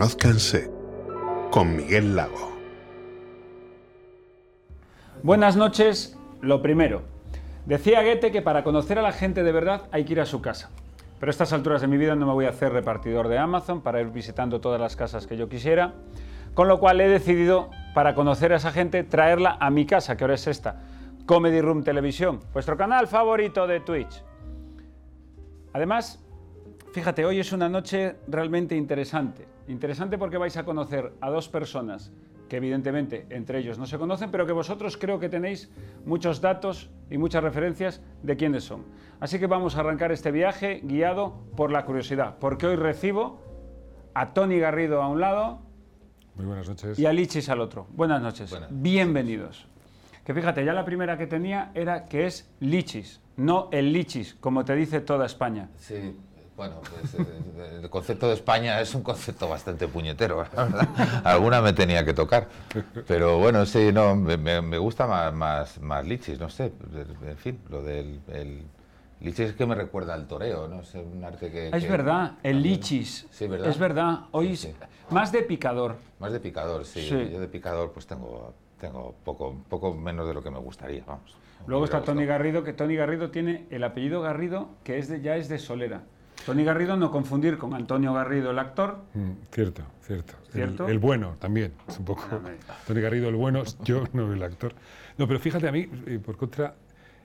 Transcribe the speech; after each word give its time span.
Conózcanse 0.00 0.70
con 1.50 1.76
Miguel 1.76 2.16
Lago. 2.16 2.50
Buenas 5.22 5.56
noches. 5.56 6.18
Lo 6.40 6.62
primero, 6.62 7.02
decía 7.66 8.02
Goethe 8.02 8.32
que 8.32 8.40
para 8.40 8.64
conocer 8.64 8.98
a 8.98 9.02
la 9.02 9.12
gente 9.12 9.42
de 9.42 9.52
verdad 9.52 9.82
hay 9.92 10.06
que 10.06 10.14
ir 10.14 10.20
a 10.22 10.24
su 10.24 10.40
casa. 10.40 10.70
Pero 11.18 11.28
a 11.28 11.32
estas 11.32 11.52
alturas 11.52 11.82
de 11.82 11.86
mi 11.86 11.98
vida 11.98 12.14
no 12.14 12.24
me 12.24 12.32
voy 12.32 12.46
a 12.46 12.48
hacer 12.48 12.72
repartidor 12.72 13.28
de 13.28 13.36
Amazon 13.36 13.82
para 13.82 14.00
ir 14.00 14.06
visitando 14.06 14.58
todas 14.58 14.80
las 14.80 14.96
casas 14.96 15.26
que 15.26 15.36
yo 15.36 15.50
quisiera. 15.50 15.92
Con 16.54 16.66
lo 16.66 16.80
cual 16.80 16.98
he 17.02 17.06
decidido, 17.06 17.68
para 17.92 18.14
conocer 18.14 18.54
a 18.54 18.56
esa 18.56 18.72
gente, 18.72 19.04
traerla 19.04 19.58
a 19.60 19.68
mi 19.68 19.84
casa, 19.84 20.16
que 20.16 20.24
ahora 20.24 20.36
es 20.36 20.46
esta, 20.46 20.80
Comedy 21.26 21.60
Room 21.60 21.84
Televisión, 21.84 22.40
vuestro 22.54 22.78
canal 22.78 23.06
favorito 23.06 23.66
de 23.66 23.80
Twitch. 23.80 24.22
Además, 25.74 26.24
fíjate, 26.92 27.24
hoy 27.24 27.40
es 27.40 27.52
una 27.52 27.68
noche 27.68 28.16
realmente 28.28 28.76
interesante. 28.76 29.46
Interesante 29.68 30.18
porque 30.18 30.38
vais 30.38 30.56
a 30.56 30.64
conocer 30.64 31.12
a 31.20 31.30
dos 31.30 31.48
personas 31.48 32.12
que 32.48 32.56
evidentemente 32.56 33.26
entre 33.30 33.60
ellos 33.60 33.78
no 33.78 33.86
se 33.86 33.96
conocen, 33.96 34.30
pero 34.32 34.44
que 34.44 34.52
vosotros 34.52 34.96
creo 34.96 35.20
que 35.20 35.28
tenéis 35.28 35.70
muchos 36.04 36.40
datos 36.40 36.90
y 37.08 37.16
muchas 37.16 37.44
referencias 37.44 38.02
de 38.24 38.36
quiénes 38.36 38.64
son. 38.64 38.84
Así 39.20 39.38
que 39.38 39.46
vamos 39.46 39.76
a 39.76 39.80
arrancar 39.80 40.10
este 40.10 40.32
viaje 40.32 40.80
guiado 40.82 41.44
por 41.56 41.70
la 41.70 41.84
curiosidad, 41.84 42.38
porque 42.40 42.66
hoy 42.66 42.74
recibo 42.76 43.40
a 44.14 44.32
Tony 44.34 44.58
Garrido 44.58 45.00
a 45.00 45.08
un 45.08 45.20
lado 45.20 45.60
Muy 46.34 46.44
buenas 46.46 46.68
noches. 46.68 46.98
y 46.98 47.06
a 47.06 47.12
Lichis 47.12 47.48
al 47.48 47.60
otro. 47.60 47.86
Buenas 47.92 48.20
noches, 48.20 48.50
Buenas. 48.50 48.70
bienvenidos. 48.72 49.68
Que 50.24 50.34
fíjate, 50.34 50.64
ya 50.64 50.72
la 50.72 50.84
primera 50.84 51.16
que 51.16 51.28
tenía 51.28 51.70
era 51.74 52.06
que 52.06 52.26
es 52.26 52.52
Lichis, 52.58 53.20
no 53.36 53.68
el 53.70 53.92
Lichis, 53.92 54.34
como 54.34 54.64
te 54.64 54.74
dice 54.74 55.00
toda 55.00 55.26
España. 55.26 55.68
Sí, 55.76 56.16
bueno, 56.60 56.74
pues 56.90 57.14
eh, 57.14 57.80
el 57.82 57.88
concepto 57.88 58.28
de 58.28 58.34
España 58.34 58.82
es 58.82 58.94
un 58.94 59.02
concepto 59.02 59.48
bastante 59.48 59.88
puñetero, 59.88 60.44
la 60.54 60.64
verdad. 60.64 60.88
Alguna 61.24 61.62
me 61.62 61.72
tenía 61.72 62.04
que 62.04 62.12
tocar. 62.12 62.48
Pero 63.06 63.38
bueno, 63.38 63.64
sí, 63.64 63.90
no, 63.94 64.14
me, 64.14 64.76
gusta 64.76 65.06
más, 65.06 65.32
más, 65.32 65.80
más 65.80 66.04
lichis, 66.04 66.38
no 66.38 66.50
sé. 66.50 66.70
En 67.26 67.38
fin, 67.38 67.58
lo 67.70 67.82
del 67.82 68.20
el, 68.28 68.62
lichis 69.20 69.48
es 69.48 69.52
que 69.54 69.64
me 69.64 69.74
recuerda 69.74 70.12
al 70.12 70.26
toreo, 70.28 70.68
¿no? 70.68 70.82
Es 70.82 70.94
un 70.96 71.24
arte 71.24 71.50
que... 71.50 71.68
Es 71.68 71.82
que- 71.82 71.90
verdad, 71.90 72.32
el 72.42 72.62
Lichis. 72.62 73.26
Sí, 73.30 73.46
¿verdad? 73.46 73.68
Es 73.70 73.78
verdad, 73.78 74.18
hoy 74.32 74.54
Sí, 74.54 74.68
sí. 74.68 74.74
más 75.08 75.32
de 75.32 75.40
picador. 75.40 75.96
Más 76.18 76.30
de 76.30 76.40
picador, 76.40 76.84
sí. 76.84 77.08
Yo 77.08 77.40
de 77.40 77.48
picador 77.48 77.90
pues 77.92 78.06
tengo, 78.06 78.52
tengo 78.78 79.14
poco, 79.24 79.56
poco 79.70 79.94
menos 79.94 80.28
de 80.28 80.34
lo 80.34 80.42
que 80.42 80.50
me 80.50 80.58
gustaría, 80.58 81.04
vamos. 81.06 81.34
Luego 81.66 81.86
está 81.86 82.02
Tony. 82.02 82.26
Garrido, 82.26 82.64
que 82.64 82.74
Tony 82.74 82.96
Garrido 82.96 83.30
tiene 83.30 83.66
el 83.70 83.82
apellido 83.82 84.20
Garrido, 84.20 84.68
que 84.84 84.98
es 84.98 85.08
de, 85.08 85.22
ya 85.22 85.36
es 85.36 85.48
de 85.48 85.58
Solera. 85.58 86.02
Tony 86.46 86.64
Garrido 86.64 86.96
no 86.96 87.10
confundir 87.10 87.58
con 87.58 87.74
Antonio 87.74 88.12
Garrido, 88.14 88.50
el 88.50 88.58
actor. 88.58 88.98
Mm, 89.14 89.30
cierto, 89.52 89.82
cierto. 90.02 90.34
El- 90.46 90.52
¿Cierto? 90.52 90.88
El, 90.88 90.98
bueno 90.98 91.36
también, 91.38 91.72
es 91.88 91.98
un 91.98 92.04
poco. 92.04 92.24
Tony 92.86 93.00
Garrido, 93.00 93.28
el 93.28 93.36
bueno, 93.36 93.62
yo 93.84 94.04
no 94.12 94.32
el 94.32 94.42
actor. 94.42 94.74
No, 95.18 95.26
pero 95.28 95.38
fíjate, 95.38 95.68
a 95.68 95.72
mí, 95.72 95.88
eh, 96.06 96.18
por 96.24 96.36
contra, 96.36 96.74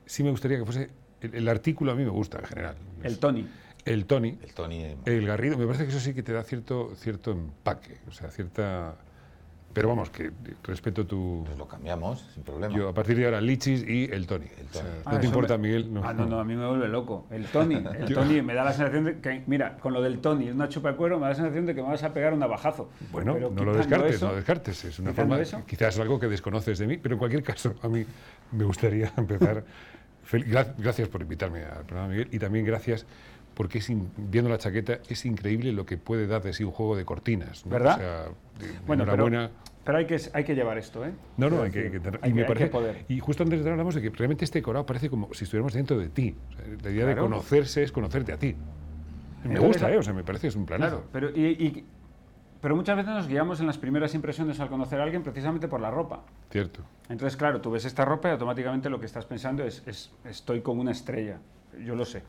sí 0.05 0.23
me 0.23 0.31
gustaría 0.31 0.57
que 0.59 0.65
fuese. 0.65 0.89
El, 1.21 1.33
el 1.35 1.47
artículo 1.47 1.91
a 1.91 1.95
mí 1.95 2.03
me 2.03 2.09
gusta 2.11 2.39
en 2.39 2.45
general. 2.45 2.75
El 3.03 3.17
Tony. 3.19 3.47
El 3.85 4.05
Tony, 4.05 4.37
El 4.43 4.53
Tony... 4.53 4.83
eh, 4.83 4.97
el 5.05 5.27
Garrido, 5.27 5.57
me 5.57 5.65
parece 5.65 5.83
que 5.85 5.91
eso 5.91 5.99
sí 5.99 6.13
que 6.13 6.23
te 6.23 6.33
da 6.33 6.43
cierto, 6.43 6.93
cierto 6.95 7.31
empaque, 7.31 7.99
o 8.07 8.11
sea, 8.11 8.29
cierta. 8.31 8.95
Pero 9.73 9.89
vamos, 9.89 10.09
que 10.09 10.31
respeto 10.63 11.05
tu. 11.05 11.43
Pues 11.45 11.57
lo 11.57 11.67
cambiamos, 11.67 12.25
sin 12.33 12.43
problema. 12.43 12.73
Yo 12.73 12.87
a 12.87 12.93
partir 12.93 13.17
de 13.17 13.25
ahora, 13.25 13.41
Lichis 13.41 13.83
y 13.85 14.05
el 14.05 14.25
Tony. 14.25 14.45
El 14.57 14.67
O 14.67 14.71
sea, 14.71 14.81
Tony. 14.83 14.93
no 15.05 15.11
Ah, 15.11 15.19
te 15.19 15.25
importa, 15.25 15.57
me- 15.57 15.67
Miguel. 15.67 15.91
Ah, 16.01 16.13
no, 16.13 16.25
no, 16.25 16.39
a 16.39 16.45
mí 16.45 16.55
me 16.55 16.65
vuelve 16.65 16.87
loco. 16.87 17.27
El 17.29 17.45
Tony, 17.47 17.75
el 17.99 18.13
Tony 18.13 18.41
me 18.41 18.53
da 18.53 18.63
la 18.63 18.71
sensación 18.71 19.03
de 19.03 19.19
que, 19.19 19.43
mira, 19.47 19.75
con 19.77 19.91
lo 19.91 20.01
del 20.01 20.19
Tony, 20.19 20.49
una 20.49 20.69
chupa 20.69 20.91
de 20.91 20.95
cuero, 20.95 21.17
me 21.17 21.23
da 21.23 21.29
la 21.31 21.35
sensación 21.35 21.65
de 21.65 21.75
que 21.75 21.81
me 21.81 21.89
vas 21.89 22.03
a 22.03 22.13
pegar 22.13 22.31
un 22.31 22.39
navajazo. 22.39 22.89
Bueno, 23.11 23.33
Pero 23.33 23.49
no 23.51 23.65
lo 23.65 23.75
descartes, 23.75 24.15
eso- 24.15 24.25
no 24.27 24.31
lo 24.31 24.37
descartes. 24.37 24.85
Es 24.85 24.99
una 24.99 25.11
forma, 25.13 25.35
de- 25.35 25.43
eso. 25.43 25.61
quizás 25.67 25.95
es 25.95 25.99
algo 25.99 26.21
que 26.21 26.27
desconoces 26.27 26.79
de 26.79 26.87
mí, 26.87 26.95
pero 26.97 27.15
en 27.15 27.19
cualquier 27.19 27.43
caso, 27.43 27.75
a 27.81 27.89
mí 27.89 28.05
me 28.53 28.63
gustaría 28.63 29.11
empezar. 29.17 29.65
Gracias 30.77 31.07
por 31.09 31.21
invitarme 31.21 31.63
al 31.65 31.83
programa, 31.85 32.07
Miguel, 32.09 32.29
y 32.31 32.39
también 32.39 32.65
gracias 32.65 33.05
porque 33.55 33.79
es 33.79 33.89
in- 33.89 34.11
viendo 34.17 34.49
la 34.49 34.57
chaqueta 34.57 34.99
es 35.09 35.25
increíble 35.25 35.71
lo 35.71 35.85
que 35.85 35.97
puede 35.97 36.27
dar 36.27 36.43
de 36.43 36.53
sí 36.53 36.63
un 36.63 36.71
juego 36.71 36.95
de 36.95 37.05
cortinas. 37.05 37.65
¿no? 37.65 37.71
¿Verdad? 37.71 37.95
O 37.95 37.97
sea, 37.97 38.23
de- 38.59 38.79
Bueno, 38.85 39.03
pero, 39.05 39.25
enhorabuena. 39.27 39.49
pero 39.83 39.97
hay, 39.97 40.05
que, 40.05 40.19
hay 40.33 40.43
que 40.43 40.53
llevar 40.55 40.77
esto, 40.77 41.03
¿eh? 41.05 41.11
No, 41.37 41.49
no, 41.49 41.63
hay 41.63 41.71
que, 41.71 41.89
que 41.89 41.97
hay 41.97 41.97
y 41.97 41.99
me 41.99 42.01
que- 42.01 42.27
hay 42.27 42.33
que 42.33 42.43
parece- 42.45 42.67
poder. 42.67 43.05
Y 43.07 43.19
justo 43.19 43.43
antes 43.43 43.63
de 43.63 43.71
hablamos 43.71 43.95
de 43.95 44.01
que 44.01 44.09
realmente 44.11 44.45
este 44.45 44.59
decorado 44.59 44.85
parece 44.85 45.09
como 45.09 45.33
si 45.33 45.45
estuviéramos 45.45 45.73
dentro 45.73 45.97
de 45.97 46.09
ti. 46.09 46.35
O 46.49 46.53
sea, 46.53 46.65
la 46.83 46.89
idea 46.91 47.05
de 47.05 47.13
Claro. 47.13 47.29
conocerse 47.29 47.81
es 47.83 47.91
conocerte 47.91 48.33
a 48.33 48.37
ti. 48.37 48.55
Me 49.43 49.51
Entonces, 49.55 49.67
gusta, 49.81 49.91
¿eh? 49.91 49.97
O 49.97 50.03
sea, 50.03 50.13
me 50.13 50.23
parece 50.23 50.43
que 50.43 50.47
es 50.47 50.55
un 50.55 50.65
planazo. 50.65 51.03
Claro, 51.09 51.09
pero, 51.11 51.29
y, 51.29 51.45
y- 51.51 51.85
pero 52.61 52.75
muchas 52.75 52.97
veces 52.97 53.13
nos 53.13 53.27
guiamos 53.27 53.59
en 53.59 53.67
las 53.67 53.77
primeras 53.77 54.15
impresiones 54.15 54.59
al 54.59 54.69
conocer 54.69 54.99
a 54.99 55.03
alguien 55.03 55.21
precisamente 55.21 55.67
por 55.67 55.79
la 55.79 55.91
ropa. 55.91 56.23
Cierto. 56.49 56.81
Entonces, 57.09 57.37
claro, 57.37 57.61
tú 57.61 57.69
ves 57.69 57.85
esta 57.85 58.03
ropa 58.05 58.29
y 58.29 58.31
automáticamente 58.31 58.89
lo 58.89 58.99
que 58.99 59.05
estás 59.05 59.25
pensando 59.25 59.63
es, 59.63 59.83
es, 59.85 60.11
estoy 60.25 60.61
con 60.61 60.79
una 60.79 60.91
estrella. 60.91 61.37
Yo 61.85 61.93
lo 61.95 62.05
sé. 62.05 62.23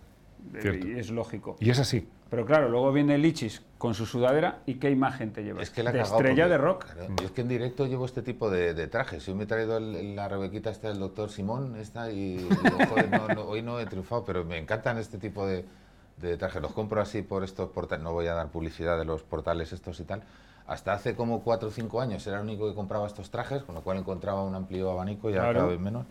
Eh, 0.54 0.58
Cierto. 0.62 0.86
Y 0.88 0.98
es 0.98 1.10
lógico. 1.10 1.56
Y 1.60 1.70
es 1.70 1.78
así. 1.78 2.08
Pero 2.30 2.44
claro, 2.44 2.68
luego 2.68 2.92
viene 2.92 3.18
Lichis 3.18 3.62
con 3.78 3.94
su 3.94 4.04
sudadera 4.04 4.58
y 4.66 4.74
qué 4.74 4.90
imagen 4.90 5.32
te 5.32 5.44
llevas. 5.44 5.62
Es 5.62 5.70
que 5.70 5.82
la 5.82 5.92
de 5.92 6.00
estrella 6.00 6.44
porque- 6.44 6.50
de 6.50 6.58
rock. 6.58 6.84
claro, 6.92 7.14
yo 7.20 7.26
es 7.26 7.30
que 7.32 7.40
en 7.42 7.48
directo 7.48 7.86
llevo 7.86 8.04
este 8.04 8.22
tipo 8.22 8.50
de, 8.50 8.74
de 8.74 8.86
trajes. 8.88 9.24
Yo 9.26 9.34
me 9.36 9.44
he 9.44 9.46
traído 9.46 9.76
el- 9.76 10.16
la 10.16 10.26
rebequita 10.28 10.70
esta 10.70 10.88
del 10.88 10.98
doctor 10.98 11.30
Simón 11.30 11.76
esta 11.76 12.10
y 12.10 12.38
digo, 12.38 12.56
joder, 12.88 13.10
no, 13.10 13.28
no, 13.28 13.42
hoy 13.42 13.62
no 13.62 13.78
he 13.78 13.86
triunfado, 13.86 14.24
pero 14.24 14.44
me 14.44 14.58
encantan 14.58 14.98
este 14.98 15.18
tipo 15.18 15.46
de, 15.46 15.64
de 16.16 16.36
trajes. 16.36 16.60
Los 16.60 16.72
compro 16.72 17.00
así 17.00 17.22
por 17.22 17.44
estos 17.44 17.70
portales. 17.70 18.02
No 18.02 18.12
voy 18.12 18.26
a 18.26 18.34
dar 18.34 18.48
publicidad 18.48 18.98
de 18.98 19.04
los 19.04 19.22
portales 19.22 19.72
estos 19.72 20.00
y 20.00 20.04
tal. 20.04 20.22
Hasta 20.66 20.94
hace 20.94 21.14
como 21.14 21.42
4 21.44 21.68
o 21.68 21.70
5 21.70 22.00
años 22.00 22.26
era 22.26 22.38
el 22.38 22.42
único 22.42 22.68
que 22.68 22.74
compraba 22.74 23.06
estos 23.06 23.30
trajes, 23.30 23.62
con 23.62 23.76
lo 23.76 23.82
cual 23.82 23.98
encontraba 23.98 24.42
un 24.42 24.52
amplio 24.56 24.90
abanico, 24.90 25.30
ya 25.30 25.36
Claro. 25.42 25.60
cada 25.60 25.68
vez 25.70 25.78
menos. 25.78 26.06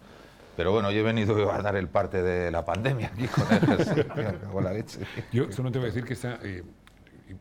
Pero 0.56 0.72
bueno, 0.72 0.92
yo 0.92 1.00
he 1.00 1.04
venido 1.04 1.52
a 1.54 1.62
dar 1.62 1.76
el 1.76 1.88
parte 1.88 2.22
de 2.22 2.52
la 2.52 2.64
pandemia 2.66 3.08
aquí 3.08 3.28
con 3.28 3.46
el... 3.52 4.06
en 4.16 4.64
la 4.64 4.74
leche. 4.74 5.00
Yo 5.32 5.52
solo 5.52 5.72
te 5.72 5.80
voy 5.80 5.90
a 5.90 5.92
decir 5.92 6.06
que 6.06 6.14
esta, 6.14 6.40
eh, 6.44 6.64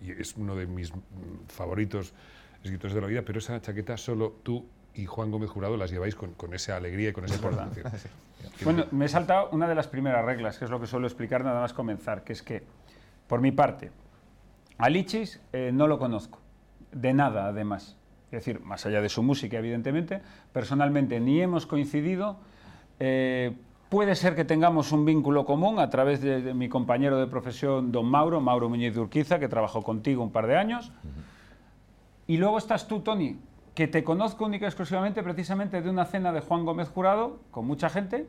es 0.01 0.37
uno 0.37 0.57
de 0.57 0.67
mis 0.67 0.95
mm, 0.95 0.99
favoritos 1.49 2.15
escritores 2.63 2.95
de 2.95 3.01
la 3.01 3.07
vida, 3.07 3.23
pero 3.23 3.39
esa 3.39 3.61
chaqueta 3.61 3.97
solo 3.97 4.41
tú 4.43 4.67
y 4.95 5.07
Juan 5.07 5.31
Gómez 5.31 5.51
Jurado 5.51 5.77
las 5.77 5.91
lleváis 5.91 6.15
con, 6.15 6.33
con 6.35 6.55
esa 6.55 6.77
alegría 6.77 7.11
y 7.11 7.13
con 7.13 7.25
esa 7.25 7.35
importancia. 7.35 7.83
Bueno, 8.63 8.85
me 8.91 9.07
he 9.07 9.09
saltado 9.09 9.49
una 9.53 9.67
de 9.67 9.75
las 9.75 9.89
primeras 9.89 10.23
reglas, 10.23 10.59
que 10.59 10.67
es 10.67 10.71
lo 10.71 10.79
que 10.79 10.87
suelo 10.87 11.07
explicar 11.07 11.43
nada 11.45 11.63
más 11.63 11.73
comenzar, 11.73 12.25
que 12.25 12.35
es 12.35 12.43
que, 12.43 12.63
por 13.27 13.41
mi 13.41 13.53
parte, 13.53 13.91
a 14.77 14.91
Lichis 14.91 15.41
eh, 15.55 15.71
no 15.73 15.87
lo 15.87 15.99
conozco, 15.99 16.41
de 16.93 17.15
nada 17.15 17.47
además. 17.47 17.97
Es 18.27 18.45
decir, 18.45 18.61
más 18.61 18.85
allá 18.85 19.01
de 19.01 19.09
su 19.09 19.23
música, 19.23 19.57
evidentemente, 19.59 20.21
personalmente 20.53 21.21
ni 21.21 21.41
hemos 21.41 21.67
coincidido. 21.67 22.39
Eh, 23.07 23.53
puede 23.91 24.15
ser 24.15 24.35
que 24.35 24.47
tengamos 24.47 24.93
un 24.93 25.05
vínculo 25.05 25.45
común 25.45 25.79
a 25.79 25.91
través 25.91 26.23
de, 26.23 26.41
de 26.41 26.55
mi 26.55 26.71
compañero 26.71 27.19
de 27.19 27.27
profesión, 27.27 27.93
don 27.93 28.07
Mauro, 28.07 28.41
Mauro 28.41 28.71
Muñiz 28.71 28.95
de 28.95 29.01
Urquiza, 29.01 29.39
que 29.39 29.49
trabajó 29.49 29.83
contigo 29.83 30.23
un 30.23 30.33
par 30.33 30.47
de 30.47 30.57
años. 30.57 30.91
Y 32.27 32.39
luego 32.39 32.57
estás 32.57 32.89
tú, 32.89 33.01
Tony, 33.01 33.37
que 33.75 33.89
te 33.89 34.03
conozco 34.05 34.47
única 34.47 34.65
y 34.65 34.69
exclusivamente 34.69 35.23
precisamente 35.23 35.83
de 35.83 35.91
una 35.91 36.07
cena 36.07 36.33
de 36.33 36.41
Juan 36.41 36.65
Gómez 36.65 36.89
Jurado 36.89 37.41
con 37.51 37.67
mucha 37.67 37.91
gente, 37.91 38.27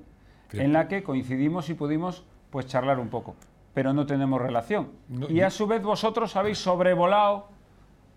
en 0.51 0.73
la 0.73 0.87
que 0.87 1.03
coincidimos 1.03 1.69
y 1.69 1.73
pudimos 1.73 2.25
pues 2.49 2.65
charlar 2.67 2.99
un 2.99 3.09
poco, 3.09 3.35
pero 3.73 3.93
no 3.93 4.05
tenemos 4.05 4.41
relación. 4.41 4.89
No, 5.07 5.29
y 5.29 5.41
a 5.41 5.49
su 5.49 5.67
vez 5.67 5.81
vosotros 5.83 6.35
habéis 6.35 6.57
sobrevolado 6.57 7.47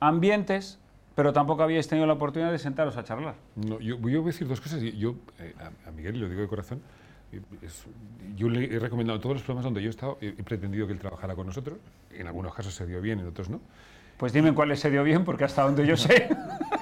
ambientes, 0.01 0.81
pero 1.19 1.33
tampoco 1.33 1.65
habíais 1.65 1.89
tenido 1.89 2.07
la 2.07 2.13
oportunidad 2.13 2.53
de 2.53 2.61
sentaros 2.61 2.97
a 2.97 3.03
charlar. 3.03 3.35
No, 3.57 3.81
yo, 3.81 3.97
yo 3.97 3.99
voy 3.99 4.15
a 4.15 4.21
decir 4.27 4.47
dos 4.47 4.61
cosas. 4.61 4.81
Yo, 4.81 5.17
eh, 5.41 5.53
a, 5.59 5.89
a 5.89 5.91
Miguel, 5.91 6.15
y 6.15 6.21
lo 6.21 6.29
digo 6.29 6.43
de 6.43 6.47
corazón, 6.47 6.81
es- 7.61 7.87
yo 8.37 8.49
le 8.49 8.73
he 8.73 8.79
recomendado 8.79 9.19
todos 9.19 9.35
los 9.35 9.43
programas 9.43 9.65
donde 9.65 9.83
yo 9.83 9.89
he 9.89 9.91
estado, 9.91 10.17
he, 10.21 10.29
he 10.29 10.45
pretendido 10.45 10.87
que 10.87 10.93
él 10.93 11.01
trabajara 11.01 11.35
con 11.35 11.49
nosotros. 11.49 11.77
En 12.13 12.29
algunos 12.29 12.55
casos 12.55 12.73
se 12.73 12.87
dio 12.87 13.01
bien, 13.01 13.19
en 13.19 13.27
otros 13.27 13.51
no. 13.51 13.61
Pues 14.17 14.33
dime 14.33 14.55
cuáles 14.55 14.79
se 14.79 14.93
dio 14.93 15.03
bien, 15.03 15.25
porque 15.25 15.43
hasta 15.43 15.65
donde 15.65 15.85
yo 15.85 15.97
sé. 15.97 16.29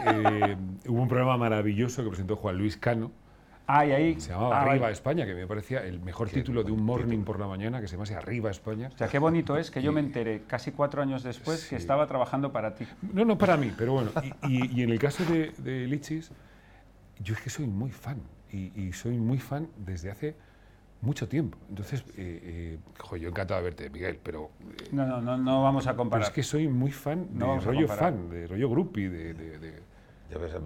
Eh, 0.09 0.57
hubo 0.87 1.01
un 1.03 1.09
programa 1.09 1.37
maravilloso 1.39 2.03
que 2.05 2.11
presentó 2.11 2.37
Juan 2.37 2.59
Luis 2.59 2.77
Cano, 2.77 3.11
Ahí. 3.69 4.21
se 4.21 4.31
llamaba 4.31 4.59
Ah, 4.59 4.63
Arriba 4.63 4.83
vale. 4.83 4.93
España, 4.93 5.27
que 5.27 5.35
me 5.35 5.47
parecía 5.47 5.81
el 5.85 6.01
mejor 6.01 6.29
título 6.31 6.63
de 6.63 6.71
un 6.73 6.83
morning 6.85 7.25
por 7.25 7.41
la 7.41 7.47
mañana, 7.49 7.81
que 7.81 7.89
se 7.89 7.97
llamase 7.97 8.15
Arriba 8.15 8.51
España. 8.51 8.91
O 8.95 8.99
sea, 8.99 9.09
qué 9.09 9.19
bonito 9.19 9.57
es 9.57 9.71
que 9.71 9.83
yo 9.83 9.93
me 9.93 10.01
enteré 10.01 10.43
casi 10.47 10.71
cuatro 10.73 11.03
años 11.03 11.23
después 11.23 11.67
que 11.69 11.77
estaba 11.77 12.07
trabajando 12.07 12.53
para 12.53 12.75
ti. 12.75 12.87
No, 13.13 13.25
no 13.25 13.37
para 13.37 13.57
mí, 13.57 13.73
pero 13.77 13.93
bueno. 13.95 14.11
Y, 14.49 14.55
y- 14.57 14.81
y 14.81 14.83
en 14.83 14.91
el 14.91 14.99
caso 14.99 15.25
de, 15.25 15.53
de 15.59 15.87
Lichis, 15.87 16.31
yo 17.23 17.35
es 17.35 17.41
que 17.41 17.51
soy 17.51 17.67
muy 17.67 17.91
fan. 17.91 18.19
Y, 18.53 18.73
y 18.81 18.93
soy 18.93 19.17
muy 19.19 19.39
fan 19.39 19.69
desde 19.85 20.11
hace 20.11 20.37
mucho 21.03 21.29
tiempo. 21.29 21.59
Entonces, 21.69 22.03
eh, 22.17 22.41
eh, 22.45 22.79
jo, 22.99 23.17
yo 23.17 23.29
encantado 23.29 23.59
de 23.61 23.65
verte, 23.65 23.91
Miguel, 23.91 24.19
pero, 24.23 24.51
eh, 24.61 24.89
No, 24.93 25.05
no, 25.07 25.21
no, 25.21 25.37
no 25.37 25.63
vamos 25.63 25.87
a 25.87 25.91
pero 25.91 25.99
comparar. 25.99 26.29
es 26.29 26.33
que 26.33 26.43
soy 26.45 26.69
muy 26.69 26.93
fan 26.93 27.27
de 27.33 27.39
No 27.41 27.59
rollo 27.61 27.89
fan, 27.89 28.31
de 28.31 28.47
rollo 28.47 28.71
groupie, 28.71 29.11
de, 29.11 29.35
de- 29.35 29.59
de- 29.59 29.83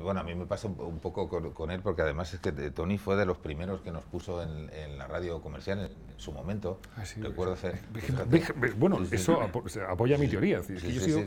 bueno, 0.03 0.21
a 0.21 0.23
mí 0.23 0.35
me 0.35 0.47
pasa 0.47 0.69
un, 0.69 0.99
poco 1.01 1.29
con, 1.29 1.51
con 1.53 1.71
él 1.71 1.81
porque 1.83 2.03
además 2.03 2.33
es 2.35 2.41
que 2.41 2.49
eh, 2.51 2.71
Tony 2.71 2.99
fue 2.99 3.17
de 3.17 3.27
los 3.27 3.39
primeros 3.39 3.81
que 3.83 3.93
nos 3.93 4.05
puso 4.05 4.43
en, 4.43 4.71
en 4.73 4.97
la 4.99 5.07
radio 5.07 5.41
comercial 5.43 5.79
en, 5.81 5.85
en 5.87 6.19
su 6.19 6.33
momento. 6.33 6.79
Ah, 6.97 7.05
sí, 7.05 7.21
Recuerdo 7.21 7.55
hacer... 7.55 7.79
Fíjate. 7.95 8.73
Bueno, 8.77 8.99
Sí, 9.01 9.07
sí. 9.07 9.15
eso 9.17 9.41
apo- 9.41 9.65
apoya 9.89 10.17
mi 10.19 10.29
teoría. 10.29 10.59
Es 10.61 10.67
que 10.67 10.81
Sí, 10.81 10.93
yo 10.95 11.01
he 11.01 11.05
sido 11.05 11.21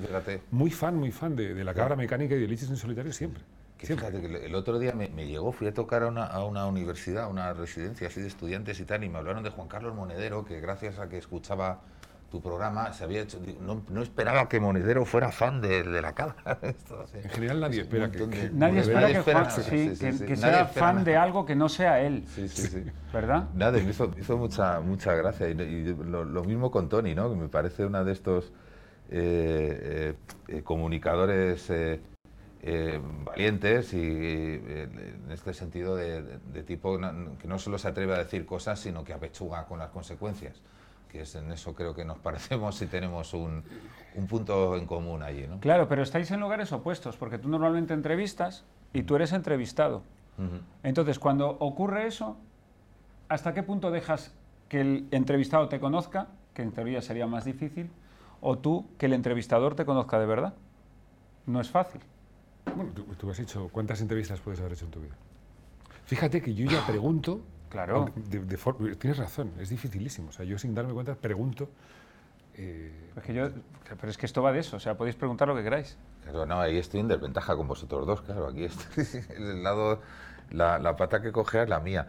muy 0.51 0.71
fan, 0.71 0.95
muy 0.95 1.11
fan 1.11 1.35
de, 1.35 1.53
de 1.53 1.63
la 1.63 1.73
cabra 1.73 1.95
mecánica 1.95 2.35
y 2.35 2.39
de 2.39 2.47
Lichis 2.47 2.69
en 2.69 2.77
solitario 2.77 3.13
siempre. 3.13 3.43
Que 3.77 3.85
siempre. 3.87 4.07
fíjate 4.07 4.27
que 4.27 4.33
el- 4.37 4.43
el 4.45 4.55
otro 4.55 4.79
día 4.79 4.93
me, 4.93 5.09
me 5.09 5.27
llegó, 5.27 5.51
fui 5.51 5.67
a 5.67 5.73
tocar 5.73 6.03
a 6.03 6.07
una, 6.07 6.25
a 6.25 6.43
una 6.45 6.65
universidad, 6.67 7.25
a 7.25 7.27
una 7.27 7.53
residencia 7.53 8.07
así 8.07 8.21
de 8.21 8.27
estudiantes 8.27 8.79
y 8.79 8.85
tal, 8.85 9.03
y 9.03 9.09
me 9.09 9.17
hablaron 9.19 9.43
de 9.43 9.49
Juan 9.51 9.67
Carlos 9.67 9.93
Monedero, 9.95 10.45
que 10.45 10.59
gracias 10.61 10.99
a 10.99 11.09
que 11.09 11.17
escuchaba 11.17 11.81
tu 12.33 12.41
programa 12.41 12.91
se 12.93 13.03
había 13.03 13.21
hecho. 13.21 13.39
No, 13.61 13.83
no 13.89 14.01
esperaba 14.01 14.49
que 14.49 14.59
Monedero 14.59 15.05
fuera 15.05 15.31
fan 15.31 15.61
de, 15.61 15.83
de 15.83 16.01
la. 16.01 16.09
Esto, 16.63 17.05
sí. 17.05 17.19
En 17.23 17.29
general 17.29 17.59
nadie 17.59 17.81
espera 17.81 18.09
que- 18.09 18.49
Nadie 18.51 18.79
espera 18.79 19.05
que, 19.05 19.19
espera 19.19 19.39
Juan- 19.43 19.49
nada. 19.49 19.51
sí, 19.51 19.63
Sí, 19.93 19.99
que- 19.99 20.11
sí, 20.13 20.17
sí. 20.17 20.25
que 20.25 20.35
Nadie 20.37 20.53
sea 20.55 20.65
fan 20.65 20.95
nada. 20.95 21.05
de 21.05 21.15
algo 21.17 21.45
que 21.45 21.55
no 21.55 21.69
sea 21.69 22.01
él, 22.01 22.23
Sí, 22.33 22.49
sí, 22.49 22.63
sí. 22.63 22.83
¿verdad? 23.13 23.49
Nada, 23.53 23.73
me 23.73 23.87
hizo, 23.91 24.07
me 24.07 24.19
hizo 24.19 24.35
mucha, 24.35 24.79
mucha 24.79 25.13
gracia. 25.13 25.47
Y, 25.47 25.51
y 25.51 25.83
lo, 25.93 26.25
lo 26.25 26.43
mismo 26.43 26.71
con 26.71 26.89
Tony, 26.89 27.13
¿no? 27.13 27.29
que 27.29 27.35
me 27.35 27.49
parece 27.49 27.85
una 27.85 28.03
de 28.03 28.13
estos 28.13 28.51
eh, 29.11 30.15
eh, 30.49 30.57
eh, 30.57 30.63
comunicadores 30.63 31.69
eh, 31.69 32.01
eh, 32.63 32.99
valientes 33.25 33.93
y 33.93 33.99
eh, 34.01 34.89
en 35.25 35.31
este 35.31 35.53
sentido 35.53 35.95
de, 35.95 36.23
de- 36.23 36.39
de 36.51 36.63
tipo 36.63 36.97
no- 36.97 37.37
que 37.37 37.47
no 37.47 37.59
solo 37.59 37.77
se 37.77 37.89
atreve 37.89 38.15
a 38.15 38.17
decir 38.17 38.43
cosas, 38.47 38.79
sino 38.79 39.03
que 39.03 39.13
apechuga 39.13 39.65
con 39.67 39.77
las 39.77 39.89
consecuencias. 39.91 40.59
Que 41.13 41.21
es 41.21 41.35
en 41.35 41.51
eso 41.51 41.75
creo 41.75 41.93
que 41.93 42.03
nos 42.03 42.17
parecemos 42.17 42.81
y 42.81 42.87
tenemos 42.87 43.35
un, 43.35 43.63
un 44.15 44.25
punto 44.25 44.75
en 44.75 44.87
común 44.87 45.21
allí. 45.21 45.45
¿no? 45.45 45.59
Claro, 45.59 45.87
pero 45.87 46.01
estáis 46.01 46.31
en 46.31 46.39
lugares 46.39 46.71
opuestos, 46.71 47.17
porque 47.17 47.37
tú 47.37 47.49
normalmente 47.49 47.93
entrevistas 47.93 48.65
y 48.93 49.03
tú 49.03 49.15
eres 49.15 49.31
entrevistado. 49.31 49.97
Ujú. 50.39 50.61
Entonces, 50.81 51.19
cuando 51.19 51.49
ocurre 51.59 52.07
eso, 52.07 52.35
¿hasta 53.29 53.53
qué 53.53 53.61
punto 53.61 53.91
dejas 53.91 54.33
que 54.69 54.81
el 54.81 55.07
entrevistado 55.11 55.69
te 55.69 55.79
conozca, 55.79 56.29
que 56.55 56.63
en 56.63 56.71
teoría 56.71 56.99
sería 57.03 57.27
más 57.27 57.45
difícil, 57.45 57.91
o 58.41 58.57
tú 58.57 58.87
que 58.97 59.05
el 59.05 59.13
entrevistador 59.13 59.75
te 59.75 59.85
conozca 59.85 60.17
de 60.17 60.25
verdad? 60.25 60.55
No 61.45 61.61
es 61.61 61.69
fácil. 61.69 62.01
Bueno, 62.75 62.91
tú, 62.95 63.03
tú 63.03 63.29
has 63.29 63.37
hecho, 63.39 63.69
¿cuántas 63.71 64.01
entrevistas 64.01 64.39
puedes 64.39 64.59
haber 64.61 64.73
hecho 64.73 64.85
en 64.85 64.91
tu 64.91 64.99
vida? 64.99 65.13
Fíjate 66.05 66.41
que 66.41 66.55
yo 66.55 66.65
ya 66.65 66.83
pregunto. 66.87 67.41
Claro. 67.73 68.05
de- 68.15 68.39
de 68.39 68.57
for- 68.57 68.77
tienes 68.97 69.17
razón, 69.17 69.51
es 69.59 69.67
dificilísimo. 69.69 70.29
O 70.29 70.31
sea, 70.31 70.45
yo 70.45 70.57
sin 70.57 70.73
darme 70.73 70.93
cuenta 70.93 71.15
pregunto. 71.15 71.69
eh, 72.55 73.09
Es 73.17 73.23
que 73.23 73.33
yo, 73.33 73.49
pero 73.99 74.09
es 74.09 74.17
que 74.17 74.25
esto 74.27 74.41
va 74.43 74.51
de 74.51 74.59
eso, 74.59 74.77
o 74.77 74.79
sea, 74.79 74.95
podéis 74.95 75.15
preguntar 75.15 75.47
lo 75.47 75.55
que 75.55 75.63
queráis. 75.63 75.97
Claro, 76.23 76.45
no, 76.45 76.61
ahí 76.61 76.77
estoy 76.77 76.99
en 76.99 77.07
desventaja 77.07 77.55
con 77.55 77.67
vosotros 77.67 78.05
dos, 78.07 78.21
claro, 78.21 78.47
aquí 78.47 78.63
estoy, 78.65 79.05
el 79.37 79.63
lado, 79.63 79.99
la, 80.51 80.77
la 80.79 80.95
pata 80.95 81.19
que 81.21 81.31
cogea 81.31 81.63
es 81.63 81.69
la 81.69 81.79
mía. 81.79 82.07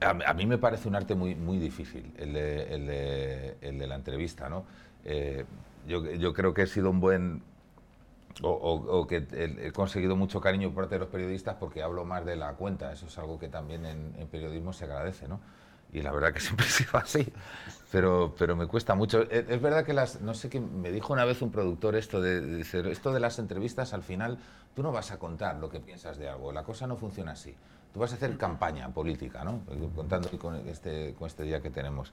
A, 0.00 0.10
a 0.30 0.34
mí 0.34 0.46
me 0.46 0.56
parece 0.56 0.88
un 0.88 0.94
arte 0.94 1.14
muy, 1.16 1.34
muy 1.34 1.58
difícil, 1.58 2.12
el 2.16 2.32
de, 2.32 2.74
el 2.74 2.86
de- 2.86 3.56
el 3.60 3.78
de 3.78 3.86
la 3.88 3.96
entrevista, 3.96 4.48
¿no? 4.48 4.64
Eh, 5.04 5.44
yo, 5.88 6.04
yo 6.12 6.32
creo 6.32 6.54
que 6.54 6.62
he 6.62 6.66
sido 6.68 6.88
un 6.90 7.00
buen, 7.00 7.42
o, 8.42 8.48
o- 8.50 8.98
o 9.00 9.06
que 9.06 9.26
he, 9.32 9.72
conseguido 9.72 10.16
mucho 10.16 10.40
cariño 10.40 10.68
por 10.70 10.84
parte 10.84 10.96
de 10.96 11.00
los 11.00 11.08
periodistas 11.08 11.56
porque 11.58 11.82
hablo 11.82 12.04
más 12.04 12.24
de 12.24 12.36
la 12.36 12.54
cuenta, 12.54 12.92
eso 12.92 13.06
es 13.06 13.18
algo 13.18 13.38
que 13.38 13.48
también 13.48 13.86
en, 13.86 14.14
en 14.18 14.26
periodismo 14.28 14.72
se 14.72 14.84
agradece, 14.84 15.28
¿no? 15.28 15.40
Y 15.92 16.02
la 16.02 16.10
verdad 16.12 16.32
que 16.32 16.40
siempre 16.40 16.66
sido 16.66 16.96
así, 16.98 17.32
pero, 17.92 18.34
pero 18.38 18.56
me 18.56 18.66
cuesta 18.66 18.94
mucho. 18.94 19.22
Es, 19.30 19.48
es 19.48 19.62
verdad 19.62 19.84
que 19.84 19.92
las, 19.92 20.20
no 20.20 20.34
sé 20.34 20.48
qué, 20.48 20.60
me 20.60 20.90
dijo 20.90 21.12
una 21.12 21.24
vez 21.24 21.42
un 21.42 21.50
productor 21.50 21.94
esto 21.96 22.20
de, 22.20 22.40
de 22.40 22.56
decir, 22.58 22.86
esto 22.86 23.12
de 23.12 23.20
las 23.20 23.38
entrevistas 23.38 23.94
al 23.94 24.02
final 24.02 24.38
tú 24.74 24.82
no 24.82 24.90
vas 24.92 25.12
a 25.12 25.18
contar 25.18 25.56
lo 25.56 25.70
que 25.70 25.80
piensas 25.80 26.18
de 26.18 26.28
algo, 26.28 26.52
la 26.52 26.64
cosa 26.64 26.86
no 26.86 26.96
funciona 26.96 27.32
así. 27.32 27.54
Tú 27.92 28.00
vas 28.00 28.10
a 28.10 28.16
hacer 28.16 28.36
campaña 28.36 28.88
política, 28.88 29.44
¿no? 29.44 29.60
Contando 29.94 30.28
con 30.36 30.56
este, 30.68 31.14
con 31.14 31.28
este 31.28 31.44
día 31.44 31.60
que 31.62 31.70
tenemos. 31.70 32.12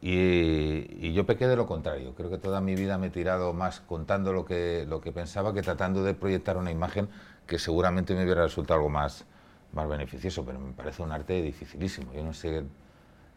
Y, 0.00 1.06
y 1.06 1.12
yo 1.12 1.26
pequé 1.26 1.48
de 1.48 1.56
lo 1.56 1.66
contrario. 1.66 2.14
Creo 2.14 2.30
que 2.30 2.38
toda 2.38 2.60
mi 2.60 2.74
vida 2.74 2.98
me 2.98 3.08
he 3.08 3.10
tirado 3.10 3.52
más 3.52 3.80
contando 3.80 4.32
lo 4.32 4.44
que, 4.44 4.86
lo 4.88 5.00
que 5.00 5.12
pensaba 5.12 5.52
que 5.52 5.62
tratando 5.62 6.04
de 6.04 6.14
proyectar 6.14 6.56
una 6.56 6.70
imagen 6.70 7.08
que 7.46 7.58
seguramente 7.58 8.14
me 8.14 8.22
hubiera 8.24 8.42
resultado 8.42 8.74
algo 8.74 8.90
más, 8.90 9.24
más 9.72 9.88
beneficioso, 9.88 10.44
pero 10.44 10.60
me 10.60 10.72
parece 10.72 11.02
un 11.02 11.10
arte 11.10 11.42
dificilísimo. 11.42 12.12
Yo 12.12 12.22
no 12.22 12.32
sé, 12.32 12.62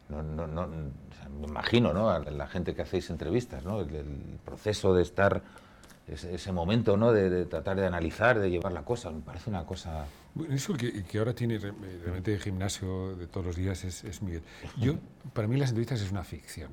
no, 0.09 0.21
no, 0.21 0.45
no, 0.45 0.67
me 0.67 1.47
imagino 1.47 1.93
¿no? 1.93 2.09
a 2.09 2.19
la 2.19 2.47
gente 2.47 2.75
que 2.75 2.81
hacéis 2.83 3.09
entrevistas, 3.09 3.63
¿no? 3.63 3.79
el 3.79 4.39
proceso 4.43 4.93
de 4.93 5.01
estar, 5.01 5.41
ese, 6.11 6.33
ese 6.35 6.51
momento 6.51 6.97
¿no? 6.97 7.11
de, 7.11 7.29
de 7.29 7.45
tratar 7.45 7.77
de 7.79 7.85
analizar, 7.85 8.39
de 8.39 8.49
llevar 8.49 8.71
la 8.73 8.83
cosa, 8.83 9.11
me 9.11 9.21
parece 9.21 9.49
una 9.49 9.65
cosa... 9.65 10.05
Bueno, 10.33 10.53
Eso 10.53 10.73
que, 10.73 11.03
que 11.03 11.17
ahora 11.19 11.33
tiene 11.33 11.57
re- 11.57 11.73
realmente 12.03 12.37
gimnasio 12.39 13.15
de 13.15 13.27
todos 13.27 13.45
los 13.47 13.55
días 13.55 13.83
es, 13.83 14.03
es 14.03 14.21
Miguel. 14.21 14.43
Yo, 14.77 14.95
para 15.33 15.47
mí 15.47 15.57
las 15.57 15.69
entrevistas 15.69 16.01
es 16.01 16.11
una 16.11 16.23
ficción. 16.23 16.71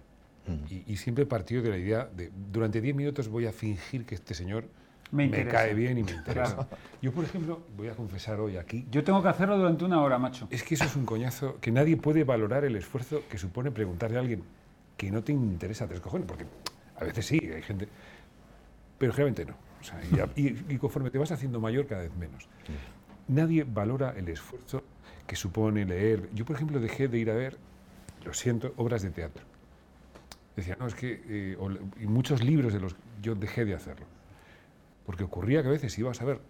Y, 0.70 0.82
y 0.90 0.96
siempre 0.96 1.26
partió 1.26 1.60
de 1.60 1.68
la 1.68 1.76
idea 1.76 2.08
de, 2.16 2.30
durante 2.50 2.80
10 2.80 2.96
minutos 2.96 3.28
voy 3.28 3.44
a 3.46 3.52
fingir 3.52 4.06
que 4.06 4.14
este 4.14 4.32
señor 4.32 4.64
Me 5.12 5.28
me, 5.28 5.46
cae 5.46 5.74
bien 5.74 5.98
y 5.98 6.04
me 6.04 6.12
interesa. 6.12 6.54
Claro. 6.54 6.68
Yo, 7.02 7.12
por 7.12 7.22
ejemplo, 7.24 7.60
voy 7.76 7.88
a 7.88 7.92
confesar 7.94 8.40
hoy 8.40 8.56
aquí, 8.56 8.86
Yo 8.90 9.04
tengo 9.04 9.22
que 9.22 9.28
hacerlo 9.28 9.58
durante 9.58 9.84
una 9.84 10.00
hora, 10.00 10.18
macho. 10.18 10.48
es 10.50 10.62
que 10.62 10.74
eso 10.74 10.84
es 10.84 10.96
un 10.96 11.04
coñazo, 11.04 11.58
que 11.60 11.70
nadie 11.70 11.98
puede 11.98 12.24
valorar 12.24 12.64
el 12.64 12.76
esfuerzo 12.76 13.22
que 13.28 13.36
supone 13.36 13.70
preguntarle 13.70 14.16
a 14.16 14.20
alguien 14.20 14.42
que 14.96 15.10
no 15.10 15.22
te 15.22 15.32
interesa 15.32 15.86
tres 15.86 16.00
cojones, 16.00 16.26
porque 16.26 16.46
a 16.98 17.04
veces 17.04 17.26
sí, 17.26 17.38
hay 17.54 17.60
gente, 17.60 17.86
pero 18.98 19.12
generalmente 19.12 19.44
no. 19.44 19.56
O 19.80 19.84
sea, 19.84 20.00
y, 20.34 20.42
y- 20.42 20.64
y 20.68 20.78
conforme 20.78 21.10
te 21.10 21.18
vas 21.18 21.30
haciendo 21.32 21.60
mayor, 21.60 21.86
cada 21.86 22.02
vez 22.02 22.14
menos. 22.16 22.48
Nadie 23.28 23.64
valora 23.64 24.14
el 24.16 24.28
esfuerzo 24.28 24.82
que 25.26 25.36
supone 25.36 25.84
leer. 25.84 26.28
Yo, 26.34 26.44
por 26.44 26.56
ejemplo, 26.56 26.80
dejé 26.80 27.08
de 27.08 27.18
ir 27.18 27.30
a 27.30 27.34
ver, 27.34 27.56
lo 28.24 28.32
siento, 28.34 28.72
obras 28.76 29.02
de 29.02 29.10
teatro. 29.10 29.44
Decía, 30.56 30.76
no, 30.80 30.86
es 30.86 30.94
que. 30.94 31.22
eh, 31.28 31.56
o 31.60 31.70
y 31.70 32.06
muchos 32.06 32.42
libros 32.42 32.72
de 32.72 32.80
los. 32.80 32.96
Yo 33.22 33.34
dejé 33.34 33.64
de 33.64 33.74
hacerlo. 33.74 34.06
Porque 35.06 35.24
ocurría 35.24 35.62
que 35.62 35.68
a 35.68 35.70
veces 35.70 35.96
ibas 35.98 36.20
a 36.20 36.24
ver 36.24 36.40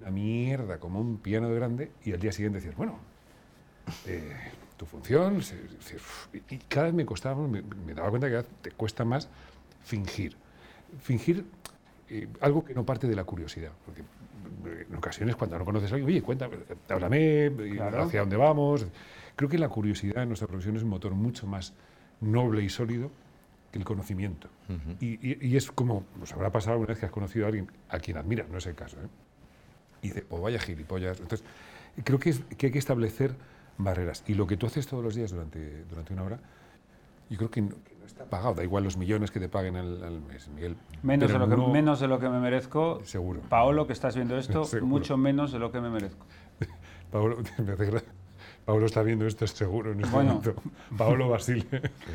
una 0.00 0.10
mierda 0.10 0.78
como 0.78 1.00
un 1.00 1.18
piano 1.18 1.48
de 1.48 1.54
grande 1.56 1.90
y 2.04 2.12
al 2.12 2.20
día 2.20 2.32
siguiente 2.32 2.58
decías, 2.58 2.76
bueno, 2.76 2.98
eh, 4.06 4.32
tu 4.76 4.86
función. 4.86 5.42
se- 5.42 5.56
se- 5.80 5.98
y, 6.54 6.58
cada 6.68 6.86
vez 6.86 6.94
me 6.94 7.04
costaba, 7.04 7.46
me, 7.46 7.62
me 7.62 7.94
daba 7.94 8.08
cuenta 8.10 8.28
que 8.30 8.42
te 8.62 8.70
cuesta 8.70 9.04
más 9.04 9.28
fingir. 9.82 10.36
Fingir 11.02 11.44
eh, 12.10 12.28
algo 12.40 12.64
que 12.64 12.74
no 12.74 12.84
parte 12.84 13.06
de 13.06 13.14
la 13.16 13.24
curiosidad. 13.24 13.72
Porque 13.84 14.00
eh, 14.02 14.86
en 14.88 14.96
ocasiones 14.96 15.36
cuando 15.36 15.58
no 15.58 15.64
conoces 15.64 15.90
a 15.92 15.94
alguien, 15.96 16.08
oye, 16.10 16.22
cuéntame, 16.22 16.56
háblame, 16.88 17.46
eh, 17.46 17.52
Claro. 17.76 18.02
hacia 18.04 18.20
dónde 18.20 18.36
vamos. 18.36 18.86
Creo 19.36 19.48
que 19.48 19.58
la 19.58 19.68
curiosidad 19.68 20.22
en 20.22 20.28
nuestra 20.28 20.48
profesión 20.48 20.76
es 20.76 20.82
un 20.82 20.88
motor 20.88 21.12
mucho 21.14 21.46
más 21.46 21.74
noble 22.20 22.62
y 22.62 22.68
sólido 22.68 23.10
que 23.72 23.78
el 23.78 23.84
conocimiento. 23.84 24.48
y, 25.00 25.06
y- 25.30 25.38
y 25.48 25.56
es 25.56 25.70
como, 25.70 26.04
nos 26.18 26.32
habrá 26.32 26.50
pasado 26.50 26.72
alguna 26.72 26.88
vez 26.88 26.98
que 26.98 27.06
has 27.06 27.12
conocido 27.12 27.44
a 27.44 27.48
alguien 27.48 27.70
a 27.88 27.98
quien 27.98 28.16
admiras, 28.16 28.48
no 28.48 28.58
es 28.58 28.66
el 28.66 28.74
caso, 28.74 28.96
¿eh? 28.98 29.06
y 30.02 30.08
dice, 30.08 30.24
o 30.30 30.40
vaya 30.40 30.58
gilipollas. 30.58 31.20
Entonces, 31.20 31.46
creo 32.04 32.18
que, 32.18 32.30
es, 32.30 32.40
que 32.56 32.66
hay 32.66 32.72
que 32.72 32.78
establecer 32.78 33.34
barreras. 33.78 34.24
Y 34.26 34.34
lo 34.34 34.46
que 34.46 34.56
tú 34.56 34.66
haces 34.66 34.86
todos 34.86 35.02
los 35.04 35.14
días 35.14 35.30
durante, 35.30 35.84
durante 35.84 36.12
una 36.12 36.22
hora, 36.24 36.40
yo 37.30 37.36
creo 37.36 37.50
que 37.50 37.60
no, 37.62 37.70
que 37.84 37.94
no 37.96 37.97
está 38.08 38.24
pagado. 38.24 38.54
Da 38.54 38.64
igual 38.64 38.82
los 38.84 38.96
millones 38.96 39.30
que 39.30 39.38
te 39.40 39.48
paguen 39.48 39.76
al, 39.76 40.02
al 40.02 40.20
mes, 40.20 40.48
Miguel. 40.48 40.76
Menos 41.02 41.30
de, 41.32 41.38
lo 41.38 41.48
que, 41.48 41.56
no- 41.56 41.68
menos 41.68 42.00
de 42.00 42.08
lo 42.08 42.18
que 42.18 42.28
me 42.28 42.40
merezco. 42.40 43.00
Seguro. 43.04 43.40
Paolo, 43.48 43.86
que 43.86 43.92
estás 43.92 44.16
viendo 44.16 44.36
esto, 44.36 44.64
Seguro. 44.64 44.86
mucho 44.86 45.16
menos 45.16 45.52
de 45.52 45.58
lo 45.58 45.70
que 45.70 45.80
me 45.80 45.90
merezco. 45.90 46.26
Paolo, 47.12 47.36
me 47.64 47.72
hace 47.72 47.92
gra- 47.92 48.02
Paolo 48.68 48.84
está 48.84 49.02
viendo 49.02 49.26
esto, 49.26 49.46
es 49.46 49.52
seguro, 49.52 49.92
en 49.92 50.00
este 50.00 50.12
Bueno. 50.14 50.34
momento. 50.34 50.62
Paolo 50.98 51.30
Basile, 51.30 51.64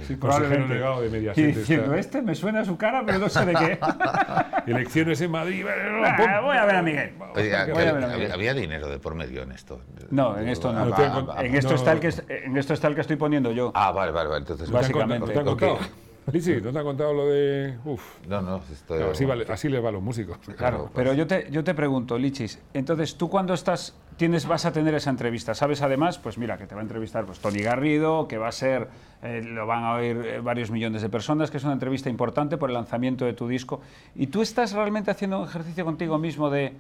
Sí, 0.08 0.18
consejero 0.18 0.68
delegado 0.68 1.02
de 1.02 1.08
Y 1.08 1.10
Mediaset. 1.10 1.56
diciendo, 1.56 1.86
está- 1.96 2.00
este 2.00 2.22
me 2.22 2.36
suena 2.36 2.60
a 2.60 2.66
su 2.66 2.78
cara, 2.78 3.02
pero 3.04 3.18
no 3.18 3.28
sé 3.28 3.44
de 3.44 3.54
qué. 3.56 3.80
Elecciones 4.68 5.20
en 5.22 5.32
Madrid. 5.32 5.66
Ah, 5.68 6.42
voy 6.44 6.56
a 6.56 6.66
ver 6.66 6.76
a 6.76 6.82
Miguel. 6.84 7.14
Oye, 7.34 7.50
Voy 7.50 7.54
a 7.56 7.66
que 7.66 7.72
ver 7.74 7.88
a 7.88 7.92
había, 7.96 8.08
Miguel. 8.18 8.32
había 8.32 8.54
dinero 8.54 8.88
de 8.88 9.00
por 9.00 9.16
medio 9.16 9.42
en 9.42 9.52
esto. 9.52 9.82
No, 10.12 10.38
en 10.38 10.48
esto 10.48 10.72
no. 10.72 10.96
En 11.42 11.56
esto, 11.56 11.74
está 11.74 11.92
el 11.94 12.00
que, 12.00 12.08
es- 12.10 12.24
en 12.30 12.56
esto 12.56 12.76
está 12.76 12.88
el 12.88 12.94
que 12.94 13.02
estoy 13.02 13.16
poniendo 13.16 13.52
yo. 13.52 13.72
Ah, 13.74 13.92
vale, 13.92 14.12
vale, 14.12 14.30
vale. 14.30 14.42
Entonces, 14.42 14.70
¿No 14.70 14.74
te 14.74 14.78
han 14.78 14.82
Básicamente. 14.92 15.34
contado- 15.34 15.46
¿No 15.46 15.58
te 15.58 15.66
han 15.66 15.72
contado? 15.72 15.90
Lichi, 16.32 16.62
¿no 16.62 16.72
te 16.72 16.78
han 16.80 16.86
contado 16.86 17.14
lo 17.16 17.28
de...? 17.30 17.78
Uf, 17.84 18.02
No, 18.28 18.42
no, 18.44 18.58
esto 18.72 18.96
claro, 18.96 19.12
así, 19.12 19.26
vale- 19.26 19.46
así 19.50 19.68
les 19.70 19.84
va 19.84 19.90
a 19.90 19.92
los 19.92 20.04
músicos. 20.04 20.38
Claro, 20.56 20.90
pero 20.94 21.14
yo 21.14 21.26
te, 21.28 21.48
yo 21.50 21.64
te 21.66 21.74
pregunto, 21.74 22.16
Lichis, 22.18 22.62
entonces 22.76 23.18
tú 23.18 23.28
cuando 23.30 23.54
estás, 23.56 23.94
tienes, 24.18 24.48
vas 24.48 24.66
a 24.66 24.72
tener 24.72 24.94
esa 24.96 25.10
entrevista, 25.10 25.54
sabes 25.54 25.82
además, 25.82 26.18
pues 26.18 26.38
mira, 26.38 26.58
que 26.58 26.66
te 26.66 26.76
va 26.76 26.82
a 26.82 26.84
entrevistar 26.84 27.26
pues 27.26 27.40
Tony 27.40 27.60
Garrido, 27.60 28.28
que 28.28 28.38
va 28.38 28.48
a 28.48 28.52
ser, 28.52 28.88
eh, 29.22 29.42
lo 29.44 29.66
van 29.68 29.84
a 29.84 29.94
oír 29.96 30.18
eh, 30.26 30.40
varios 30.40 30.72
millones 30.72 31.02
de 31.02 31.10
personas, 31.10 31.52
que 31.52 31.58
es 31.58 31.64
una 31.64 31.74
entrevista 31.74 32.10
importante 32.10 32.58
por 32.58 32.70
el 32.70 32.74
lanzamiento 32.76 33.26
de 33.26 33.34
tu 33.34 33.48
disco, 33.48 33.82
y 34.16 34.28
tú 34.28 34.42
estás 34.42 34.74
realmente 34.74 35.12
haciendo 35.12 35.40
un 35.40 35.48
ejercicio 35.48 35.86
contigo 35.86 36.18
mismo 36.18 36.50
de, 36.50 36.74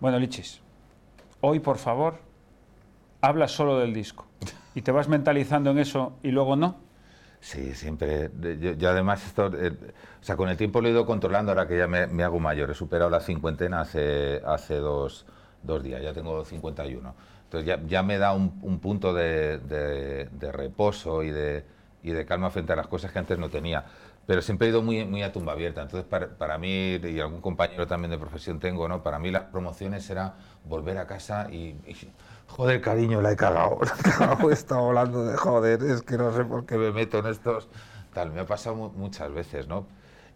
bueno, 0.00 0.18
Lichis, 0.18 0.60
hoy 1.40 1.60
por 1.60 1.78
favor, 1.78 2.18
habla 3.20 3.48
solo 3.48 3.78
del 3.78 3.92
disco, 3.92 4.26
y 4.74 4.82
te 4.82 4.92
vas 4.92 5.08
mentalizando 5.08 5.70
en 5.70 5.78
eso 5.78 6.14
y 6.22 6.30
luego 6.30 6.56
no. 6.56 6.86
Sí, 7.40 7.74
siempre. 7.74 8.30
Yo, 8.60 8.72
yo 8.72 8.90
además, 8.90 9.24
esto, 9.24 9.50
eh, 9.54 9.70
o 9.70 10.24
sea, 10.24 10.36
con 10.36 10.48
el 10.48 10.56
tiempo 10.56 10.80
lo 10.80 10.88
he 10.88 10.90
ido 10.90 11.06
controlando 11.06 11.52
ahora 11.52 11.68
que 11.68 11.78
ya 11.78 11.86
me, 11.86 12.06
me 12.08 12.24
hago 12.24 12.40
mayor. 12.40 12.70
He 12.70 12.74
superado 12.74 13.08
la 13.08 13.20
cincuentena 13.20 13.82
hace, 13.82 14.40
hace 14.44 14.76
dos, 14.76 15.26
dos 15.62 15.82
días, 15.82 16.02
ya 16.02 16.12
tengo 16.12 16.44
51. 16.44 17.14
Entonces 17.44 17.66
ya, 17.66 17.80
ya 17.86 18.02
me 18.02 18.18
da 18.18 18.32
un, 18.32 18.58
un 18.62 18.78
punto 18.80 19.14
de, 19.14 19.58
de- 19.58 20.28
de 20.32 20.52
reposo 20.52 21.22
y 21.22 21.30
de, 21.30 21.64
y 22.02 22.10
de 22.12 22.24
calma 22.26 22.50
frente 22.50 22.72
a 22.72 22.76
las 22.76 22.86
cosas 22.88 23.12
que 23.12 23.18
antes 23.18 23.38
no 23.38 23.48
tenía. 23.50 23.84
Pero 24.26 24.42
siempre 24.42 24.66
he 24.66 24.70
ido 24.70 24.82
muy, 24.82 25.04
muy 25.04 25.22
a 25.22 25.32
tumba 25.32 25.52
abierta. 25.52 25.82
Entonces, 25.82 26.08
para, 26.08 26.26
para 26.36 26.58
mí, 26.58 26.96
y 26.96 27.20
algún 27.20 27.40
compañero 27.40 27.86
también 27.86 28.10
de 28.10 28.18
profesión 28.18 28.58
tengo, 28.58 28.88
¿no? 28.88 29.02
Para 29.02 29.18
mí 29.20 29.30
las 29.30 29.44
promociones 29.44 30.08
era 30.10 30.34
volver 30.64 30.98
a 30.98 31.06
casa 31.06 31.48
y... 31.50 31.76
y, 31.86 31.96
joder, 32.48 32.80
cariño, 32.80 33.20
la 33.22 33.32
he 33.32 33.36
cagado. 33.36 33.78
La 33.82 33.94
he 33.94 34.02
cagado, 34.02 34.50
he 34.50 34.52
estado 34.52 34.86
hablando 34.88 35.24
de 35.24 35.36
joder, 35.36 35.82
es 35.82 36.02
que 36.02 36.16
no 36.18 36.32
sé 36.32 36.44
por 36.44 36.66
qué 36.66 36.76
me 36.76 36.90
meto 36.92 37.18
en 37.20 37.26
estos... 37.26 37.68
Tal, 38.12 38.32
me 38.32 38.40
ha 38.40 38.46
pasado 38.46 38.74
mu- 38.76 38.90
muchas 38.90 39.32
veces, 39.32 39.68
¿no? 39.68 39.86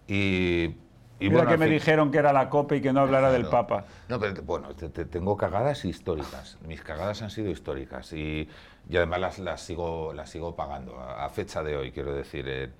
Y... 0.07 0.77
y 1.21 1.29
Mira 1.29 1.47
que 1.47 1.53
al 1.53 1.59
me 1.59 1.67
fin- 1.67 1.75
dijeron 1.75 2.11
que 2.11 2.19
era 2.19 2.33
la 2.33 2.49
copa 2.49 2.75
y 2.77 2.81
que 2.81 2.93
no 2.93 3.01
hablara 3.01 3.31
del 3.31 3.43
Claro. 3.43 3.67
Papa. 3.69 3.85
No, 4.09 4.19
pero 4.19 4.43
bueno, 4.43 4.75
te- 4.75 4.89
te- 4.89 5.05
tengo 5.05 5.37
cagadas 5.37 5.85
históricas. 5.85 6.57
Mis 6.67 6.81
cagadas 6.83 7.21
han 7.23 7.31
sido 7.31 7.51
históricas 7.51 8.13
y, 8.15 8.49
y 8.89 8.97
además 8.97 9.21
las, 9.21 9.39
las, 9.39 9.61
sigo, 9.61 10.13
las 10.15 10.31
sigo 10.31 10.57
pagando 10.57 10.99
a, 10.99 11.25
a 11.27 11.29
fecha 11.29 11.63
de 11.63 11.77
hoy, 11.77 11.93
quiero 11.93 12.13
decir. 12.15 12.47
eh, 12.49 12.71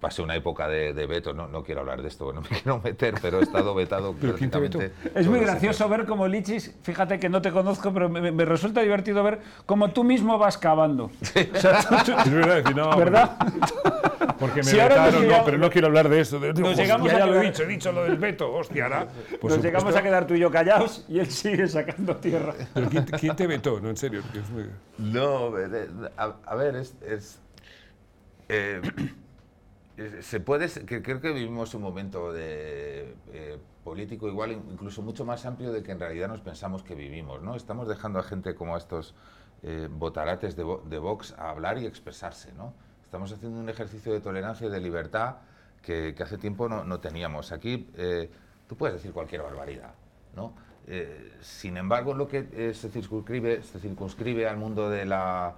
pasé 0.00 0.22
una 0.22 0.34
época 0.34 0.68
de, 0.68 0.94
de 0.94 1.06
veto, 1.06 1.34
no, 1.34 1.48
no 1.48 1.62
quiero 1.64 1.80
hablar 1.80 2.00
de 2.02 2.08
esto, 2.08 2.32
no 2.32 2.40
me 2.40 2.48
quiero 2.62 2.80
meter, 2.80 3.14
pero 3.20 3.40
he 3.40 3.42
estado 3.42 3.74
vetado. 3.74 4.12
Prácticamente 4.20 4.92
Es 5.14 5.26
muy 5.26 5.40
gracioso 5.40 5.88
ver 5.88 6.06
cómo 6.06 6.26
Lichis, 6.28 6.74
fíjate 6.82 7.18
que 7.18 7.28
no 7.28 7.42
te 7.42 7.50
conozco, 7.52 7.92
pero 7.92 8.08
me, 8.08 8.32
me 8.32 8.44
resulta 8.44 8.80
divertido 8.80 9.22
ver 9.22 9.40
cómo 9.66 9.90
tú 9.90 10.04
mismo 10.04 10.38
vas 10.38 10.56
cavando. 10.56 11.04
O 11.54 11.58
sea, 11.58 11.80
tú- 11.88 11.96
tú- 12.12 12.18
Es 12.18 12.30
verdad, 12.30 12.56
decir, 12.56 12.76
no, 12.76 12.96
¿Verdad? 12.96 13.36
Porque, 14.38 14.56
me 14.56 14.64
Si 14.64 14.76
vetaron, 14.76 15.14
no, 15.14 15.20
llegamos- 15.20 15.44
pero 15.44 15.58
no 15.58 15.70
quiero 15.70 15.86
hablar 15.88 16.08
de 16.08 16.20
eso. 16.20 16.40
De, 16.40 16.48
Nos 16.52 16.60
pues 16.60 16.76
llegamos 16.76 17.10
ya, 17.10 17.16
a 17.16 17.18
ya 17.20 17.26
lo 17.26 17.32
he 17.32 17.40
quedar- 17.40 17.52
dicho, 17.52 17.62
he 17.62 17.66
dicho 17.66 17.92
lo 17.92 18.04
del 18.04 18.16
veto, 18.16 18.52
hostia, 18.52 18.84
ahora. 18.84 19.06
Por 19.40 19.50
Nos 19.50 19.58
llegamos 19.62 19.82
supuesto. 19.82 19.98
a 19.98 20.02
quedar 20.02 20.26
tú 20.26 20.34
y 20.34 20.38
yo 20.40 20.50
callados 20.50 21.04
y 21.08 21.18
él 21.18 21.26
sigue 21.30 21.68
sacando 21.68 22.16
tierra. 22.16 22.54
Pero 22.74 22.88
¿quién, 22.88 23.04
quién 23.04 23.36
te 23.36 23.46
vetó? 23.46 23.78
No, 23.80 23.90
en 23.90 23.96
serio. 23.96 24.22
No, 24.98 25.56
eh, 25.58 25.88
a, 26.16 26.32
a 26.46 26.54
ver, 26.56 26.76
es... 26.76 26.94
es, 27.06 27.38
eh, 28.48 28.80
es- 28.96 29.21
se 30.20 30.40
puede, 30.40 30.68
que 30.86 31.02
creo 31.02 31.20
que 31.20 31.32
vivimos 31.32 31.74
un 31.74 31.82
momento 31.82 32.32
de, 32.32 33.14
eh, 33.32 33.58
político 33.84 34.28
igual, 34.28 34.52
in- 34.52 34.64
incluso 34.70 35.02
mucho 35.02 35.24
más 35.24 35.44
amplio 35.44 35.72
de 35.72 35.82
que 35.82 35.92
en 35.92 36.00
realidad 36.00 36.28
nos 36.28 36.40
pensamos 36.40 36.82
que 36.82 36.94
vivimos, 36.94 37.42
¿no? 37.42 37.54
Estamos 37.56 37.88
dejando 37.88 38.18
a 38.18 38.22
gente 38.22 38.54
como 38.54 38.74
a 38.74 38.78
estos 38.78 39.14
eh, 39.62 39.88
botarates 39.90 40.56
de, 40.56 40.64
de 40.86 40.98
Vox 40.98 41.34
a 41.38 41.50
hablar 41.50 41.78
y 41.78 41.86
expresarse, 41.86 42.52
¿no? 42.54 42.72
Estamos 43.04 43.32
haciendo 43.32 43.60
un 43.60 43.68
ejercicio 43.68 44.12
de 44.12 44.20
tolerancia 44.20 44.66
y 44.66 44.70
de 44.70 44.80
libertad 44.80 45.36
que, 45.82 46.14
hace 46.22 46.38
tiempo 46.38 46.68
no, 46.68 46.84
no 46.84 47.00
teníamos. 47.00 47.52
Aquí 47.52 47.88
eh, 47.96 48.30
tú 48.68 48.76
puedes 48.76 48.94
decir 48.96 49.12
cualquier 49.12 49.42
barbaridad, 49.42 49.92
¿no? 50.34 50.54
Eh, 50.86 51.32
sin 51.40 51.76
embargo, 51.76 52.14
lo 52.14 52.26
que 52.26 52.48
eh, 52.52 52.72
se, 52.74 52.88
circunscribe, 52.90 53.62
se 53.62 53.78
circunscribe 53.78 54.48
al 54.48 54.56
mundo 54.56 54.88
de 54.90 55.04
la, 55.04 55.56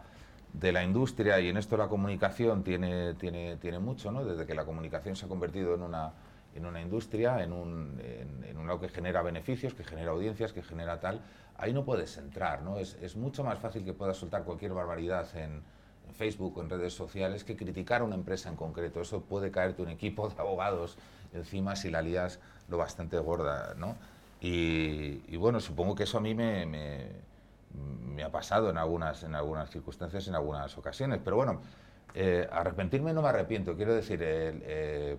de 0.55 0.73
la 0.73 0.85
industria 0.85 1.41
y 1.41 1.49
en 1.49 1.57
esto 1.57 1.77
la 1.77 1.89
comunicación 1.89 2.63
tiene, 2.63 3.15
tiene, 3.15 3.57
tiene 3.57 3.81
mucho, 3.81 4.11
¿no? 4.13 4.25
Desde 4.25 4.47
que 4.47 4.55
la 4.55 4.65
comunicación 4.65 5.17
se 5.17 5.27
ha 5.27 5.29
convertido 5.29 5.75
en 5.75 5.83
una, 5.83 6.13
en 6.55 6.65
una 6.65 6.81
industria, 6.81 7.43
en, 7.43 7.53
un, 7.53 8.01
en, 8.01 8.45
en 8.45 8.57
algo 8.59 8.81
que 8.81 8.89
genera 8.89 9.21
beneficios, 9.23 9.75
que 9.75 9.83
genera 9.85 10.13
audiencias, 10.13 10.53
que 10.53 10.63
genera 10.63 11.01
tal, 11.01 11.21
ahí 11.57 11.73
no 11.73 11.85
puedes 11.85 12.17
entrar, 12.19 12.63
¿no? 12.63 12.79
Es, 12.79 12.97
es 13.03 13.17
mucho 13.17 13.43
más 13.43 13.59
fácil 13.59 13.85
que 13.85 13.93
puedas 13.93 14.17
soltar 14.17 14.45
cualquier 14.45 14.73
barbaridad 14.73 15.27
en, 15.37 15.63
en 16.07 16.15
Facebook 16.15 16.57
o 16.57 16.63
en 16.63 16.71
redes 16.71 16.95
sociales 16.95 17.43
que 17.43 17.57
criticar 17.57 18.03
a 18.03 18.05
una 18.05 18.15
empresa 18.15 18.49
en 18.49 18.55
concreto. 18.57 19.01
Eso 19.01 19.23
puede 19.23 19.51
caerte 19.51 19.83
un 19.83 19.89
equipo 19.89 20.29
de 20.29 20.41
abogados 20.41 20.97
encima 21.33 21.75
si 21.75 21.91
la 21.91 22.01
lías 22.01 22.39
lo 22.69 22.79
bastante 22.79 23.19
gorda, 23.19 23.75
¿no? 23.77 23.97
Y, 24.41 25.23
y 25.27 25.37
bueno, 25.37 25.59
supongo 25.59 25.97
que 25.97 26.05
eso 26.05 26.19
a 26.19 26.21
mí 26.21 26.35
me, 26.35 26.65
me, 26.67 27.09
me 27.75 28.23
ha 28.23 28.31
pasado 28.31 28.71
en 28.71 28.79
algunas, 28.79 29.23
en 29.23 29.35
algunas 29.35 29.71
circunstancias, 29.71 30.29
en 30.29 30.35
algunas 30.35 30.77
ocasiones. 30.79 31.21
Pero 31.25 31.37
bueno, 31.37 31.61
eh, 32.15 32.49
arrepentirme 32.51 33.13
no 33.13 33.23
me 33.23 33.29
arrepiento. 33.29 33.77
Quiero 33.77 33.95
decir, 33.95 34.21
eh, 34.23 35.19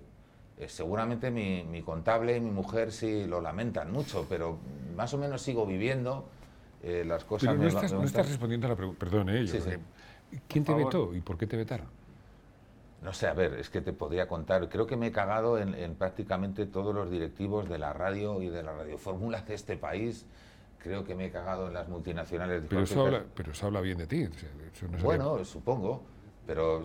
eh, 0.57 0.67
seguramente 0.67 1.31
mi, 1.31 1.63
mi 1.63 1.81
contable 1.81 2.37
y 2.37 2.39
mi 2.39 2.51
mujer 2.51 2.91
sí 2.91 3.25
lo 3.25 3.41
lamentan 3.41 3.91
mucho, 3.91 4.25
pero 4.29 4.57
más 4.95 5.13
o 5.13 5.17
menos 5.17 5.41
sigo 5.41 5.65
viviendo 5.65 6.27
las 6.83 7.23
cosas. 7.23 7.49
Pero 7.49 7.61
no 7.63 7.67
estás, 7.67 7.91
no 7.93 8.03
estás 8.03 8.27
respondiendo 8.29 8.67
a 8.67 8.69
la 8.69 8.75
pregunta. 8.75 8.99
Perdón, 8.99 9.27
yo, 9.29 9.47
Sí, 9.47 9.59
sí. 9.59 9.71
¿Quién 10.47 10.63
te 10.63 10.71
favor. 10.71 10.85
vetó 10.85 11.15
y 11.15 11.21
por 11.21 11.37
qué 11.37 11.47
te 11.47 11.57
vetaron? 11.57 11.87
No 13.01 13.13
sé, 13.13 13.27
a 13.27 13.33
ver, 13.33 13.53
es 13.55 13.69
que 13.69 13.81
te 13.81 13.93
podría 13.93 14.27
contar. 14.27 14.67
Creo 14.69 14.87
que 14.87 14.95
me 14.95 15.07
he 15.07 15.11
cagado 15.11 15.57
en, 15.59 15.75
en 15.75 15.95
prácticamente 15.95 16.65
todos 16.65 16.93
los 16.93 17.09
directivos 17.11 17.69
de 17.69 17.77
la 17.77 17.93
radio 17.93 18.41
y 18.41 18.49
de 18.49 18.63
la 18.63 18.73
radiofórmula 18.73 19.41
de 19.41 19.53
este 19.53 19.77
país. 19.77 20.25
Creo 20.85 21.03
que 21.03 21.15
me 21.15 21.25
he 21.25 21.31
cagado 21.31 21.65
en 21.67 21.73
las 21.73 21.89
multinacionales. 21.89 22.61
Pero 22.69 22.81
eso, 22.83 23.07
habla, 23.07 23.23
pero 23.33 23.51
eso 23.53 23.65
habla 23.65 23.81
bien 23.81 23.97
de 23.97 24.05
ti. 24.05 24.21
eso 24.21 24.87
no 24.87 24.99
Bueno, 24.99 25.43
supongo. 25.43 26.03
Pero 26.45 26.83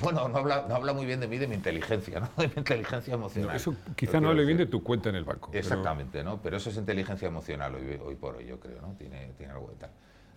bueno, 0.00 0.26
no 0.30 0.38
habla, 0.38 0.64
no 0.66 0.76
habla 0.76 0.94
muy 0.94 1.04
bien 1.04 1.20
de 1.20 1.28
mí, 1.28 1.36
de 1.36 1.46
mi 1.46 1.54
inteligencia, 1.56 2.20
¿no? 2.20 2.30
De 2.38 2.48
mi 2.48 2.54
inteligencia 2.56 3.12
No, 3.12 3.18
emocional. 3.20 3.54
eso 3.54 3.72
Lo 3.86 3.94
quizá 3.94 4.18
no 4.18 4.30
hable 4.30 4.46
bien 4.46 4.56
de 4.56 4.64
tu 4.64 4.82
cuenta 4.82 5.10
en 5.10 5.16
el 5.16 5.24
banco. 5.24 5.50
pero- 5.50 5.58
Exactamente, 5.60 6.24
¿no? 6.24 6.40
Pero 6.40 6.56
eso 6.56 6.70
es 6.70 6.78
inteligencia 6.78 7.28
emocional 7.28 7.74
hoy, 7.74 8.00
hoy 8.02 8.14
por 8.14 8.36
hoy, 8.36 8.46
yo 8.46 8.58
creo, 8.58 8.80
¿no? 8.80 8.94
Tiene, 8.94 9.32
tiene 9.36 9.52
algo 9.52 9.68
de 9.68 9.74
tal. 9.76 9.90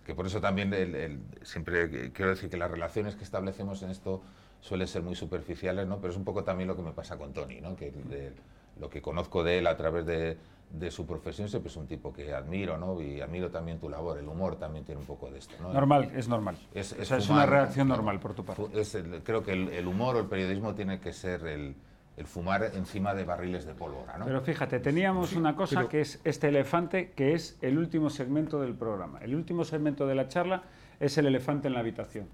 Que 0.04 0.14
por 0.14 0.26
eso 0.26 0.42
también 0.42 0.74
el- 0.74 0.94
el- 0.94 1.20
siempre 1.44 2.12
quiero 2.12 2.32
decir 2.32 2.50
que 2.50 2.58
las 2.58 2.70
relaciones 2.70 3.16
que 3.16 3.24
establecemos 3.24 3.82
en 3.82 3.88
esto 3.88 4.20
suelen 4.60 4.86
ser 4.86 5.00
muy 5.00 5.14
superficiales, 5.14 5.86
¿no? 5.86 5.96
Pero 6.02 6.10
es 6.10 6.18
un 6.18 6.24
poco 6.26 6.44
también 6.44 6.68
lo 6.68 6.76
que 6.76 6.82
me 6.82 6.92
pasa 6.92 7.16
con 7.16 7.32
Tony, 7.32 7.62
¿no? 7.62 7.74
Que 7.74 7.90
de- 7.90 8.34
lo 8.78 8.90
que 8.90 9.00
conozco 9.00 9.42
de 9.44 9.60
él 9.60 9.66
a 9.66 9.78
través 9.78 10.04
de, 10.04 10.36
de 10.70 10.90
su 10.90 11.06
profesión 11.06 11.48
siempre 11.48 11.70
es 11.70 11.76
un 11.76 11.86
tipo 11.86 12.12
que 12.12 12.32
admiro, 12.34 12.76
¿no? 12.76 13.00
Y 13.00 13.20
admiro 13.20 13.50
también 13.50 13.78
tu 13.78 13.88
labor. 13.88 14.18
El 14.18 14.28
humor 14.28 14.56
también 14.56 14.84
tiene 14.84 15.00
un 15.00 15.06
poco 15.06 15.30
de 15.30 15.38
esto, 15.38 15.54
¿no? 15.62 15.72
Normal, 15.72 16.10
es 16.14 16.28
normal. 16.28 16.56
Es, 16.74 16.92
O 16.92 17.04
sea, 17.04 17.16
es 17.18 17.26
fumar, 17.26 17.48
una 17.48 17.56
reacción 17.58 17.86
claro. 17.88 18.02
normal 18.02 18.20
por 18.20 18.34
tu 18.34 18.44
parte. 18.44 18.62
Fu- 18.62 18.78
es 18.78 18.94
el- 18.94 19.22
creo 19.22 19.42
que 19.42 19.52
el, 19.52 19.68
el 19.70 19.86
humor 19.86 20.16
o 20.16 20.20
el 20.20 20.26
periodismo 20.26 20.74
tiene 20.74 21.00
que 21.00 21.12
ser 21.14 21.46
el, 21.46 21.74
el 22.18 22.26
fumar 22.26 22.70
encima 22.74 23.14
de 23.14 23.24
barriles 23.24 23.64
de 23.64 23.74
pólvora, 23.74 24.18
¿no? 24.18 24.26
Pero 24.26 24.42
fíjate, 24.42 24.78
teníamos 24.80 25.32
una 25.34 25.56
cosa 25.56 25.76
pero- 25.76 25.88
que 25.88 26.00
es 26.02 26.20
este 26.24 26.48
elefante, 26.48 27.12
que 27.12 27.32
es 27.32 27.56
el 27.62 27.78
último 27.78 28.10
segmento 28.10 28.60
del 28.60 28.74
programa. 28.74 29.20
El 29.20 29.34
último 29.34 29.64
segmento 29.64 30.06
de 30.06 30.14
la 30.16 30.28
charla 30.28 30.64
es 31.00 31.16
el 31.16 31.26
elefante 31.26 31.68
en 31.68 31.74
la 31.74 31.80
habitación, 31.80 32.26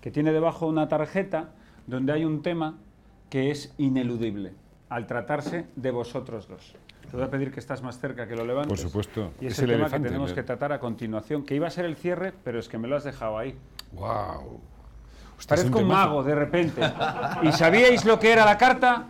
que 0.00 0.10
tiene 0.12 0.32
debajo 0.32 0.66
una 0.68 0.86
tarjeta 0.88 1.50
donde 1.88 2.12
hay 2.12 2.24
un 2.24 2.42
tema 2.42 2.78
que 3.30 3.50
es 3.50 3.74
ineludible, 3.78 4.52
al 4.88 5.06
tratarse 5.08 5.66
de 5.74 5.90
vosotros 5.90 6.46
dos. 6.48 6.74
Te 7.10 7.16
voy 7.16 7.26
a 7.26 7.30
pedir 7.30 7.50
que 7.52 7.58
estás 7.60 7.82
más 7.82 7.98
cerca, 7.98 8.26
que 8.28 8.36
lo 8.36 8.44
levantes. 8.44 8.68
Por 8.68 8.78
supuesto. 8.78 9.32
Y 9.40 9.46
es, 9.46 9.52
Es 9.54 9.58
el, 9.60 9.64
el 9.64 9.70
tema 9.76 9.86
elefante, 9.86 10.04
que 10.06 10.08
tenemos 10.12 10.32
que 10.32 10.42
tratar 10.42 10.72
a 10.72 10.78
continuación, 10.80 11.44
que 11.44 11.54
iba 11.56 11.66
a 11.66 11.70
ser 11.70 11.84
el 11.84 11.96
cierre, 11.96 12.32
pero 12.44 12.58
es 12.60 12.68
que 12.68 12.78
me 12.78 12.86
lo 12.88 12.96
has 12.96 13.04
dejado 13.04 13.36
ahí. 13.38 13.56
Es 15.38 15.46
Parezco 15.46 15.78
un 15.80 15.88
mago 15.88 16.22
de 16.22 16.34
repente. 16.34 16.80
¿Y 17.42 17.50
sabíais 17.52 18.04
lo 18.04 18.18
que 18.20 18.30
era 18.32 18.44
la 18.44 18.56
carta? 18.58 19.06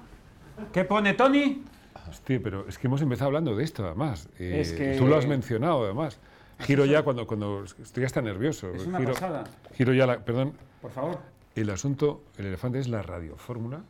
¿Qué 0.72 0.84
pone 0.84 1.14
Tony? 1.14 1.62
Hostia, 2.08 2.40
pero 2.42 2.66
es 2.68 2.78
que 2.78 2.86
hemos 2.86 3.02
empezado 3.02 3.26
hablando 3.28 3.54
de 3.54 3.64
esto, 3.64 3.84
además. 3.84 4.28
Eh, 4.38 4.60
Es 4.60 4.72
que- 4.72 4.96
Tú 4.96 5.06
lo 5.06 5.16
has 5.16 5.26
mencionado, 5.26 5.84
además. 5.84 6.18
Giro 6.60 6.84
ya 6.84 7.02
cuando, 7.02 7.26
cuando 7.26 7.64
estoy 7.64 8.04
hasta 8.04 8.20
nervioso. 8.20 8.70
Es 8.74 8.86
una 8.86 8.98
giro, 8.98 9.12
pasada. 9.14 9.44
Giro 9.74 9.92
ya 9.94 10.06
la... 10.06 10.18
Perdón. 10.20 10.52
Por 10.82 10.90
favor. 10.90 11.18
El 11.54 11.70
asunto, 11.70 12.22
el 12.38 12.46
elefante 12.46 12.78
es 12.78 12.88
la 12.88 13.02
radiofórmula. 13.02 13.80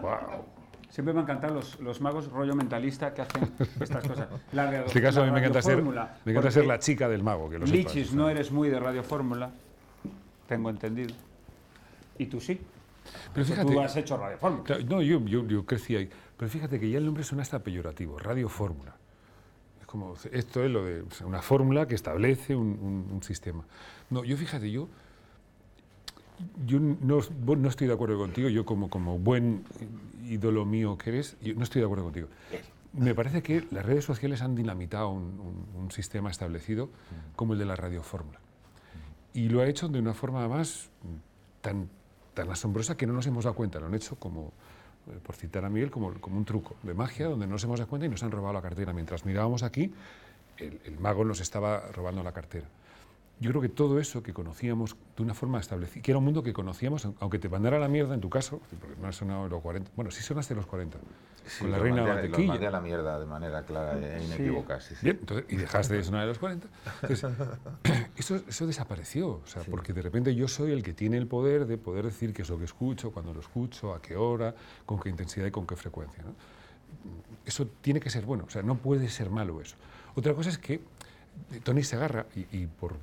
¡Wow! 0.00 0.44
Siempre 0.94 1.12
me 1.12 1.22
encantan 1.22 1.52
los, 1.52 1.80
los 1.80 2.00
magos 2.00 2.30
rollo 2.30 2.54
mentalista 2.54 3.12
que 3.12 3.22
hacen 3.22 3.50
estas 3.80 4.06
cosas. 4.06 4.28
La 4.52 4.72
En 4.72 4.84
este 4.84 5.02
caso 5.02 5.22
a 5.22 5.26
mí 5.26 5.32
me 5.32 5.40
encanta 5.40 5.60
ser, 5.60 5.82
me 5.82 6.30
encanta 6.30 6.52
ser 6.52 6.66
la 6.66 6.78
chica 6.78 7.08
del 7.08 7.20
mago, 7.24 7.50
que 7.50 7.58
lo 7.58 7.66
sepas, 7.66 7.94
Lichis, 7.96 8.14
no 8.14 8.28
eres 8.30 8.52
muy 8.52 8.68
de 8.68 8.78
radiofórmula, 8.78 9.50
tengo 10.46 10.70
entendido. 10.70 11.12
Y 12.16 12.26
tú 12.26 12.40
sí. 12.40 12.60
Pero 13.34 13.44
fíjate, 13.44 13.72
tú 13.72 13.80
has 13.80 13.96
hecho 13.96 14.16
radiofórmula. 14.16 14.62
Claro, 14.62 14.84
no, 14.88 15.02
yo, 15.02 15.18
yo, 15.24 15.44
yo 15.48 15.66
crecí 15.66 15.96
ahí. 15.96 16.08
Pero 16.36 16.48
fíjate 16.48 16.78
que 16.78 16.88
ya 16.88 16.98
el 16.98 17.04
nombre 17.06 17.24
suena 17.24 17.42
hasta 17.42 17.58
peyorativo, 17.58 18.16
Radio 18.20 18.48
Fórmula. 18.48 18.94
Es 19.80 19.86
como, 19.88 20.14
esto 20.30 20.62
es 20.62 20.70
lo 20.70 20.84
de 20.84 21.02
o 21.02 21.10
sea, 21.10 21.26
una 21.26 21.42
fórmula 21.42 21.88
que 21.88 21.96
establece 21.96 22.54
un, 22.54 22.68
un- 22.68 23.08
un 23.16 23.22
sistema. 23.24 23.64
No, 24.10 24.22
yo 24.22 24.36
fíjate, 24.36 24.70
yo, 24.70 24.88
yo 26.66 26.78
no, 26.80 27.20
no 27.56 27.68
estoy 27.68 27.86
de 27.86 27.92
acuerdo 27.92 28.18
contigo, 28.18 28.48
yo 28.48 28.64
como, 28.64 28.88
como 28.88 29.18
buen 29.18 29.64
ídolo 30.28 30.64
mío 30.64 30.96
que 30.98 31.10
eres, 31.10 31.36
no 31.56 31.62
estoy 31.62 31.80
de 31.80 31.86
acuerdo 31.86 32.04
contigo. 32.04 32.28
Me 32.92 33.14
parece 33.14 33.42
que 33.42 33.66
las 33.70 33.84
redes 33.84 34.04
sociales 34.04 34.40
han 34.42 34.54
dinamitado 34.54 35.10
un, 35.10 35.90
sistema 35.90 36.30
establecido 36.30 36.88
como 37.36 37.52
el 37.52 37.58
de 37.58 37.66
la 37.66 37.76
radiofórmula. 37.76 38.40
Y 39.34 39.48
lo 39.48 39.60
ha 39.60 39.66
hecho 39.66 39.88
de 39.88 39.98
una 39.98 40.14
forma 40.14 40.48
más 40.48 40.88
tan, 41.60 41.88
tan 42.32 42.50
asombrosa 42.50 42.96
que 42.96 43.06
no 43.06 43.12
nos 43.12 43.26
hemos 43.26 43.44
dado 43.44 43.54
cuenta. 43.54 43.78
Lo 43.78 43.86
han 43.86 43.94
hecho 43.94 44.16
como, 44.16 44.52
eh, 45.08 45.18
por 45.22 45.34
citar 45.36 45.64
a 45.64 45.68
Miguel, 45.68 45.90
como, 45.90 46.14
como 46.14 46.38
un 46.38 46.44
truco 46.44 46.76
de 46.82 46.94
magia 46.94 47.26
donde 47.26 47.46
no 47.46 47.52
nos 47.52 47.64
hemos 47.64 47.78
dado 47.78 47.90
cuenta 47.90 48.06
y 48.06 48.08
nos 48.08 48.22
han 48.22 48.30
robado 48.30 48.54
la 48.54 48.62
cartera. 48.62 48.92
Mientras 48.92 49.26
mirábamos 49.26 49.62
aquí, 49.62 49.92
el 50.56 50.98
mago 50.98 51.24
nos 51.24 51.40
estaba 51.40 51.80
robando 51.92 52.22
la 52.22 52.32
cartera. 52.32 52.66
Yo 53.40 53.50
creo 53.50 53.60
que 53.60 53.68
todo 53.68 53.98
eso 53.98 54.22
que 54.22 54.32
conocíamos 54.32 54.96
de 55.16 55.22
una 55.22 55.34
forma 55.34 55.58
establecida, 55.58 56.02
que 56.02 56.10
era 56.12 56.18
un 56.18 56.24
mundo 56.24 56.42
que 56.42 56.52
conocíamos, 56.52 57.08
aunque 57.20 57.38
te 57.38 57.48
mandara 57.48 57.76
a 57.76 57.80
la 57.80 57.88
mierda 57.88 58.14
en 58.14 58.20
tu 58.20 58.30
caso, 58.30 58.60
porque 58.80 58.96
no 59.00 59.08
has 59.08 59.16
sonado 59.16 59.48
los 59.48 59.60
40, 59.60 59.90
bueno, 59.96 60.10
sí 60.10 60.22
sonaste 60.22 60.54
los 60.54 60.66
40, 60.66 60.98
con 61.58 61.70
la 61.70 61.78
reina 61.78 61.96
mandé 61.96 62.10
a- 62.10 62.14
Mantequilla. 62.14 62.38
Lo 62.42 62.48
mandé 62.52 62.66
a 62.68 62.70
la 62.70 62.80
mierda 62.80 63.18
de 63.18 63.26
manera 63.26 63.62
clara 63.64 63.98
e 63.98 64.24
inequívoca. 64.24 64.80
Sí, 64.80 64.94
sí. 64.94 65.00
Bien, 65.04 65.18
entonces, 65.20 65.46
y 65.50 65.56
dejaste 65.56 65.94
de 65.94 66.04
sonar 66.04 66.22
a 66.22 66.26
los 66.26 66.38
40. 66.38 66.68
Entonces, 67.02 67.30
eso, 68.16 68.36
eso 68.48 68.66
desapareció, 68.66 69.28
o 69.28 69.46
sea, 69.46 69.62
porque 69.64 69.92
de 69.92 70.00
repente 70.02 70.34
yo 70.34 70.46
soy 70.48 70.70
el 70.72 70.82
que 70.82 70.94
tiene 70.94 71.18
el 71.18 71.26
poder 71.26 71.66
de 71.66 71.76
poder 71.76 72.04
decir 72.06 72.32
qué 72.32 72.42
es 72.42 72.48
lo 72.48 72.58
que 72.58 72.64
escucho, 72.64 73.10
cuándo 73.10 73.34
lo 73.34 73.40
escucho, 73.40 73.94
a 73.94 74.00
qué 74.00 74.16
hora, 74.16 74.54
con 74.86 75.00
qué 75.00 75.08
intensidad 75.10 75.46
y 75.46 75.50
con 75.50 75.66
qué 75.66 75.74
frecuencia. 75.76 76.22
¿no? 76.22 76.34
Eso 77.44 77.66
tiene 77.82 77.98
que 78.00 78.08
ser 78.10 78.24
bueno, 78.24 78.44
o 78.46 78.50
sea, 78.50 78.62
no 78.62 78.76
puede 78.76 79.08
ser 79.08 79.28
malo 79.28 79.60
eso. 79.60 79.74
Otra 80.14 80.32
cosa 80.34 80.48
es 80.50 80.56
que 80.58 80.80
Tony 81.64 81.82
Segarra, 81.82 82.26
y, 82.36 82.46
y 82.62 82.66
por... 82.68 82.94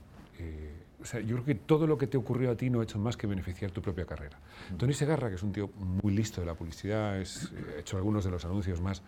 eh, 0.42 0.74
o 1.02 1.06
sea, 1.06 1.20
yo 1.20 1.36
creo 1.36 1.46
que 1.46 1.56
todo 1.56 1.88
lo 1.88 1.98
que 1.98 2.08
te 2.08 2.18
ocurrió 2.18 2.52
a 2.52 2.56
ti 2.56 2.70
no 2.70 2.80
ha 2.80 2.84
hecho 2.84 3.00
más 3.00 3.18
que 3.18 3.28
beneficiar 3.28 3.72
tu 3.72 3.82
propia 3.82 4.06
carrera. 4.06 4.40
Tony 4.78 4.94
Segarra, 4.94 5.30
que 5.30 5.36
es 5.36 5.44
un 5.44 5.52
tío 5.52 5.70
muy 6.04 6.14
listo 6.14 6.42
de 6.42 6.48
la 6.48 6.56
publicidad, 6.56 7.20
es, 7.20 7.52
eh, 7.56 7.76
ha 7.78 7.80
hecho 7.80 7.98
algunos 7.98 8.24
de 8.24 8.32
los 8.32 8.46
anuncios 8.46 8.82
más... 8.82 9.02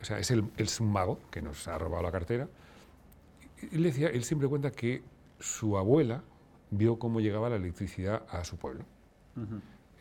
O 0.00 0.04
sea, 0.04 0.18
es, 0.18 0.30
el, 0.30 0.44
es 0.56 0.80
un 0.80 0.92
mago 0.92 1.18
que 1.30 1.40
nos 1.40 1.66
ha 1.66 1.78
robado 1.78 2.02
la 2.02 2.12
cartera. 2.12 2.48
Él 3.72 3.82
decía, 3.82 4.08
él 4.08 4.22
siempre 4.24 4.48
cuenta 4.48 4.70
que 4.70 5.02
su 5.40 5.78
abuela 5.78 6.22
vio 6.70 6.98
cómo 6.98 7.20
llegaba 7.20 7.48
la 7.48 7.56
electricidad 7.56 8.24
a 8.28 8.44
su 8.44 8.56
pueblo. 8.56 8.84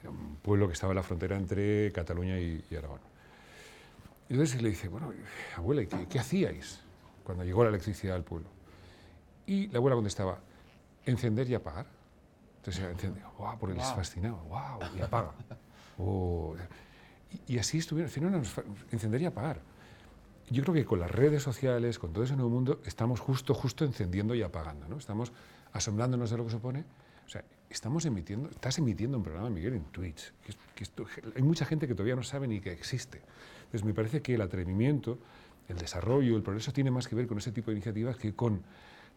Era 0.02 0.10
un 0.10 0.36
pueblo 0.42 0.68
que 0.68 0.74
estaba 0.74 0.92
en 0.92 0.98
la 0.98 1.04
frontera 1.04 1.38
entre 1.38 1.92
Cataluña 1.94 2.38
y, 2.40 2.64
y 2.70 2.76
Aragón. 2.76 3.00
Y 4.30 4.34
entonces 4.34 4.62
le 4.62 4.70
dice, 4.70 4.90
bueno, 4.90 5.14
abuela, 5.56 5.82
¿y 5.84 5.88
¿qué, 5.88 6.08
qué 6.08 6.20
hacíais 6.20 6.82
cuando 7.24 7.44
llegó 7.44 7.64
la 7.64 7.70
electricidad 7.70 8.16
al 8.16 8.24
pueblo? 8.24 8.50
Y 9.46 9.68
la 9.68 9.78
abuela 9.78 9.96
contestaba, 9.96 10.42
encender 11.06 11.50
y 11.50 11.56
apagar. 11.56 11.86
Entonces 12.58 12.82
ella 12.82 12.92
enciende, 12.92 13.22
wow, 13.38 13.58
porque 13.60 13.76
les 13.76 13.86
fascinaba, 13.94 14.42
wow, 14.44 14.80
y 14.98 15.02
apaga. 15.02 15.32
Oh, 15.98 16.56
y, 17.48 17.56
y 17.56 17.60
así 17.60 17.78
estuvieron, 17.80 18.08
al 18.08 18.14
final 18.14 18.42
encender 18.92 19.22
y 19.22 19.26
apagar. 19.26 19.62
Yo 20.50 20.62
creo 20.64 20.74
que 20.74 20.86
con 20.86 21.00
las 21.00 21.12
redes 21.12 21.42
sociales, 21.44 22.00
con 22.00 22.14
todo 22.14 22.24
ese 22.24 22.36
nuevo 22.36 22.50
mundo, 22.50 22.82
estamos 22.86 23.20
justo, 23.20 23.54
justo 23.54 23.86
encendiendo 23.86 24.36
y 24.36 24.42
apagando, 24.44 24.88
¿no? 24.88 24.98
Estamos 24.98 25.32
asombrándonos 25.72 26.30
de 26.32 26.38
lo 26.38 26.46
que 26.46 26.52
supone. 26.52 26.84
O 27.26 27.30
sea, 27.30 27.44
estamos 27.70 28.06
emitiendo, 28.06 28.50
estás 28.50 28.78
emitiendo 28.78 29.18
un 29.18 29.24
programa, 29.24 29.50
Miguel, 29.50 29.74
en 29.76 29.84
Twitch. 29.86 30.34
que 30.46 30.54
que 30.76 30.84
esto- 30.84 31.06
hay 31.36 31.42
mucha 31.44 31.66
gente 31.66 31.88
que 31.88 31.94
todavía 31.96 32.16
no 32.16 32.24
sabe 32.24 32.48
ni 32.48 32.60
que 32.60 32.72
existe. 32.72 33.22
Entonces, 33.66 33.84
me 33.86 33.94
parece 33.94 34.22
que 34.22 34.36
el 34.36 34.42
atrevimiento, 34.42 35.18
el 35.70 35.78
desarrollo, 35.78 36.36
el 36.36 36.44
progreso 36.44 36.74
tiene 36.74 36.92
más 36.92 37.08
que 37.08 37.16
ver 37.16 37.26
con 37.28 37.38
ese 37.38 37.52
tipo 37.52 37.72
de 37.72 37.76
iniciativas 37.78 38.18
que 38.18 38.34
con 38.36 38.62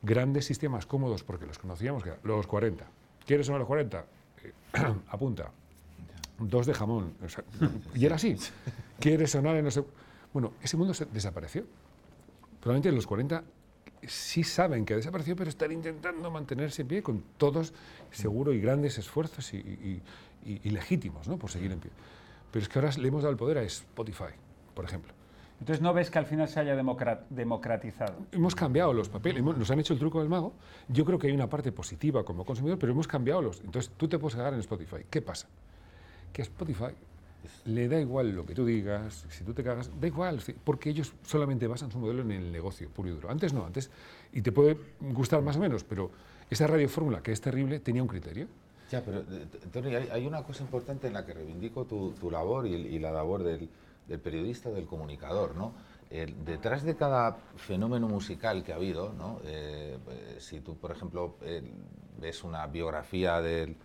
grandes 0.03 0.45
sistemas 0.45 0.87
cómodos, 0.87 1.23
porque 1.25 1.47
los 1.47 1.59
conocíamos, 1.59 2.03
que 2.05 2.13
los 2.23 2.47
40. 2.47 2.85
¿Quieres 3.27 3.47
sonar 3.47 3.61
los 3.61 3.67
40? 3.69 4.05
Eh, 4.45 4.53
apunta. 5.09 5.51
Dos 6.39 6.67
de 6.67 6.75
jamón. 6.75 7.15
o 7.25 7.29
sea, 7.29 7.45
y 7.95 8.05
era 8.05 8.17
así. 8.17 8.37
¿Quieres 9.01 9.31
sonar 9.31 9.57
en 9.57 9.65
no 9.65 9.71
sé? 9.71 9.83
Bueno, 10.33 10.53
ese 10.63 10.77
mundo 10.77 10.93
se 10.95 11.07
desapareció. 11.07 11.65
Probablemente 12.61 12.93
los 12.93 13.07
40 13.07 13.43
sí 14.07 14.45
saben 14.45 14.85
que 14.85 14.93
ha 14.95 14.97
desaparecido, 14.97 15.37
pero 15.37 15.49
están 15.51 15.73
intentando 15.73 16.31
mantenerse 16.31 16.83
en 16.83 16.89
pie 16.89 17.03
con 17.03 17.23
todos, 17.39 17.73
seguro, 18.11 18.53
y 18.53 18.61
grandes 18.61 18.99
esfuerzos 18.99 19.53
y, 19.55 19.57
y- 19.59 20.03
y- 20.45 20.61
y 20.65 20.71
legítimos, 20.71 21.27
¿no? 21.27 21.39
Por 21.39 21.51
seguir 21.51 21.73
en 21.73 21.81
pie. 21.81 21.91
Pero 22.53 22.63
es 22.63 22.69
que 22.69 22.79
ahora 22.79 22.91
le 22.97 23.09
hemos 23.09 23.23
dado 23.23 23.33
el 23.33 23.39
poder 23.39 23.59
a 23.59 23.63
Spotify, 23.63 24.35
por 24.75 24.85
ejemplo. 24.85 25.13
Entonces 25.59 25.81
no 25.83 25.95
ves 25.95 26.11
que 26.11 26.19
al 26.19 26.27
final 26.27 26.49
se 26.49 26.61
haya 26.61 26.77
democra- 26.77 27.25
democratizado. 27.31 28.15
Hemos 28.33 28.55
cambiado 28.55 28.93
los 28.93 29.09
papeles, 29.09 29.41
hemos- 29.41 29.57
nos 29.57 29.71
han 29.71 29.81
hecho 29.81 29.95
el 29.95 29.99
truco 29.99 30.21
del 30.21 30.29
mago. 30.29 30.53
Yo 30.89 31.05
creo 31.05 31.19
que 31.19 31.29
hay 31.29 31.33
una 31.33 31.49
parte 31.49 31.73
positiva 31.73 32.25
como 32.25 32.45
consumidor, 32.45 32.79
pero 32.79 32.93
hemos 32.93 33.09
cambiado 33.09 33.41
los. 33.43 33.61
Entonces 33.61 33.91
tú 33.97 34.07
te 34.07 34.19
puedes 34.19 34.37
cagar 34.37 34.53
en 34.55 34.61
Spotify. 34.61 34.99
¿Qué 35.09 35.23
pasa? 35.23 35.49
Que 36.33 36.43
a 36.43 36.45
Spotify 36.45 36.93
le 37.65 37.89
da 37.89 37.99
igual 38.01 38.33
lo 38.35 38.45
que 38.45 38.55
tú 38.55 38.67
digas, 38.67 39.25
si 39.31 39.45
tú 39.45 39.55
te 39.55 39.63
cagas, 39.63 39.91
da 40.01 40.07
igual, 40.09 40.41
porque 40.65 40.91
ellos 40.91 41.13
solamente 41.25 41.67
basan 41.67 41.91
su 41.91 41.99
modelo 41.99 42.23
en 42.23 42.33
el 42.33 42.53
negocio 42.53 42.89
puro 42.91 43.09
y 43.09 43.13
duro. 43.13 43.31
Antes 43.31 43.53
no, 43.55 43.65
antes, 43.65 43.91
y 44.33 44.43
te 44.43 44.53
puede 44.53 44.77
gustar 45.01 45.41
más 45.43 45.57
o 45.57 45.61
menos, 45.61 45.85
pero 45.85 46.11
esa 46.51 46.67
radio 46.67 46.89
fórmula 46.89 47.23
que 47.23 47.33
es 47.33 47.41
terrible 47.41 47.79
tenía 47.81 48.03
un 48.03 48.09
criterio. 48.09 48.49
Ya, 48.91 49.01
pero 49.03 49.21
eh, 49.21 49.47
Tony, 49.73 49.95
hay, 49.95 50.09
hay 50.13 50.27
una 50.27 50.43
cosa 50.43 50.63
importante 50.65 51.07
en 51.07 51.13
la 51.15 51.25
que 51.25 51.35
reivindico 51.35 51.85
tu, 51.87 52.13
tu 52.13 52.31
labor 52.31 52.67
y, 52.67 52.75
y 52.75 52.99
la 52.99 53.11
labor 53.13 53.43
del, 53.43 53.69
del 54.09 54.21
periodista, 54.21 54.71
del 54.71 54.87
comunicador, 54.87 55.55
¿no? 55.57 55.73
El- 56.11 56.45
detrás 56.45 56.85
de 56.85 56.95
cada 56.97 57.37
fenómeno 57.57 58.09
musical 58.09 58.63
que 58.63 58.73
ha 58.73 58.77
habido, 58.77 59.13
¿no? 59.13 59.41
Eh, 59.45 59.99
eh, 60.09 60.37
si 60.39 60.61
tú, 60.61 60.77
por 60.77 60.93
ejemplo, 60.93 61.37
eh, 61.43 61.63
ves 62.21 62.45
una 62.45 62.67
biografía 62.67 63.41
del, 63.41 63.77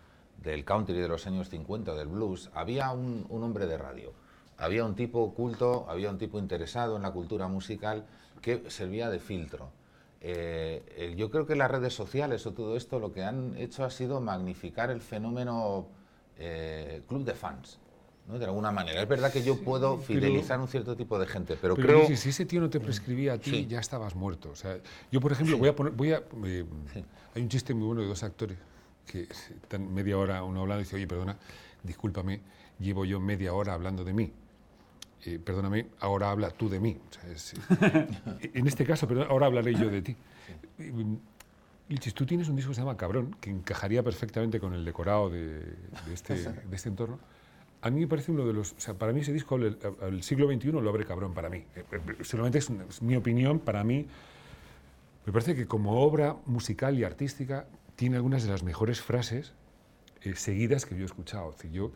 del 0.42 0.64
country 0.66 0.96
de 1.00 1.08
los 1.08 1.26
años 1.28 1.50
50, 1.50 1.94
del 1.96 2.08
blues, 2.08 2.50
había 2.54 2.92
un, 2.92 3.26
un 3.30 3.44
hombre 3.44 3.66
de 3.66 3.78
radio, 3.78 4.14
había 4.58 4.86
un 4.86 4.96
tipo 4.96 5.34
culto, 5.34 5.86
había 5.90 6.10
un 6.12 6.18
tipo 6.18 6.38
interesado 6.40 6.96
en 6.96 7.02
la 7.02 7.12
cultura 7.12 7.48
musical 7.48 8.06
que 8.42 8.70
servía 8.70 9.10
de 9.10 9.20
filtro. 9.20 9.70
Eh, 10.24 10.84
eh, 10.98 11.16
yo 11.18 11.32
creo 11.32 11.48
que 11.48 11.56
las 11.56 11.72
redes 11.72 11.96
sociales 11.96 12.46
o 12.46 12.54
todo 12.54 12.78
esto 12.78 13.00
lo 13.00 13.12
que 13.12 13.24
han 13.24 13.58
hecho 13.58 13.84
ha 13.84 13.90
sido 13.90 14.22
magnificar 14.22 14.92
el 14.92 15.02
fenómeno 15.02 15.88
eh, 16.38 17.02
club 17.08 17.24
de 17.24 17.34
fans, 17.34 17.80
¿no? 18.32 18.40
de 18.40 18.46
alguna 18.46 18.72
manera. 18.72 19.02
Es 19.02 19.08
verdad 19.08 19.32
que 19.32 19.44
yo 19.44 19.58
puedo 19.62 19.98
fidelizar 19.98 20.60
un 20.60 20.68
cierto 20.68 20.96
tipo 20.96 21.20
de 21.20 21.28
gente, 21.28 21.58
pero, 21.62 21.76
Pero 21.76 21.88
creo... 21.88 22.08
si- 22.08 22.16
si 22.18 22.30
ese 22.30 22.46
tío 22.46 22.62
no 22.62 22.70
te 22.70 22.80
prescribía 22.80 23.34
a 23.34 23.38
ti, 23.38 23.52
Sí. 23.52 23.68
ya 23.68 23.80
estabas 23.80 24.16
muerto. 24.16 24.50
O 24.52 24.56
sea, 24.56 24.78
yo, 25.12 25.20
por 25.20 25.32
ejemplo, 25.32 25.58
voy 25.58 25.68
a 25.70 25.76
poner. 25.76 25.94
Voy 25.94 26.14
a, 26.14 26.24
eh, 26.46 26.66
Hay 27.36 27.42
un 27.42 27.50
chiste 27.50 27.74
muy 27.74 27.86
bueno 27.88 28.02
de 28.02 28.08
dos 28.08 28.24
actores 28.24 28.58
que 29.06 29.24
están 29.24 29.94
media 29.94 30.18
hora 30.18 30.44
uno 30.44 30.62
hablando 30.62 30.82
y 30.82 30.84
dice, 30.86 30.96
oye, 30.96 31.08
perdona, 31.08 31.38
discúlpame, 31.84 32.42
llevo 32.80 33.04
yo 33.06 33.20
media 33.20 33.54
hora 33.54 33.74
hablando 33.74 34.04
de 34.04 34.14
mí. 34.14 34.32
Eh, 35.26 35.38
perdóname, 35.38 35.88
ahora 36.00 36.32
habla 36.32 36.50
tú 36.50 36.68
de 36.70 36.80
mí. 36.80 36.98
O 37.10 37.14
sea, 37.14 37.30
es- 37.32 37.54
en 38.54 38.68
este 38.68 38.86
caso, 38.86 39.08
perdón, 39.08 39.28
ahora 39.30 39.48
hablaré 39.48 39.74
yo 39.76 39.90
de 39.90 40.02
ti. 40.02 40.16
Lichis, 41.90 42.14
tú 42.14 42.26
tienes 42.26 42.48
un 42.48 42.56
disco 42.56 42.72
que 42.72 42.76
se 42.76 42.82
llama 42.82 42.96
Cabrón, 42.96 43.36
que 43.42 43.50
encajaría 43.50 44.02
perfectamente 44.02 44.60
con 44.62 44.74
el 44.74 44.86
decorado 44.86 45.30
de, 45.30 45.60
de 45.60 46.14
este, 46.14 46.36
de 46.70 46.76
este 46.76 46.88
entorno. 46.90 47.20
A 47.82 47.90
mí 47.90 48.00
me 48.02 48.08
parece 48.08 48.32
uno 48.32 48.46
de 48.46 48.54
los. 48.54 48.74
O 48.74 48.80
sea, 48.80 48.94
para 48.94 49.12
mí 49.12 49.22
ese 49.22 49.34
disco, 49.34 49.56
el, 49.56 49.78
el 50.02 50.24
siglo 50.24 50.48
XXI, 50.52 50.72
lo 50.72 50.90
abre 50.90 51.06
cabrón 51.06 51.34
para 51.34 51.50
mí. 51.50 51.64
Eh, 51.76 51.84
eh, 51.92 52.24
Solamente 52.24 52.60
es, 52.60 52.70
es 52.70 53.02
mi 53.02 53.16
opinión, 53.16 53.60
para 53.60 53.84
mí. 53.84 54.08
Me 55.26 55.34
parece 55.34 55.56
que 55.56 55.68
como 55.68 56.02
obra 56.02 56.36
musical 56.46 56.98
y 56.98 57.04
artística 57.04 57.68
tiene 57.96 58.16
algunas 58.16 58.44
de 58.44 58.50
las 58.50 58.64
mejores 58.64 59.02
frases 59.02 59.54
eh, 60.24 60.36
seguidas 60.36 60.86
que 60.86 60.96
yo 60.96 61.02
he 61.02 61.06
escuchado. 61.06 61.52
Es 61.52 61.58
decir, 61.58 61.72
yo, 61.72 61.92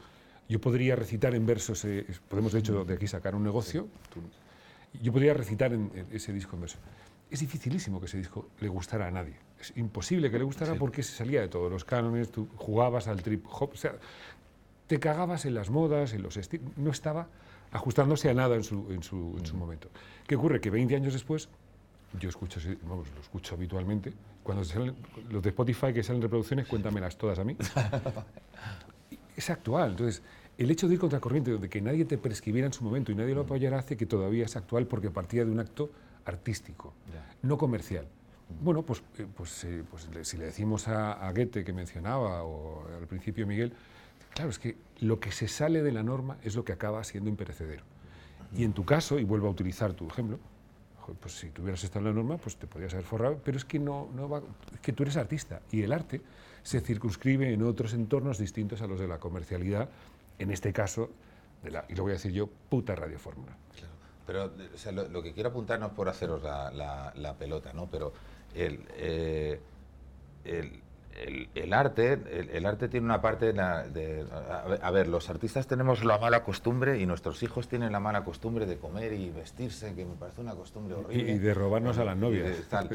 yo 0.48 0.62
podría 0.62 0.95
recitar 0.95 1.34
en 1.34 1.45
versos, 1.45 1.84
eh, 1.86 2.06
podemos 2.30 2.54
de 2.54 2.60
hecho 2.60 2.86
de 2.86 2.93
aquí 2.93 3.08
sacar 3.08 3.36
un 3.36 3.43
negocio, 3.43 3.88
yo 5.02 5.12
podría 5.12 5.34
recitar 5.34 5.74
en, 5.74 5.91
en 5.95 6.08
ese 6.12 6.32
disco 6.34 6.56
en 6.56 6.62
verso. 6.62 6.78
Es 7.32 7.39
dificilísimo 7.39 8.00
que 8.00 8.06
ese 8.06 8.17
disco 8.17 8.50
le 8.60 8.67
gustara 8.67 9.08
a 9.08 9.12
nadie. 9.12 9.36
Es 9.60 9.74
imposible 9.76 10.30
que 10.30 10.38
le 10.38 10.43
gustara 10.43 10.76
porque 10.76 11.02
se 11.02 11.13
salía 11.13 11.41
de 11.41 11.48
todos 11.48 11.71
los 11.71 11.84
cánones, 11.84 12.32
tú 12.32 12.48
jugabas 12.56 13.08
al 13.08 13.24
trip 13.24 13.45
hop, 13.50 13.71
o 13.74 13.78
sea, 13.78 13.95
te 14.88 15.00
cagabas 15.00 15.45
en 15.45 15.54
las 15.56 15.69
modas, 15.69 16.13
en 16.13 16.21
los 16.24 16.38
estilos, 16.38 16.69
no 16.78 16.91
estaba 16.91 17.28
ajustándose 17.71 18.30
a 18.30 18.34
nada 18.34 18.56
en 18.56 18.63
su, 18.63 18.91
en 18.91 19.04
su, 19.04 19.36
en 19.38 19.45
su 19.45 19.56
momento. 19.58 19.89
¿Qué 20.28 20.36
ocurre? 20.36 20.62
Que 20.62 20.69
20 20.69 20.95
años 20.95 21.13
después, 21.13 21.50
yo 22.19 22.30
escucho, 22.30 22.60
vamos, 22.84 23.08
lo 23.13 23.21
escucho 23.21 23.56
habitualmente, 23.56 24.13
cuando 24.43 24.63
salen 24.63 24.95
los 25.30 25.41
de 25.43 25.50
Spotify 25.50 25.91
que 25.93 26.04
salen 26.04 26.21
reproducciones, 26.21 26.67
cuéntamelas 26.67 27.17
todas 27.17 27.39
a 27.39 27.43
mí. 27.43 27.58
es 29.36 29.50
actual. 29.50 29.91
Entonces, 29.91 30.21
el 30.58 30.71
hecho 30.71 30.88
de 30.88 30.93
ir 30.93 31.00
contra 31.00 31.19
corriente, 31.19 31.58
de 31.58 31.69
que 31.69 31.82
nadie 31.82 32.06
te 32.06 32.17
prescribiera 32.17 32.67
en 32.67 32.74
su 32.74 32.84
momento 32.84 33.12
y 33.12 33.15
nadie 33.15 33.34
lo 33.36 33.41
apoyara, 33.41 33.80
hace 33.80 33.98
que 33.98 34.06
todavía 34.06 34.45
es 34.45 34.56
actual 34.56 34.86
porque 34.88 35.10
partía 35.10 35.43
de 35.45 35.52
un 35.52 35.60
acto 35.60 35.89
artístico, 36.26 36.93
no 37.41 37.58
comercial. 37.58 38.08
Bueno, 38.62 38.84
pues, 38.84 39.02
eh, 39.17 39.26
pues, 39.36 39.63
eh, 39.63 39.84
pues 39.89 40.08
le- 40.13 40.24
si 40.24 40.38
le 40.38 40.45
decimos 40.45 40.88
a, 40.88 41.13
a 41.13 41.32
Goethe 41.32 41.63
que 41.63 41.74
mencionaba, 41.74 42.43
o 42.43 42.88
al 42.95 43.08
principio 43.08 43.45
Miguel, 43.48 43.74
claro, 44.36 44.52
es 44.52 44.60
que 44.60 44.78
lo 45.00 45.19
que 45.19 45.32
se 45.32 45.48
sale 45.48 45.82
de 45.82 45.91
la 45.91 46.04
norma 46.04 46.38
es 46.43 46.56
lo 46.56 46.63
que 46.63 46.74
acaba 46.74 47.04
siendo 47.04 47.30
imperecedero. 47.30 47.84
Y 48.56 48.63
en 48.63 48.74
tu 48.74 48.86
caso, 48.86 49.17
y 49.17 49.24
vuelvo 49.24 49.48
a 49.48 49.50
utilizar 49.50 49.93
tu 49.93 50.08
ejemplo, 50.08 50.39
pues 51.19 51.38
si 51.38 51.50
tuvieras 51.50 51.84
estado 51.84 52.08
en 52.08 52.15
la 52.15 52.21
norma, 52.21 52.38
pues 52.38 52.56
te 52.58 52.67
podrías 52.67 52.93
haber 52.93 53.06
forrado, 53.06 53.39
pero 53.43 53.58
es 53.58 53.65
que 53.65 53.80
no, 53.80 54.10
no 54.13 54.30
va, 54.30 54.41
es 54.74 54.80
que 54.80 54.93
tú 54.93 55.04
eres 55.04 55.17
artista 55.17 55.62
y 55.71 55.82
el 55.82 55.91
arte 55.91 56.21
se 56.63 56.80
circunscribe 56.82 57.52
en 57.52 57.63
otros 57.63 57.93
entornos 57.93 58.38
distintos 58.38 58.82
a 58.82 58.88
los 58.88 59.00
de 59.00 59.08
la 59.08 59.19
comercialidad, 59.19 59.89
en 60.39 60.52
este 60.52 60.74
caso, 60.74 61.10
de 61.63 61.71
la, 61.71 61.86
y 61.89 61.95
lo 61.95 62.04
voy 62.04 62.12
a 62.12 62.13
decir 62.13 62.32
yo, 62.32 62.48
puta 62.48 62.95
radiofórmula. 62.95 63.56
Claro. 63.76 63.93
Pero 64.26 65.10
lo, 65.10 65.21
que 65.21 65.34
quiero 65.34 65.50
apuntar 65.50 65.80
no 65.80 65.88
es 65.88 65.93
por 65.93 66.10
haceros 66.10 66.41
la 66.41 67.36
pelota, 67.38 67.71
¿no? 67.74 67.88
Pero 67.88 68.13
el, 68.56 68.80
eh, 68.98 69.60
el- 70.43 70.82
el, 71.15 71.47
el 71.56 71.73
arte, 71.73 72.13
el, 72.13 72.49
el 72.51 72.65
arte 72.65 72.88
tiene 72.89 73.06
una 73.06 73.21
parte 73.21 73.54
de, 73.54 73.60
a, 73.62 74.67
ver- 74.67 74.80
a 74.82 74.91
ver, 74.91 75.08
los 75.08 75.30
artistas 75.30 75.65
tenemos 75.67 76.04
la 76.04 76.17
mala 76.17 76.43
costumbre 76.43 76.99
y 76.99 77.06
nuestros 77.06 77.41
hijos 77.43 77.67
tienen 77.67 77.91
la 77.91 77.99
mala 77.99 78.23
costumbre 78.23 78.65
de 78.65 78.78
comer 78.78 79.13
y 79.13 79.30
vestirse, 79.30 79.93
que 79.95 80.04
me 80.06 80.15
parece 80.15 80.41
una 80.41 80.54
costumbre 80.56 80.95
horrible. 80.95 81.32
y 81.32 81.38
de 81.38 81.54
robarnos 81.54 81.97
a 81.97 82.04
las 82.06 82.17
Y 82.17 82.19
novias. 82.19 82.47
de 82.58 82.63
tal. 82.63 82.89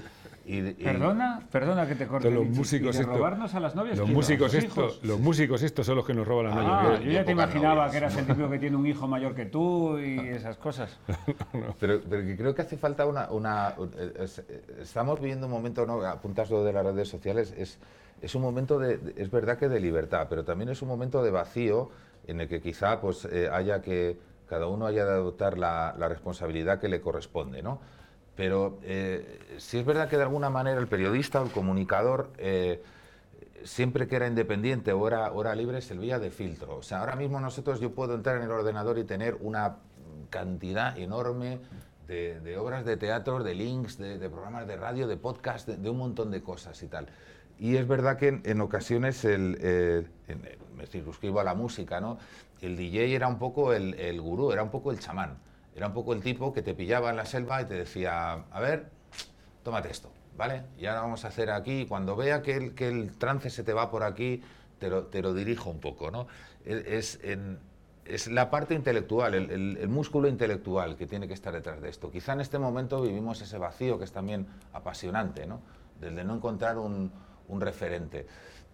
Y 0.45 0.61
de- 0.61 0.71
y- 0.71 0.85
Perdona, 0.85 1.41
perdona 1.51 1.87
que 1.87 1.95
te 1.95 2.07
corte. 2.07 2.31
los 2.31 2.47
músicos 2.47 2.95
¿y 2.95 2.99
de 2.99 3.05
esto- 3.05 3.17
robarnos 3.17 3.55
a 3.55 3.61
las 3.61 3.75
novias. 3.75 3.99
Los 3.99 4.09
músicos, 4.11 4.53
¿Los 4.53 4.65
estos, 4.65 4.77
hijos? 4.95 5.01
los 5.05 5.19
músicos 5.21 5.63
estos 5.63 5.87
son 5.87 5.97
los 5.97 6.07
que 6.07 6.13
nos 6.15 6.27
roban 6.27 6.47
las 6.47 6.57
Ah, 6.59 6.83
novias. 6.83 7.01
yo 7.05 7.11
ya 7.13 7.25
te 7.25 7.33
imaginaba 7.33 7.75
novias. 7.87 7.91
que 7.93 7.97
eras 7.97 8.17
el 8.17 8.27
típico 8.27 8.51
que 8.51 8.59
tiene 8.59 8.77
un 8.77 8.87
hijo 8.87 9.07
mayor 9.09 9.35
que 9.35 9.47
tú 9.47 9.99
y 9.99 10.19
esas 10.29 10.57
cosas. 10.59 10.99
Pero, 11.81 12.01
pero 12.09 12.23
que 12.27 12.37
creo 12.37 12.55
que 12.55 12.63
hace 12.63 12.77
falta 12.77 13.07
una... 13.07 13.31
una 13.31 13.75
es- 14.19 14.43
estamos 14.81 15.19
viviendo 15.21 15.47
un 15.47 15.53
momento, 15.53 15.87
¿no? 15.87 16.03
apuntas 16.05 16.51
lo 16.51 16.63
de 16.65 16.73
las 16.73 16.85
redes 16.85 17.09
sociales, 17.09 17.55
es, 17.57 17.79
es 18.23 18.35
un 18.35 18.43
momento 18.43 18.79
de, 18.79 19.15
es 19.17 19.31
verdad 19.31 19.59
que 19.59 19.69
de 19.69 19.81
libertad, 19.81 20.27
pero 20.29 20.45
también 20.45 20.69
es 20.69 20.83
un 20.83 20.89
momento 20.89 21.23
de 21.23 21.31
vacío 21.31 21.91
en 22.27 22.41
el 22.41 22.49
que 22.49 22.61
quizá 22.61 23.01
pues, 23.01 23.25
eh, 23.25 23.49
haya 23.53 23.81
que, 23.83 24.19
cada 24.49 24.67
uno 24.67 24.87
haya 24.87 25.05
de 25.05 25.13
adoptar 25.13 25.59
la, 25.59 25.95
la 25.99 26.09
responsabilidad 26.09 26.81
que 26.81 26.89
le 26.89 27.01
corresponde, 27.01 27.63
¿no? 27.63 27.81
Pero 28.37 28.79
eh, 28.83 29.39
sí 29.59 29.79
es 29.79 29.85
verdad 29.85 30.09
que 30.09 30.17
de 30.17 30.23
alguna 30.25 30.51
manera 30.51 30.81
el 30.81 30.89
periodista 30.89 31.41
o 31.41 31.45
el 31.45 31.53
comunicador... 31.53 32.31
eh, 32.39 32.83
siempre 33.65 34.09
que 34.09 34.17
era 34.17 34.27
independiente 34.27 34.93
o 34.93 35.07
era, 35.07 35.33
o 35.33 35.41
era 35.41 35.55
libre 35.55 35.81
servía 35.81 36.19
de 36.19 36.31
filtro. 36.31 36.77
O 36.77 36.83
sea, 36.83 37.01
ahora 37.01 37.17
mismo 37.17 37.41
nosotros 37.41 37.81
yo 37.81 37.95
puedo 37.95 38.15
entrar 38.15 38.37
en 38.37 38.43
el 38.43 38.51
ordenador 38.51 38.99
y 38.99 39.05
tener 39.05 39.37
una 39.41 39.77
cantidad 40.31 40.97
enorme 40.99 41.61
de, 42.07 42.57
obras 42.59 42.85
de 42.85 42.97
teatro, 42.97 43.43
de 43.45 43.55
links, 43.55 43.97
de, 43.97 44.19
de 44.19 44.29
programas 44.29 44.67
de 44.67 44.77
radio, 44.77 45.07
de 45.07 45.17
podcast, 45.17 45.69
de, 45.69 45.77
de 45.77 45.91
un 45.91 45.99
montón 45.99 46.31
de 46.31 46.43
cosas 46.43 46.83
y 46.83 46.89
tal. 46.89 47.07
Y 47.61 47.77
es 47.77 47.87
verdad 47.87 48.17
que 48.17 48.41
en, 48.43 48.61
ocasiones 48.63 49.25
el, 49.25 49.59
eh, 49.61 50.07
en- 50.29 50.43
me 50.77 50.87
circunscribo 50.87 51.41
a 51.41 51.45
la 51.45 51.55
música, 51.55 52.01
¿no? 52.01 52.19
El 52.63 52.77
DJ 52.77 53.15
era 53.15 53.29
un 53.29 53.39
poco 53.39 53.75
el, 53.75 53.95
el 53.95 54.19
gurú, 54.21 54.51
era 54.51 54.63
un 54.63 54.71
poco 54.71 54.91
el 54.91 54.99
chamán, 54.99 55.37
era 55.77 55.87
un 55.89 55.93
poco 55.93 56.15
el 56.15 56.23
tipo 56.23 56.53
que 56.55 56.63
te 56.63 56.75
pillaba 56.75 57.11
en 57.11 57.17
la 57.17 57.27
selva 57.27 57.61
y 57.61 57.67
te 57.67 57.75
decía, 57.75 58.33
a 58.51 58.61
ver, 58.61 58.87
tómate 59.63 59.91
esto, 59.91 60.11
¿vale? 60.39 60.63
Y 60.79 60.87
ahora 60.87 61.03
vamos 61.03 61.25
a 61.27 61.29
hacer 61.29 61.51
aquí, 61.51 61.85
cuando 61.87 62.17
vea 62.17 62.41
que 62.43 62.57
el, 62.57 62.75
que 62.75 62.89
el 62.89 63.13
trance 63.19 63.51
se 63.51 63.63
te 63.63 63.75
va 63.75 63.91
por 63.91 64.05
aquí, 64.05 64.43
te 64.79 64.89
lo, 64.89 65.05
te 65.05 65.21
lo 65.21 65.35
dirijo 65.35 65.69
un 65.71 65.81
poco, 65.81 66.11
¿no? 66.11 66.27
Es, 66.65 66.87
es 66.87 67.21
en- 67.25 67.59
es 68.07 68.27
la 68.27 68.51
parte 68.51 68.75
intelectual, 68.75 69.35
el, 69.35 69.51
el- 69.51 69.77
el 69.77 69.89
músculo 69.89 70.27
intelectual 70.29 70.97
que 70.97 71.07
tiene 71.07 71.29
que 71.29 71.35
estar 71.35 71.53
detrás 71.53 71.81
de 71.83 71.91
esto. 71.91 72.11
Quizá 72.11 72.33
en 72.33 72.41
este 72.41 72.59
momento 72.59 73.03
vivimos 73.03 73.41
ese 73.43 73.59
vacío 73.59 73.99
que 73.99 74.05
es 74.05 74.13
también 74.13 74.47
apasionante, 74.73 75.47
¿no? 75.47 75.61
Del 76.01 76.17
de 76.17 76.25
no 76.25 76.35
encontrar 76.35 76.79
un, 76.79 77.13
un 77.51 77.61
referente. 77.61 78.27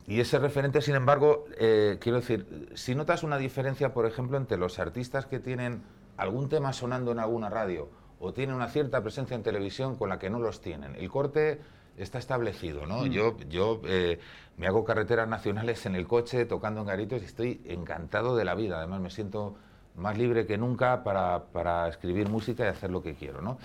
Y 0.07 0.21
ese 0.21 0.39
referente, 0.39 0.81
sin 0.83 0.95
embargo, 0.95 1.47
eh, 1.59 1.99
quiero 2.01 2.21
decir, 2.21 2.71
si 2.75 2.95
notas 2.95 3.25
una 3.25 3.39
diferencia, 3.39 3.93
por 3.93 4.07
ejemplo, 4.07 4.37
entre 4.37 4.57
los 4.57 4.79
artistas 4.79 5.27
que 5.27 5.41
tienen 5.41 5.83
algún 6.17 6.49
tema 6.49 6.73
sonando 6.73 7.11
en 7.11 7.19
alguna 7.19 7.51
radio 7.51 7.89
o 8.21 8.33
tienen 8.33 8.55
una 8.55 8.69
cierta 8.69 9.03
presencia 9.03 9.35
en 9.35 9.43
televisión 9.43 9.97
con 9.97 10.09
la 10.09 10.19
que 10.19 10.31
no 10.31 10.39
los 10.39 10.61
tienen, 10.61 10.95
el 10.95 11.11
corte 11.11 11.61
está 11.97 12.19
establecido, 12.19 12.87
¿no? 12.87 13.07
Yo, 13.07 13.37
yo 13.49 13.81
eh, 13.85 14.21
me 14.57 14.67
hago 14.67 14.85
carreteras 14.85 15.29
nacionales 15.29 15.85
en 15.87 15.97
el 15.97 16.07
coche, 16.07 16.45
tocando 16.45 16.83
en 16.83 16.87
garitos 16.87 17.23
y 17.23 17.25
estoy 17.25 17.63
encantado 17.67 18.37
de 18.37 18.45
la 18.45 18.55
vida. 18.55 18.79
Además, 18.79 19.01
me 19.01 19.11
siento 19.11 19.57
más 19.97 20.17
libre 20.17 20.47
que 20.47 20.59
nunca 20.59 21.03
para, 21.03 21.45
para 21.47 21.89
escribir 21.89 22.29
música 22.29 22.65
y 22.65 22.69
hacer 22.69 22.91
lo 22.91 23.03
que 23.03 23.15
quiero, 23.15 23.41
¿no? 23.41 23.59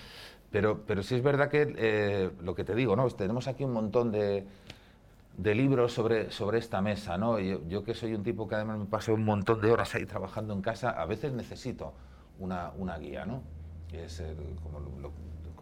Pero, 0.49 0.81
pero 0.85 1.03
sí 1.03 1.15
es 1.15 1.23
verdad 1.23 1.49
que 1.49 1.73
eh, 1.77 2.31
lo 2.41 2.55
que 2.55 2.63
te 2.63 2.75
digo, 2.75 2.95
¿no? 2.95 3.07
Tenemos 3.09 3.47
aquí 3.47 3.63
un 3.63 3.73
montón 3.73 4.11
de, 4.11 4.45
de 5.41 5.55
libros 5.55 5.93
sobre, 5.93 6.29
sobre 6.29 6.59
esta 6.59 6.81
mesa, 6.81 7.17
¿no? 7.17 7.39
Yo, 7.39 7.83
que 7.83 7.95
soy 7.95 8.13
un 8.13 8.23
tipo 8.23 8.47
que 8.47 8.55
además 8.55 8.77
me 8.77 8.85
paso 8.85 9.13
un 9.13 9.25
montón 9.25 9.59
de 9.59 9.71
horas 9.71 9.95
ahí 9.95 10.05
trabajando 10.05 10.53
en 10.53 10.61
casa, 10.61 10.91
a 10.91 11.05
veces 11.05 11.33
necesito 11.33 11.93
una, 12.37 12.71
una 12.77 12.97
guía, 12.99 13.25
¿no? 13.25 13.41
Es 13.91 14.23
como 14.61 14.79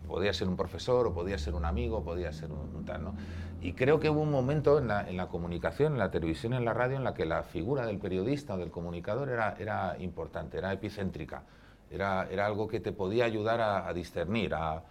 podía 0.05 0.33
ser 0.33 0.49
un 0.49 0.57
profesor, 0.57 1.07
o 1.07 1.13
podía 1.13 1.37
ser 1.37 1.53
un 1.53 1.65
amigo, 1.65 2.03
podía 2.03 2.33
ser 2.33 2.51
un, 2.51 2.75
un 2.75 2.83
tal, 2.83 3.03
¿no? 3.03 3.13
Y 3.61 3.73
creo 3.73 3.99
que 3.99 4.09
hubo 4.09 4.21
un 4.21 4.31
momento 4.31 4.79
en 4.79 4.87
la, 4.87 5.07
en 5.07 5.15
la 5.15 5.27
comunicación, 5.27 5.93
en 5.93 5.99
la 5.99 6.11
televisión, 6.11 6.53
en 6.53 6.65
la 6.65 6.73
radio, 6.73 6.97
en 6.97 7.03
la 7.03 7.13
que 7.13 7.25
la 7.25 7.43
figura 7.43 7.85
del 7.85 7.99
periodista 7.99 8.55
o 8.55 8.57
del 8.57 8.71
comunicador 8.71 9.29
era, 9.29 9.55
era 9.59 9.95
importante, 9.99 10.57
era 10.57 10.73
epicéntrica, 10.73 11.43
era, 11.91 12.27
era 12.29 12.47
algo 12.47 12.67
que 12.67 12.79
te 12.79 12.91
podía 12.91 13.25
ayudar 13.25 13.61
a, 13.61 13.87
a 13.87 13.93
discernir, 13.93 14.55
a, 14.55 14.83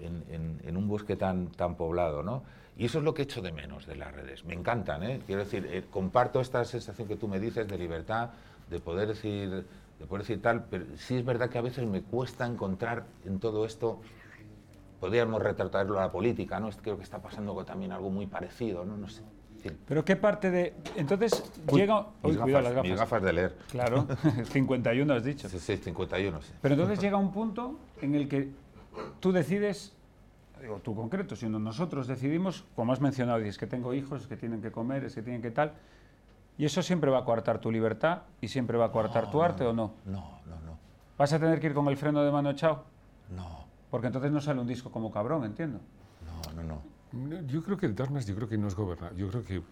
en, 0.00 0.24
en- 0.34 0.60
en 0.66 0.76
un 0.76 0.88
bosque 0.88 1.16
tan, 1.16 1.48
tan 1.48 1.74
poblado, 1.76 2.22
¿no? 2.22 2.42
Y 2.76 2.86
eso 2.86 2.98
es 2.98 3.04
lo 3.04 3.12
que 3.12 3.22
echo 3.22 3.42
de 3.42 3.52
menos 3.52 3.86
de 3.86 3.96
las 3.96 4.12
redes. 4.14 4.44
Me 4.44 4.54
encantan, 4.54 5.02
¿eh? 5.02 5.20
Quiero 5.26 5.44
decir, 5.44 5.66
eh, 5.70 5.84
comparto 5.90 6.40
esta 6.40 6.64
sensación 6.64 7.06
que 7.08 7.16
tú 7.16 7.28
me 7.28 7.38
dices 7.38 7.68
de 7.68 7.76
libertad, 7.76 8.30
de 8.70 8.80
poder 8.80 9.08
decir, 9.08 9.50
de 9.98 10.06
poder 10.06 10.22
decir 10.22 10.40
tal, 10.40 10.64
pero 10.70 10.86
sí 10.96 11.16
es 11.16 11.24
verdad 11.24 11.50
que 11.50 11.58
a 11.58 11.62
veces 11.62 11.86
me 11.86 12.00
cuesta 12.02 12.46
encontrar 12.46 13.04
en 13.26 13.38
todo 13.38 13.66
esto, 13.66 14.00
podríamos 14.98 15.42
retratarlo 15.42 15.98
a 15.98 16.02
la 16.06 16.12
política, 16.12 16.60
¿no? 16.60 16.70
Creo 16.70 16.96
que 16.96 17.02
está 17.04 17.18
pasando 17.18 17.54
también 17.64 17.92
algo 17.92 18.10
muy 18.10 18.26
parecido, 18.26 18.84
¿no? 18.84 18.96
No 18.96 19.08
sé. 19.08 19.22
Pero 19.86 20.02
qué 20.06 20.16
parte 20.16 20.50
de... 20.50 20.72
Entonces 20.96 21.44
Uy, 21.70 21.80
llega... 21.80 22.00
Uy, 22.22 22.32
mis, 22.32 22.38
cuidado, 22.38 22.64
gafas, 22.64 22.74
las 22.74 22.82
mis 22.82 22.92
gafas. 22.92 22.98
gafas 23.10 23.22
de 23.22 23.32
leer. 23.34 23.56
Claro, 23.70 24.06
51 24.52 25.12
has 25.14 25.22
dicho. 25.24 25.48
Sí, 25.50 25.58
sí, 25.58 25.76
51, 25.76 26.40
sí. 26.40 26.52
Pero 26.62 26.74
entonces 26.74 26.98
llega 26.98 27.18
un 27.18 27.30
punto 27.30 27.78
en 28.00 28.14
el 28.14 28.26
que 28.26 28.48
tú 29.20 29.32
decides, 29.32 29.94
digo 30.60 30.80
tú 30.82 30.94
concreto, 30.94 31.36
sino 31.36 31.58
nosotros 31.58 32.06
decidimos, 32.06 32.64
como 32.74 32.92
has 32.92 33.00
mencionado, 33.00 33.38
dices 33.38 33.58
que 33.58 33.66
tengo 33.66 33.94
hijos, 33.94 34.26
que 34.26 34.36
tienen 34.36 34.60
que 34.62 34.70
comer, 34.70 35.04
es 35.04 35.14
que 35.14 35.22
tienen 35.22 35.42
que 35.42 35.50
tal, 35.50 35.74
y 36.58 36.64
eso 36.64 36.82
siempre 36.82 37.10
va 37.10 37.20
a 37.20 37.24
coartar 37.24 37.60
tu 37.60 37.70
libertad 37.70 38.22
y 38.40 38.48
siempre 38.48 38.76
va 38.76 38.86
a 38.86 38.92
coartar 38.92 39.30
tu 39.30 39.42
arte 39.42 39.64
o 39.64 39.72
no. 39.72 39.94
No, 40.04 40.40
no, 40.46 40.60
no. 40.60 40.78
¿Vas 41.16 41.32
a 41.32 41.38
tener 41.38 41.60
que 41.60 41.68
ir 41.68 41.74
con 41.74 41.86
el 41.88 41.96
freno 41.96 42.22
de 42.22 42.30
mano 42.30 42.50
echado? 42.50 42.84
No, 43.34 43.64
Porque 43.90 44.08
entonces 44.08 44.30
no 44.30 44.40
sale 44.40 44.60
un 44.60 44.66
disco 44.66 44.90
como 44.90 45.10
cabrón, 45.10 45.44
entiendo. 45.44 45.80
no, 46.26 46.52
no, 46.54 46.62
no. 46.62 46.82
No, 47.12 47.40
Yo 47.46 47.62
creo 47.62 47.76
que 47.76 47.88
de 47.88 47.94
todas 47.94 48.10
maneras, 48.10 48.26
yo 48.26 48.36
creo 48.36 48.48
que 48.48 48.56
no 48.58 48.68
es 48.68 48.74
gobernable. 48.74 49.18
Yo 49.18 49.28
creo 49.28 49.44
que 49.44 49.62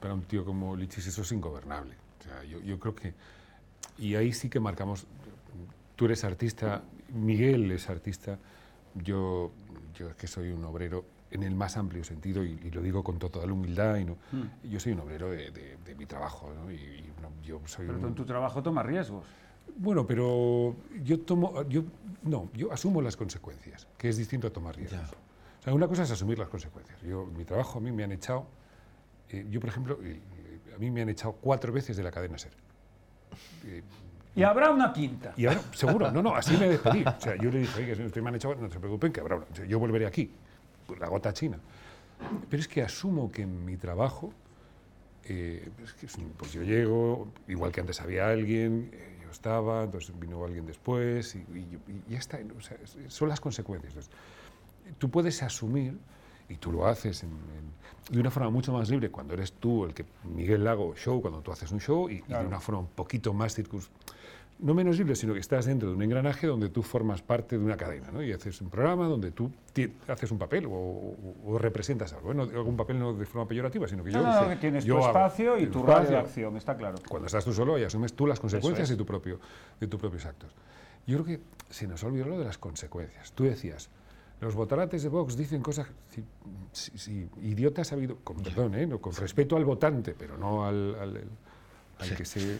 para 0.00 0.14
un 0.14 0.22
tío 0.22 0.44
como 0.44 0.76
Lichis 0.76 1.06
eso 1.06 1.22
es 1.22 1.32
ingobernable. 1.32 1.94
O 2.20 2.22
sea, 2.22 2.44
yo, 2.44 2.60
yo 2.60 2.78
creo 2.78 2.94
que... 2.94 3.14
Y 3.98 4.14
ahí 4.14 4.32
sí 4.32 4.48
que 4.48 4.60
marcamos... 4.60 5.06
Tú 5.96 6.04
eres 6.06 6.24
artista, 6.24 6.82
Miguel 7.12 7.70
es 7.72 7.88
artista, 7.88 8.38
yo, 8.94 9.50
yo 9.94 10.10
es 10.10 10.16
que 10.16 10.26
soy 10.26 10.50
un 10.50 10.64
obrero 10.64 11.04
en 11.30 11.42
el 11.42 11.54
más 11.54 11.76
amplio 11.76 12.04
sentido 12.04 12.42
y, 12.44 12.58
y 12.64 12.70
lo 12.70 12.80
digo 12.80 13.02
con 13.04 13.18
toda 13.18 13.46
la 13.46 13.52
humildad. 13.52 13.96
Y 13.96 14.04
no, 14.04 14.16
Yo 14.64 14.80
soy 14.80 14.92
un 14.92 15.00
obrero 15.00 15.30
de, 15.30 15.50
de- 15.50 15.76
de 15.84 15.94
mi 15.94 16.06
trabajo. 16.06 16.52
¿no? 16.54 16.70
Y, 16.70 16.76
y 16.76 17.12
no, 17.20 17.30
yo 17.42 17.60
soy 17.66 17.86
Pero 17.86 17.96
un- 17.98 18.02
tú 18.02 18.08
en 18.08 18.14
tu 18.14 18.24
trabajo 18.24 18.62
tomas 18.62 18.84
riesgos. 18.86 19.24
bueno, 19.76 20.06
pero 20.06 20.74
yo 21.04 21.20
tomo, 21.20 21.62
yo 21.68 21.82
no, 22.22 22.48
yo 22.54 22.72
asumo 22.72 23.02
las 23.02 23.16
consecuencias, 23.16 23.86
que 23.98 24.08
es 24.08 24.16
distinto 24.16 24.46
a 24.46 24.50
tomar 24.50 24.76
riesgos. 24.76 25.00
Ya. 25.00 25.16
O 25.60 25.62
sea, 25.62 25.74
una 25.74 25.86
cosa 25.88 26.04
es 26.04 26.10
asumir 26.10 26.38
las 26.38 26.48
consecuencias. 26.48 26.98
Yo, 27.02 27.26
mi 27.26 27.44
trabajo 27.44 27.78
a 27.78 27.82
mí 27.82 27.90
me 27.92 28.04
han 28.04 28.12
echado, 28.12 28.46
eh, 29.28 29.44
yo 29.50 29.60
por 29.60 29.68
ejemplo, 29.68 29.98
eh, 30.02 30.20
a 30.74 30.78
mí 30.78 30.90
me 30.90 31.02
han 31.02 31.08
echado 31.10 31.32
cuatro 31.32 31.72
veces 31.72 31.96
de 31.96 32.02
la 32.02 32.10
cadena 32.10 32.38
ser. 32.38 32.52
Eh, 33.66 33.82
Y 34.36 34.42
habrá 34.42 34.70
una 34.70 34.92
quinta. 34.92 35.32
y 35.36 35.46
ahora, 35.46 35.60
seguro, 35.72 36.10
no, 36.12 36.22
no, 36.22 36.34
así 36.36 36.56
me 36.56 36.68
despedí. 36.68 37.02
O 37.04 37.20
sea, 37.20 37.36
yo 37.36 37.50
le 37.50 37.60
dije, 37.60 37.92
oye, 37.92 38.10
si 38.10 38.20
me 38.20 38.28
han 38.28 38.34
echado, 38.36 38.54
no 38.54 38.70
se 38.70 38.78
preocupen, 38.78 39.12
que 39.12 39.20
habrá 39.20 39.36
una. 39.36 39.46
Yo 39.66 39.78
volveré 39.78 40.06
aquí, 40.06 40.30
pues, 40.86 41.00
la 41.00 41.08
gota 41.08 41.32
china. 41.32 41.58
Pero 42.48 42.60
es 42.60 42.68
que 42.68 42.82
asumo 42.82 43.30
que 43.32 43.42
en 43.42 43.64
mi 43.64 43.76
trabajo, 43.76 44.32
eh, 45.24 45.68
es 45.84 45.92
que 45.94 46.06
es 46.06 46.14
un- 46.16 46.30
pues 46.36 46.52
yo 46.52 46.62
llego, 46.62 47.28
igual 47.48 47.72
que 47.72 47.80
antes 47.80 48.00
había 48.00 48.28
alguien, 48.28 48.90
eh, 48.92 49.18
yo 49.24 49.30
estaba, 49.30 49.84
entonces 49.84 50.18
vino 50.18 50.44
alguien 50.44 50.66
después, 50.66 51.34
y, 51.34 51.38
y 51.38 51.68
yo- 51.70 51.78
y 51.88 52.12
ya 52.12 52.18
está. 52.18 52.38
O 52.56 52.60
sea, 52.60 52.76
es- 52.82 52.96
son 53.12 53.28
las 53.28 53.40
consecuencias. 53.40 53.92
Entonces, 53.92 54.12
tú 54.98 55.10
puedes 55.10 55.42
asumir, 55.42 55.98
y 56.48 56.54
tú 56.56 56.72
lo 56.72 56.86
haces 56.86 57.22
en- 57.24 57.28
en- 57.28 58.14
de 58.14 58.20
una 58.20 58.30
forma 58.30 58.48
mucho 58.48 58.72
más 58.72 58.88
libre 58.88 59.10
cuando 59.10 59.34
eres 59.34 59.52
tú 59.52 59.84
el 59.84 59.92
que, 59.92 60.06
Miguel 60.24 60.64
Lago, 60.64 60.94
show, 60.96 61.20
cuando 61.20 61.40
tú 61.42 61.52
haces 61.52 61.70
un 61.72 61.78
show, 61.80 62.08
y, 62.08 62.24
y 62.26 62.32
de 62.32 62.46
una 62.46 62.58
forma 62.58 62.80
un 62.80 62.86
poquito 62.88 63.34
más 63.34 63.54
circuns 63.54 63.90
no 64.60 64.74
menos 64.74 64.98
libre, 64.98 65.14
sino 65.14 65.34
que 65.34 65.40
estás 65.40 65.66
dentro 65.66 65.88
de 65.88 65.94
un 65.94 66.02
engranaje 66.02 66.46
donde 66.46 66.68
tú 66.68 66.82
formas 66.82 67.22
parte 67.22 67.56
de 67.56 67.64
una 67.64 67.76
cadena, 67.76 68.10
¿no? 68.10 68.22
Y 68.22 68.32
haces 68.32 68.60
un 68.60 68.68
programa 68.70 69.06
donde 69.06 69.30
tú 69.30 69.50
haces 70.08 70.30
un 70.32 70.38
papel 70.38 70.66
o, 70.66 70.70
o- 70.72 71.16
o 71.46 71.58
representas 71.58 72.12
algo. 72.12 72.32
¿eh? 72.32 72.34
No 72.34 72.64
un 72.64 72.76
papel 72.76 72.98
no 72.98 73.12
de 73.14 73.24
forma 73.24 73.46
peyorativa, 73.46 73.86
sino 73.86 74.02
que 74.02 74.10
No, 74.10 74.20
yo... 74.22 74.42
no, 74.42 74.48
que 74.48 74.56
tienes 74.56 74.84
yo 74.84 74.96
tu 74.98 75.06
espacio 75.06 75.58
y 75.58 75.66
tu 75.68 75.82
radio 75.84 76.10
de 76.10 76.16
acción, 76.18 76.56
está 76.56 76.76
claro. 76.76 76.98
Cuando 77.08 77.26
estás 77.26 77.44
tú 77.44 77.52
solo 77.52 77.78
y 77.78 77.84
asumes 77.84 78.12
tú 78.14 78.26
las 78.26 78.40
consecuencias 78.40 78.84
es. 78.90 78.90
de, 78.90 78.96
tu 78.96 79.06
propio, 79.06 79.38
de 79.78 79.86
tus 79.86 80.00
propios 80.00 80.24
actos. 80.26 80.50
Yo 81.06 81.22
creo 81.22 81.38
que 81.38 81.44
se 81.72 81.86
nos 81.86 82.02
ha 82.02 82.06
olvidado 82.08 82.30
lo 82.30 82.38
de 82.38 82.44
las 82.44 82.58
consecuencias. 82.58 83.32
Tú 83.32 83.44
decías, 83.44 83.88
los 84.40 84.54
votarates 84.54 85.02
de 85.04 85.08
Vox 85.08 85.36
dicen 85.36 85.62
cosas, 85.62 85.86
sí, 86.72 86.92
sí, 86.96 87.28
idiotas 87.42 87.92
ha 87.92 87.94
habido, 87.94 88.16
con 88.24 88.36
perdón, 88.42 88.74
¿eh? 88.74 88.88
con 89.00 89.14
respeto 89.14 89.56
al 89.56 89.64
votante, 89.64 90.14
pero 90.18 90.36
no 90.36 90.66
al, 90.66 90.94
al- 90.96 91.24
al 92.00 92.14
que 92.16 92.24
se... 92.24 92.58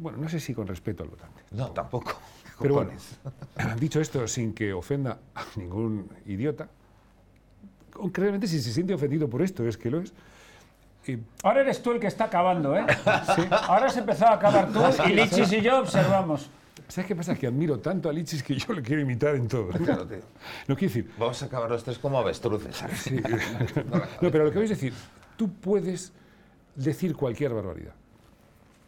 Bueno, 0.00 0.16
no 0.16 0.28
sé 0.30 0.40
si 0.40 0.54
con 0.54 0.66
respeto 0.66 1.02
al 1.02 1.10
votante. 1.10 1.42
No, 1.50 1.70
tampoco. 1.72 2.12
Pero 2.60 2.74
bueno, 2.74 2.92
dicho 3.78 4.00
esto, 4.00 4.26
sin 4.26 4.54
que 4.54 4.72
ofenda 4.72 5.18
a 5.34 5.44
ningún 5.56 6.08
idiota, 6.26 6.68
concretamente 7.92 8.46
si 8.46 8.60
se 8.60 8.72
siente 8.72 8.94
ofendido 8.94 9.28
por 9.28 9.42
esto, 9.42 9.66
es 9.66 9.76
que 9.76 9.90
lo 9.90 10.00
es, 10.00 10.12
eh, 11.06 11.18
Ahora 11.42 11.60
eres 11.60 11.82
tú 11.82 11.92
el 11.92 12.00
que 12.00 12.06
está 12.06 12.24
acabando, 12.24 12.76
¿eh? 12.76 12.84
Ahora 13.50 13.86
has 13.86 13.96
empezado 13.96 14.32
a 14.32 14.36
acabar 14.36 14.72
tú 14.72 14.80
y 15.06 15.12
Lichis 15.12 15.52
y 15.52 15.60
yo 15.60 15.80
observamos. 15.80 16.50
¿Sabes 16.88 17.06
qué 17.06 17.14
pasa? 17.16 17.34
Que 17.34 17.46
admiro 17.46 17.78
tanto 17.78 18.08
a 18.08 18.12
Lichis 18.12 18.42
que 18.42 18.54
yo 18.54 18.72
le 18.72 18.82
quiero 18.82 19.02
imitar 19.02 19.34
en 19.34 19.48
todo. 19.48 19.68
Claro, 19.68 20.06
tío. 20.06 20.18
No 20.66 20.76
quiero 20.76 20.94
decir, 20.94 21.12
Vamos 21.18 21.42
a 21.42 21.46
acabar 21.46 21.70
los 21.70 21.84
tres 21.84 21.98
como 21.98 22.18
avestruces. 22.18 22.82
Sí. 22.96 23.16
No, 24.20 24.30
pero 24.30 24.44
lo 24.44 24.50
que 24.50 24.58
voy 24.58 24.66
a 24.66 24.70
decir, 24.70 24.92
tú 25.36 25.50
puedes 25.52 26.12
decir 26.74 27.14
cualquier 27.14 27.52
barbaridad. 27.54 27.94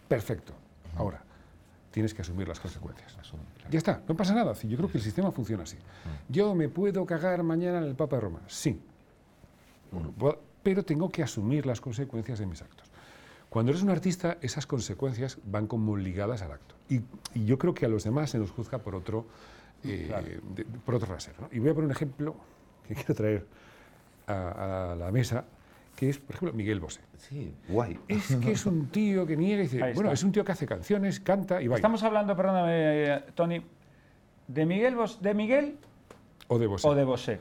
Perfecto. 0.09 0.53
Ahora, 0.97 1.23
tienes 1.91 2.15
que 2.15 2.23
asumir 2.23 2.49
las 2.49 2.61
consecuencias. 2.61 3.17
Ya 3.71 3.79
está, 3.79 4.01
no 4.09 4.17
pasa 4.17 4.35
nada. 4.35 4.53
Yo 4.55 4.77
creo 4.77 4.91
que 4.91 4.99
el 4.99 5.05
sistema 5.05 5.31
funciona 5.33 5.63
así. 5.65 5.77
Yo 6.29 6.55
me 6.55 6.69
puedo 6.69 7.05
cagar 7.07 7.43
mañana 7.43 7.79
en 7.79 7.85
el 7.85 7.95
Papa 7.95 8.17
de 8.17 8.23
Roma. 8.23 8.41
Sí. 8.47 8.81
Pero 10.63 10.85
tengo 10.85 11.11
que 11.11 11.23
asumir 11.23 11.67
las 11.67 11.81
consecuencias 11.81 12.39
de 12.39 12.47
mis 12.47 12.63
actos. 12.63 12.89
Cuando 13.51 13.73
eres 13.73 13.83
un 13.83 13.91
artista, 13.91 14.39
esas 14.41 14.67
consecuencias 14.67 15.39
van 15.45 15.67
como 15.67 15.97
ligadas 15.97 16.41
al 16.43 16.53
acto. 16.53 16.75
Y, 16.89 17.01
y 17.35 17.45
yo 17.45 17.59
creo 17.59 17.75
que 17.75 17.85
a 17.85 17.89
los 17.89 18.05
demás 18.05 18.31
se 18.31 18.39
nos 18.39 18.51
juzga 18.51 18.79
por 18.79 18.95
otro, 18.95 19.27
eh, 19.85 20.41
de- 20.55 20.65
por 20.65 20.95
otro 20.95 21.13
rasero. 21.13 21.37
¿no? 21.43 21.49
Y 21.53 21.59
voy 21.59 21.71
a 21.71 21.75
poner 21.75 21.87
un 21.87 21.93
ejemplo 21.93 22.35
que 22.89 22.95
quiero 22.95 23.15
traer 23.15 23.47
a, 24.27 24.93
a 24.93 24.95
la 24.97 25.11
mesa, 25.11 25.45
que 25.97 26.09
es, 26.09 26.19
por 26.19 26.35
ejemplo, 26.37 26.57
Miguel 26.57 26.81
Bosé. 26.81 27.01
Sí, 27.19 27.55
guay. 27.69 27.99
Es 28.09 28.35
que 28.37 28.53
es 28.53 28.67
un 28.67 28.89
tío 28.89 29.27
que 29.27 29.37
niega 29.37 29.63
y 29.63 29.67
dice, 29.67 29.93
bueno, 29.95 30.11
es 30.13 30.23
un 30.25 30.33
tío 30.33 30.45
que 30.45 30.53
hace 30.53 30.67
canciones, 30.67 31.21
canta 31.21 31.61
y 31.63 31.69
baila. 31.69 31.77
Estamos 31.77 32.03
hablando, 32.03 32.35
perdóname, 32.37 32.71
eh, 32.75 33.25
Tony, 33.35 33.63
de 34.49 34.67
Miguel, 34.67 34.97
Bos- 34.97 35.21
de 35.21 35.35
Miguel 35.35 35.77
o 36.49 36.59
de 36.59 36.67
Bosé. 36.67 36.89
o 36.89 36.95
de 36.95 37.05
Bosé. 37.05 37.41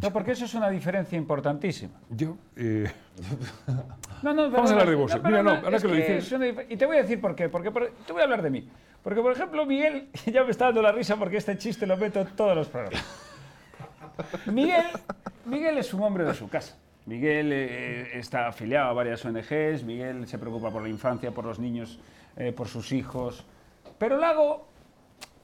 No, 0.00 0.12
porque 0.12 0.32
eso 0.32 0.44
es 0.44 0.54
una 0.54 0.70
diferencia 0.70 1.16
importantísima. 1.18 1.94
Yo, 2.10 2.36
eh, 2.56 2.88
No, 4.22 4.32
no, 4.34 4.50
Vamos 4.50 4.70
a 4.70 4.74
hablar 4.74 4.88
de 4.90 4.94
Bosé. 4.94 5.18
no, 5.18 5.24
Mira, 5.24 5.42
no, 5.42 5.50
ahora 5.54 5.76
es 5.76 5.82
que 5.82 5.88
lo 5.88 5.94
dices. 5.94 6.30
una 6.32 6.46
y 6.68 6.76
te 6.76 6.86
voy 6.86 6.98
a 6.98 7.02
decir 7.02 7.20
por 7.20 7.34
qué. 7.34 7.48
Porque 7.48 7.70
por- 7.70 7.90
te 8.06 8.12
voy 8.12 8.20
a 8.20 8.24
hablar 8.24 8.42
de 8.42 8.50
mí. 8.50 8.68
Porque, 9.02 9.20
por 9.20 9.32
ejemplo, 9.32 9.64
Miguel, 9.66 10.08
ya 10.26 10.44
me 10.44 10.50
está 10.50 10.66
dando 10.66 10.82
la 10.82 10.92
risa 10.92 11.16
porque 11.16 11.38
este 11.38 11.56
chiste 11.58 11.86
lo 11.86 11.96
meto 11.96 12.20
en 12.20 12.28
todos 12.36 12.54
los 12.54 12.68
programas. 12.68 13.02
Miguel, 14.46 14.84
Miguel 15.46 15.78
es 15.78 15.92
un 15.94 16.02
hombre 16.02 16.24
de 16.24 16.34
su 16.34 16.48
casa. 16.48 16.76
Miguel 17.08 17.50
eh, 17.54 18.18
está 18.18 18.48
afiliado 18.48 18.90
a 18.90 18.92
varias 18.92 19.24
ONGs, 19.24 19.82
Miguel 19.82 20.26
se 20.28 20.36
preocupa 20.38 20.70
por 20.70 20.82
la 20.82 20.90
infancia, 20.90 21.30
por 21.30 21.46
los 21.46 21.58
niños, 21.58 21.98
eh, 22.36 22.52
por 22.52 22.68
sus 22.68 22.92
hijos. 22.92 23.46
Pero 23.96 24.18
Lago, 24.18 24.68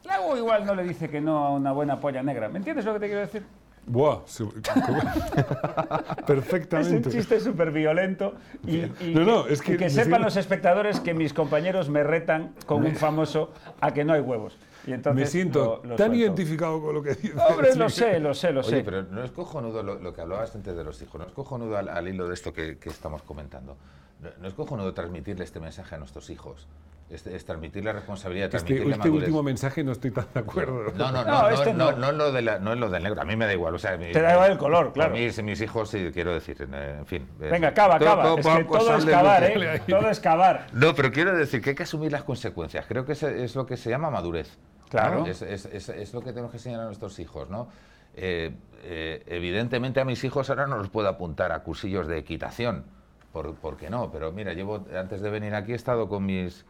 Lago 0.05 0.37
igual 0.37 0.67
no 0.67 0.75
le 0.75 0.85
dice 0.85 1.09
que 1.09 1.23
no 1.23 1.39
a 1.39 1.51
una 1.53 1.73
buena 1.73 1.99
polla 1.99 2.23
negra. 2.23 2.51
¿Me 2.51 2.59
entiendes 2.59 2.85
lo 2.85 2.93
que 2.93 3.01
te 3.01 3.07
quiero 3.07 3.21
decir? 3.23 3.45
buah, 3.87 4.21
¿cómo? 4.87 4.99
Es 4.99 6.19
un 6.19 6.25
perfectamente. 6.27 7.11
chiste 7.11 7.41
súper 7.41 7.71
violento 7.71 8.35
y, 8.67 8.77
y 8.77 9.15
No, 9.15 9.25
no, 9.25 9.45
que, 9.45 9.53
es 9.55 9.63
que 9.63 9.75
y 9.75 9.77
que 9.77 9.91
sepan 9.91 10.23
los 10.23 10.37
espectadores 10.37 11.01
que 11.01 11.15
mis 11.15 11.33
compañeros 11.33 11.89
me 11.89 12.03
retan 12.03 12.55
con 12.67 12.85
un 12.85 12.95
famoso 12.95 13.53
a 13.81 13.93
que 13.93 14.05
no 14.05 14.13
hay 14.13 14.21
huevos. 14.21 14.59
Y 14.87 14.93
entonces 14.93 15.21
Me 15.21 15.27
siento 15.27 15.81
lo- 15.83 15.91
lo 15.91 15.97
tan 15.97 16.09
suelto. 16.09 16.15
identificado 16.17 16.81
con 16.83 16.95
lo 16.95 17.03
que 17.03 17.15
dices. 17.15 17.35
Hombre, 17.49 17.75
lo 17.75 17.89
sé, 17.91 18.21
lo 18.21 18.35
sé, 18.35 18.53
lo 18.53 18.63
sé. 18.63 18.75
Oye, 18.77 18.85
pero 18.85 19.03
no 19.05 19.25
es 19.25 19.31
cojonudo 19.31 19.83
lo, 19.83 19.95
lo 19.99 20.13
que 20.15 20.21
hablabas 20.21 20.55
antes 20.55 20.77
de 20.77 20.85
los 20.85 21.01
hijos, 21.03 21.21
no 21.21 21.27
es 21.27 21.33
cojonudo 21.33 21.77
al, 21.79 21.89
al 21.89 22.07
hilo 22.09 22.29
de 22.29 22.35
esto 22.35 22.53
que, 22.53 22.79
que 22.79 22.91
estamos 22.91 23.23
comentando. 23.23 23.77
No, 24.21 24.31
no 24.41 24.49
es 24.49 24.55
cojonudo 24.55 24.93
transmitirle 24.95 25.45
este 25.45 25.61
mensaje 25.61 25.95
a 25.95 25.99
nuestros 25.99 26.29
hijos. 26.31 26.67
Es, 27.11 27.27
es 27.27 27.45
transmitirle 27.45 27.93
responsabilidad, 27.93 28.47
Este, 28.47 28.59
transmitirle 28.59 28.95
este 28.95 29.11
último 29.11 29.43
mensaje 29.43 29.85
no 29.85 29.93
estoy 29.93 30.11
tan 30.11 30.25
de 30.33 30.41
acuerdo. 30.41 30.85
No, 30.97 31.13
no, 31.13 31.23
no, 31.23 31.25
No, 31.25 31.43
no, 31.43 31.49
este 31.51 31.75
no, 31.75 31.93
no. 31.93 31.99
no 31.99 32.09
es 32.11 32.15
lo 32.17 32.33
de 32.33 32.41
la- 32.43 32.59
no 32.59 32.73
es 32.73 32.79
lo 32.79 32.89
del 32.89 33.03
negro. 33.03 33.21
A 33.21 33.25
mí 33.27 33.37
me 33.37 33.45
da 33.45 33.53
igual. 33.53 33.75
O 33.75 33.79
sea, 33.79 33.99
mi- 33.99 34.11
Te 34.11 34.23
da 34.23 34.33
igual 34.33 34.53
el 34.53 34.59
color, 34.59 34.87
a 34.89 34.93
claro. 34.93 35.13
mí, 35.13 35.31
si 35.31 35.43
mis 35.43 35.61
hijos, 35.61 35.91
sí, 35.91 36.11
quiero 36.15 36.33
decir, 36.33 36.57
en, 36.63 37.05
fin. 37.05 37.29
Venga, 37.39 37.75
cava, 37.75 37.99
todo- 37.99 38.09
cava. 38.09 38.23
todo 38.23 38.39
Es 38.39 38.47
que 38.47 38.65
poco 38.65 38.79
todo 38.79 38.95
es 38.97 39.01
sale 39.03 39.13
cavar, 39.13 39.45
¿eh? 39.45 39.83
Todo 39.87 40.09
es 40.09 40.19
cavar. 40.21 40.67
No, 40.73 40.95
pero 40.95 41.13
quiero 41.13 41.37
decir 41.37 41.61
que 41.61 41.71
hay 41.71 41.77
que 41.77 41.83
asumir 41.83 42.11
las 42.11 42.25
consecuencias. 42.25 42.87
Creo 42.89 43.05
que 43.05 43.13
es, 43.13 43.23
es 43.23 43.55
lo 43.55 43.67
que 43.67 43.77
se 43.77 43.91
llama 43.91 44.09
madurez. 44.11 44.57
¿No? 44.95 45.01
Claro. 45.01 45.27
Es, 45.27 45.43
es- 45.43 45.67
es- 45.67 45.89
es 45.89 46.15
lo 46.15 46.21
que 46.21 46.31
tenemos 46.31 46.51
que 46.51 46.57
enseñar 46.59 46.81
a 46.81 46.85
nuestros 46.85 47.19
hijos, 47.19 47.51
¿no? 47.51 47.69
Eh, 48.17 48.53
eh, 48.85 49.23
evidentemente 49.27 50.01
a 50.01 50.05
mis 50.05 50.23
hijos 50.25 50.49
ahora 50.51 50.67
no 50.67 50.77
los 50.79 50.89
puedo 50.89 51.09
apuntar 51.09 51.51
a 51.53 51.61
cursillos 51.61 52.07
de 52.07 52.19
equitación, 52.19 52.85
por, 53.33 53.55
porque 53.57 53.91
no, 53.91 54.11
pero 54.13 54.31
mira, 54.31 54.53
llevo, 54.53 54.85
antes 54.97 55.21
de 55.21 55.31
venir 55.31 55.55
aquí 55.55 55.73
he 55.73 55.75
estado 55.75 56.09
con 56.09 56.25
mis, 56.25 56.65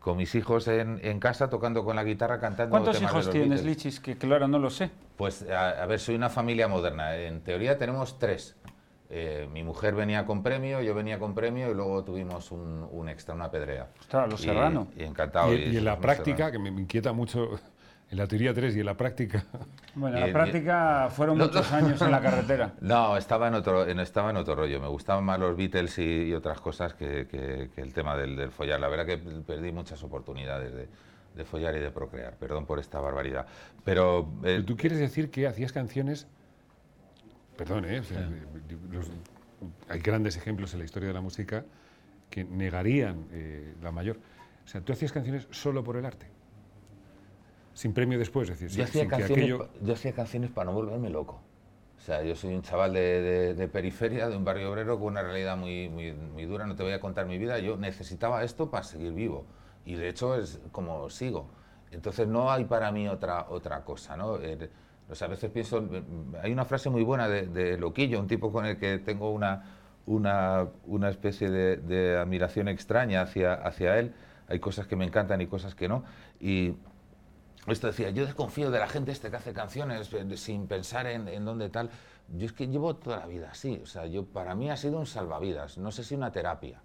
con 0.00 0.18
mis 0.18 0.34
hijos 0.34 0.68
en, 0.68 1.00
en 1.02 1.18
casa 1.18 1.48
tocando 1.48 1.84
con 1.84 1.96
la 1.96 2.04
guitarra, 2.04 2.38
cantando 2.40 2.72
¿Cuántos 2.72 2.96
temas 2.96 3.10
de 3.12 3.16
hijos 3.16 3.26
los 3.26 3.32
tienes, 3.32 3.48
Beatles. 3.64 3.64
Lichis? 3.84 4.00
Que 4.00 4.18
claro, 4.18 4.48
no 4.48 4.58
lo 4.58 4.68
sé. 4.68 4.90
Pues 5.16 5.48
a, 5.48 5.82
a 5.82 5.86
ver, 5.86 5.98
soy 6.00 6.14
una 6.16 6.28
familia 6.28 6.68
moderna. 6.68 7.16
En 7.16 7.40
teoría 7.40 7.78
tenemos 7.78 8.18
tres. 8.18 8.54
Eh, 9.14 9.46
mi 9.52 9.62
mujer 9.62 9.94
venía 9.94 10.24
con 10.24 10.42
premio, 10.42 10.80
yo 10.80 10.94
venía 10.94 11.18
con 11.18 11.34
premio 11.34 11.70
y 11.70 11.74
luego 11.74 12.02
tuvimos 12.02 12.50
un, 12.50 12.88
un 12.90 13.08
extra, 13.10 13.34
una 13.34 13.50
pedrea. 13.50 13.88
Ostras, 14.00 14.30
los 14.30 14.40
Y- 14.40 14.44
Serrano. 14.44 14.88
Y, 14.96 15.02
encantado. 15.02 15.52
Y, 15.52 15.64
y 15.64 15.76
en 15.76 15.84
la 15.84 15.98
práctica, 15.98 16.36
Serrano. 16.46 16.52
que 16.52 16.58
me, 16.58 16.70
me 16.70 16.80
inquieta 16.80 17.12
mucho, 17.12 17.50
en 18.10 18.16
la 18.16 18.26
teoría 18.26 18.54
3 18.54 18.74
y 18.74 18.80
en 18.80 18.86
la 18.86 18.96
práctica, 18.96 19.44
Bueno, 19.94 20.16
Y- 20.16 20.20
la 20.20 20.28
y- 20.28 20.32
práctica 20.32 21.08
fueron 21.10 21.36
No, 21.36 21.44
muchos 21.44 21.70
no. 21.70 21.76
años 21.76 22.00
en 22.00 22.10
la 22.10 22.20
carretera. 22.22 22.72
No, 22.80 23.18
estaba 23.18 23.48
en 23.48 23.54
otro, 23.54 23.86
en, 23.86 24.00
estaba 24.00 24.30
en 24.30 24.38
otro 24.38 24.54
rollo. 24.54 24.80
Me 24.80 24.88
gustaban 24.88 25.24
más 25.24 25.38
los 25.38 25.54
Beatles 25.58 25.98
y, 25.98 26.28
y 26.28 26.32
otras 26.32 26.58
cosas 26.62 26.94
que, 26.94 27.26
que- 27.26 27.68
que 27.74 27.80
el 27.82 27.92
tema 27.92 28.16
del, 28.16 28.34
del 28.34 28.50
follar. 28.50 28.80
La 28.80 28.88
verdad 28.88 29.04
que 29.04 29.18
perdí 29.18 29.72
muchas 29.72 30.02
oportunidades 30.02 30.72
de, 30.74 30.88
de 31.34 31.44
follar 31.44 31.76
y 31.76 31.80
de 31.80 31.90
procrear. 31.90 32.36
Perdón 32.38 32.64
por 32.64 32.78
esta 32.78 32.98
barbaridad. 32.98 33.44
Pero, 33.84 34.20
eh, 34.20 34.24
Pero 34.42 34.64
tú 34.64 34.74
quieres 34.78 34.98
decir 34.98 35.30
que 35.30 35.46
hacías 35.46 35.70
canciones. 35.72 36.26
Perdón, 37.64 37.84
¿eh? 37.84 38.00
O 38.00 38.04
sea, 38.04 38.28
los- 38.90 39.10
hay 39.88 40.00
grandes 40.00 40.36
ejemplos 40.36 40.72
en 40.72 40.80
la 40.80 40.84
historia 40.84 41.08
de 41.08 41.14
la 41.14 41.20
música 41.20 41.64
que 42.30 42.44
negarían 42.44 43.28
eh, 43.30 43.76
la 43.82 43.92
mayor. 43.92 44.18
O 44.64 44.68
sea, 44.68 44.80
tú 44.80 44.92
hacías 44.92 45.12
canciones 45.12 45.48
solo 45.50 45.84
por 45.84 45.96
el 45.96 46.04
arte. 46.06 46.26
Sin 47.74 47.94
premio 47.94 48.18
después, 48.18 48.48
es 48.50 48.60
decir, 48.60 48.68
yo, 48.76 48.84
sin, 48.84 48.90
hacía 48.90 49.00
sin 49.02 49.08
canciones, 49.08 49.44
aquello. 49.44 49.68
yo 49.80 49.92
hacía 49.94 50.12
canciones 50.12 50.50
para 50.50 50.66
no 50.66 50.72
volverme 50.74 51.08
loco. 51.10 51.42
O 51.98 52.00
sea, 52.04 52.22
yo 52.22 52.34
soy 52.34 52.54
un 52.54 52.62
chaval 52.62 52.92
de, 52.92 53.00
de- 53.22 53.54
de 53.54 53.68
periferia, 53.68 54.28
de 54.28 54.36
un 54.36 54.44
barrio 54.44 54.70
obrero 54.70 54.98
con 54.98 55.08
una 55.08 55.22
realidad 55.22 55.56
muy, 55.56 55.88
muy, 55.88 56.12
muy 56.12 56.44
dura. 56.46 56.66
No 56.66 56.74
te 56.74 56.82
voy 56.82 56.92
a 56.92 57.00
contar 57.00 57.26
mi 57.26 57.38
vida. 57.38 57.58
Yo 57.60 57.76
necesitaba 57.76 58.42
esto 58.44 58.70
para 58.70 58.82
seguir 58.82 59.12
vivo. 59.12 59.46
Y 59.84 59.94
de 59.94 60.08
hecho 60.08 60.34
es 60.36 60.60
como 60.72 61.08
sigo. 61.10 61.54
Entonces 61.90 62.26
no 62.26 62.50
hay 62.50 62.64
para 62.64 62.90
mí 62.92 63.08
otra, 63.08 63.46
otra 63.48 63.84
cosa. 63.84 64.16
¿no? 64.16 64.38
O 65.12 65.14
sea, 65.14 65.26
a 65.28 65.30
veces 65.30 65.50
pienso, 65.50 65.80
mm, 65.82 66.36
hay 66.42 66.52
una 66.52 66.64
frase 66.64 66.90
muy 66.90 67.02
buena 67.02 67.28
de, 67.28 67.46
de 67.46 67.78
Loquillo, 67.78 68.18
un 68.18 68.26
tipo 68.26 68.50
con 68.50 68.66
el 68.66 68.78
que 68.78 68.98
tengo 68.98 69.30
una, 69.30 69.62
una, 70.06 70.66
una 70.86 71.08
especie 71.10 71.50
de, 71.50 71.76
de 71.76 72.16
admiración 72.18 72.68
extraña 72.68 73.22
hacia, 73.22 73.54
hacia 73.54 73.98
él. 73.98 74.14
Hay 74.48 74.58
cosas 74.58 74.86
que 74.86 74.96
me 74.96 75.04
encantan 75.04 75.40
y 75.40 75.46
cosas 75.46 75.74
que 75.74 75.88
no. 75.88 76.04
Y 76.40 76.74
esto 77.66 77.86
decía, 77.86 78.10
yo 78.10 78.24
desconfío 78.26 78.70
de 78.70 78.78
la 78.80 78.88
gente 78.88 79.12
este 79.12 79.30
que 79.30 79.36
hace 79.36 79.52
canciones 79.52 80.12
eh, 80.12 80.36
sin 80.36 80.66
pensar 80.66 81.06
en, 81.06 81.28
en 81.28 81.44
dónde 81.44 81.68
tal. 81.68 81.90
Yo 82.36 82.46
es 82.46 82.52
que 82.52 82.66
llevo 82.68 82.96
toda 82.96 83.18
la 83.18 83.26
vida 83.26 83.50
así. 83.52 83.80
O 83.82 83.86
sea, 83.86 84.06
yo, 84.06 84.24
para 84.24 84.54
mí 84.54 84.70
ha 84.70 84.76
sido 84.76 84.98
un 84.98 85.06
salvavidas. 85.06 85.78
No 85.78 85.92
sé 85.92 86.02
si 86.04 86.14
una 86.14 86.32
terapia. 86.32 86.80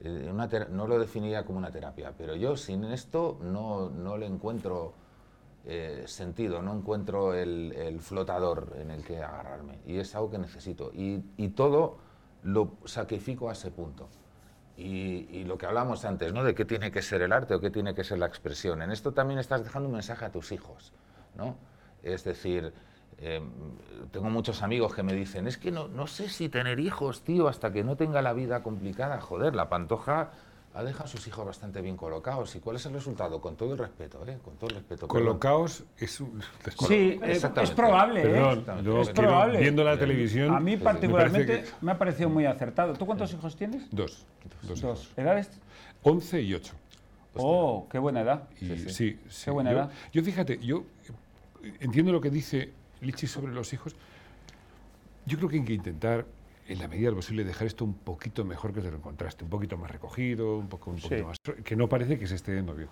Eh, 0.00 0.28
una 0.32 0.48
tera- 0.48 0.68
no 0.70 0.86
lo 0.86 0.98
definiría 0.98 1.44
como 1.44 1.58
una 1.58 1.70
terapia, 1.70 2.12
pero 2.16 2.34
yo 2.36 2.56
sin 2.56 2.84
esto 2.84 3.38
no, 3.42 3.90
no 3.90 4.16
le 4.16 4.26
encuentro 4.26 4.94
eh, 5.66 6.04
sentido, 6.06 6.60
no 6.60 6.74
encuentro 6.74 7.32
el, 7.34 7.98
flotador 8.00 8.74
en 8.78 8.90
el 8.90 9.02
que 9.02 9.22
agarrarme. 9.22 9.78
Y 9.86 9.98
es 9.98 10.14
algo 10.14 10.30
que 10.30 10.38
necesito. 10.38 10.90
Y, 10.92 11.20
todo 11.50 11.98
lo 12.42 12.76
sacrifico 12.84 13.48
a 13.48 13.52
ese 13.52 13.70
punto. 13.70 14.08
Y, 14.76 15.28
y 15.30 15.44
lo 15.44 15.56
que 15.56 15.66
hablamos 15.66 16.04
antes, 16.04 16.32
¿no? 16.32 16.44
De 16.44 16.54
qué 16.54 16.64
tiene 16.64 16.90
que 16.90 17.00
ser 17.00 17.22
el 17.22 17.32
arte 17.32 17.54
o 17.54 17.60
qué 17.60 17.70
tiene 17.70 17.94
que 17.94 18.04
ser 18.04 18.18
la 18.18 18.26
expresión. 18.26 18.82
En 18.82 18.90
esto 18.90 19.12
también 19.12 19.38
estás 19.38 19.64
dejando 19.64 19.88
un 19.88 19.94
mensaje 19.94 20.24
a 20.24 20.32
tus 20.32 20.52
hijos, 20.52 20.92
¿no? 21.36 21.56
Es 22.02 22.24
decir, 22.24 22.74
eh, 23.18 23.40
tengo 24.10 24.28
muchos 24.30 24.62
amigos 24.62 24.94
que 24.94 25.02
me 25.02 25.14
dicen, 25.14 25.46
es 25.46 25.56
que 25.56 25.70
no, 25.70 25.88
no 25.88 26.06
sé 26.06 26.28
si 26.28 26.48
tener 26.48 26.80
hijos, 26.80 27.22
tío, 27.22 27.48
hasta 27.48 27.72
que 27.72 27.84
no 27.84 27.96
tenga 27.96 28.20
la 28.20 28.32
vida 28.32 28.62
complicada. 28.62 29.20
Joder, 29.20 29.54
la 29.54 29.68
pantoja 29.68 30.32
ha 30.74 30.82
dejado 30.82 31.04
a 31.04 31.08
sus 31.08 31.26
hijos 31.28 31.46
bastante 31.46 31.80
bien 31.80 31.96
colocados. 31.96 32.54
¿Y 32.56 32.60
cuál 32.60 32.76
es 32.76 32.86
el 32.86 32.92
resultado? 32.94 33.40
Con 33.40 33.56
todo 33.56 33.72
el 33.72 33.78
respeto, 33.78 34.26
¿eh? 34.26 34.38
Con 34.44 34.56
todo 34.56 34.70
el 34.70 34.76
respeto. 34.76 35.06
perdón. 35.06 35.24
Colocaos 35.26 35.84
es 35.96 36.20
un. 36.20 36.42
Sí, 36.88 37.18
es, 37.22 37.46
probable, 37.74 38.22
¿eh? 38.22 38.24
Perdón, 38.24 38.84
yo 38.84 39.00
es 39.00 39.08
quiero- 39.10 39.28
probable. 39.28 39.60
viendo 39.60 39.84
la 39.84 39.96
televisión. 39.98 40.52
A 40.54 40.58
mí 40.60 40.76
me 40.76 40.82
particularmente 40.82 41.52
me, 41.80 41.86
que- 41.86 41.90
ha 41.90 41.98
parecido 41.98 42.28
muy 42.28 42.44
acertado. 42.46 42.92
¿Tú 42.94 43.06
cuántos 43.06 43.32
hijos 43.32 43.54
tienes? 43.56 43.88
Dos. 43.92 44.26
Dos. 44.62 44.80
Dos. 44.80 45.12
¿Edades? 45.16 45.48
11 46.02 46.42
y 46.42 46.54
8. 46.54 46.74
Oh, 47.36 47.86
qué 47.90 47.98
buena 47.98 48.20
edad. 48.22 48.48
Y 48.60 48.66
Sí, 48.66 48.76
sí, 48.78 48.90
sí. 48.90 49.18
sí. 49.28 49.44
Qué 49.46 49.50
buena 49.52 49.70
yo, 49.72 49.78
edad. 49.78 49.90
yo 50.12 50.22
fíjate, 50.22 50.58
yo 50.58 50.84
entiendo 51.80 52.12
lo 52.12 52.20
que 52.20 52.30
dice 52.30 52.72
Lichi 53.00 53.26
sobre 53.26 53.52
los 53.52 53.72
hijos. 53.72 53.94
Yo 55.26 55.36
creo 55.38 55.48
que 55.48 55.56
hay 55.56 55.64
que 55.64 55.72
intentar, 55.74 56.26
en 56.66 56.78
la 56.78 56.88
medida 56.88 57.06
de 57.06 57.10
lo 57.10 57.16
posible, 57.16 57.44
dejar 57.44 57.66
esto 57.66 57.84
un 57.84 57.94
poquito 57.94 58.44
mejor 58.44 58.72
que 58.72 58.80
te 58.80 58.90
lo 58.90 58.96
encontraste, 58.96 59.44
un 59.44 59.50
poquito 59.50 59.76
más 59.76 59.90
recogido, 59.90 60.56
un 60.58 60.68
poco, 60.68 60.90
un 60.90 60.96
poquito 60.96 61.16
Sí. 61.18 61.22
más. 61.24 61.38
que 61.64 61.76
no 61.76 61.88
parece 61.88 62.18
que 62.18 62.26
se 62.26 62.34
esté 62.36 62.54
yendo 62.54 62.74
bien. 62.74 62.88